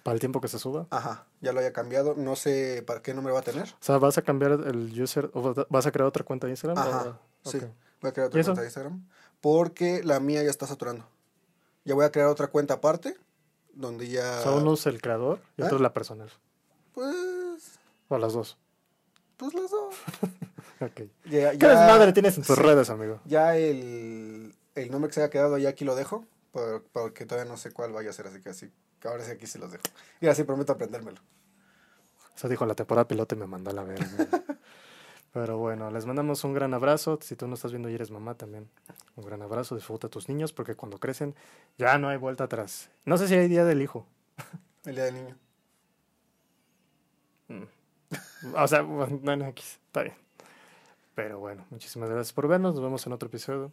[0.03, 0.87] Para el tiempo que se suba.
[0.89, 2.15] Ajá, ya lo haya cambiado.
[2.15, 3.67] No sé para qué número va a tener.
[3.69, 6.77] O sea, ¿vas a cambiar el user o vas a crear otra cuenta de Instagram?
[6.77, 7.59] Ajá, o- sí.
[8.01, 9.07] Voy a crear ¿Y otra cuenta de Instagram.
[9.39, 11.05] Porque la mía ya está saturando.
[11.85, 13.15] Ya voy a crear otra cuenta aparte.
[13.73, 14.39] Donde ya.
[14.39, 15.79] O sea, uno es el creador y otro ¿Eh?
[15.79, 16.29] es la personal.
[16.93, 17.79] Pues.
[18.09, 18.57] O las dos.
[19.37, 19.95] Pues las dos.
[20.81, 21.01] Ok.
[21.25, 22.61] Ya, ¿Qué ya- desmadre tienes en tus sí.
[22.61, 23.21] redes, amigo?
[23.23, 26.25] Ya el, el nombre que se haya quedado ya aquí lo dejo.
[26.51, 28.27] por- porque todavía no sé cuál vaya a ser.
[28.27, 28.71] Así que así.
[29.05, 29.83] ahora sí aquí se los dejo.
[30.21, 31.19] Y así prometo aprendérmelo.
[32.35, 34.05] O sea, dijo la temporada piloto y me mandó a la verga.
[35.33, 37.17] Pero bueno, les mandamos un gran abrazo.
[37.23, 38.69] Si tú no estás viendo y eres mamá también,
[39.15, 39.73] un gran abrazo.
[39.75, 41.33] Disfruta a tus niños porque cuando crecen
[41.79, 42.89] ya no hay vuelta atrás.
[43.03, 44.05] No sé si hay día del hijo.
[44.85, 45.37] El día del niño.
[48.55, 50.15] O sea, bueno, no, no, X, está bien.
[51.15, 52.75] Pero bueno, muchísimas gracias por vernos.
[52.75, 53.71] Nos vemos en otro episodio.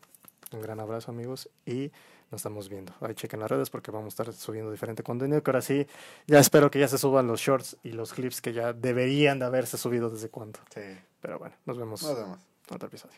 [0.52, 1.48] Un gran abrazo, amigos.
[1.64, 1.92] Y
[2.30, 2.92] nos estamos viendo.
[3.00, 5.42] Ahí chequen las redes porque vamos a estar subiendo diferente contenido.
[5.42, 5.86] Que ahora sí,
[6.26, 9.44] ya espero que ya se suban los shorts y los clips que ya deberían de
[9.46, 10.58] haberse subido desde cuando.
[10.74, 10.80] Sí.
[11.20, 12.38] Pero bueno, nos vemos Nos vemos.
[12.68, 13.16] en otro episodio.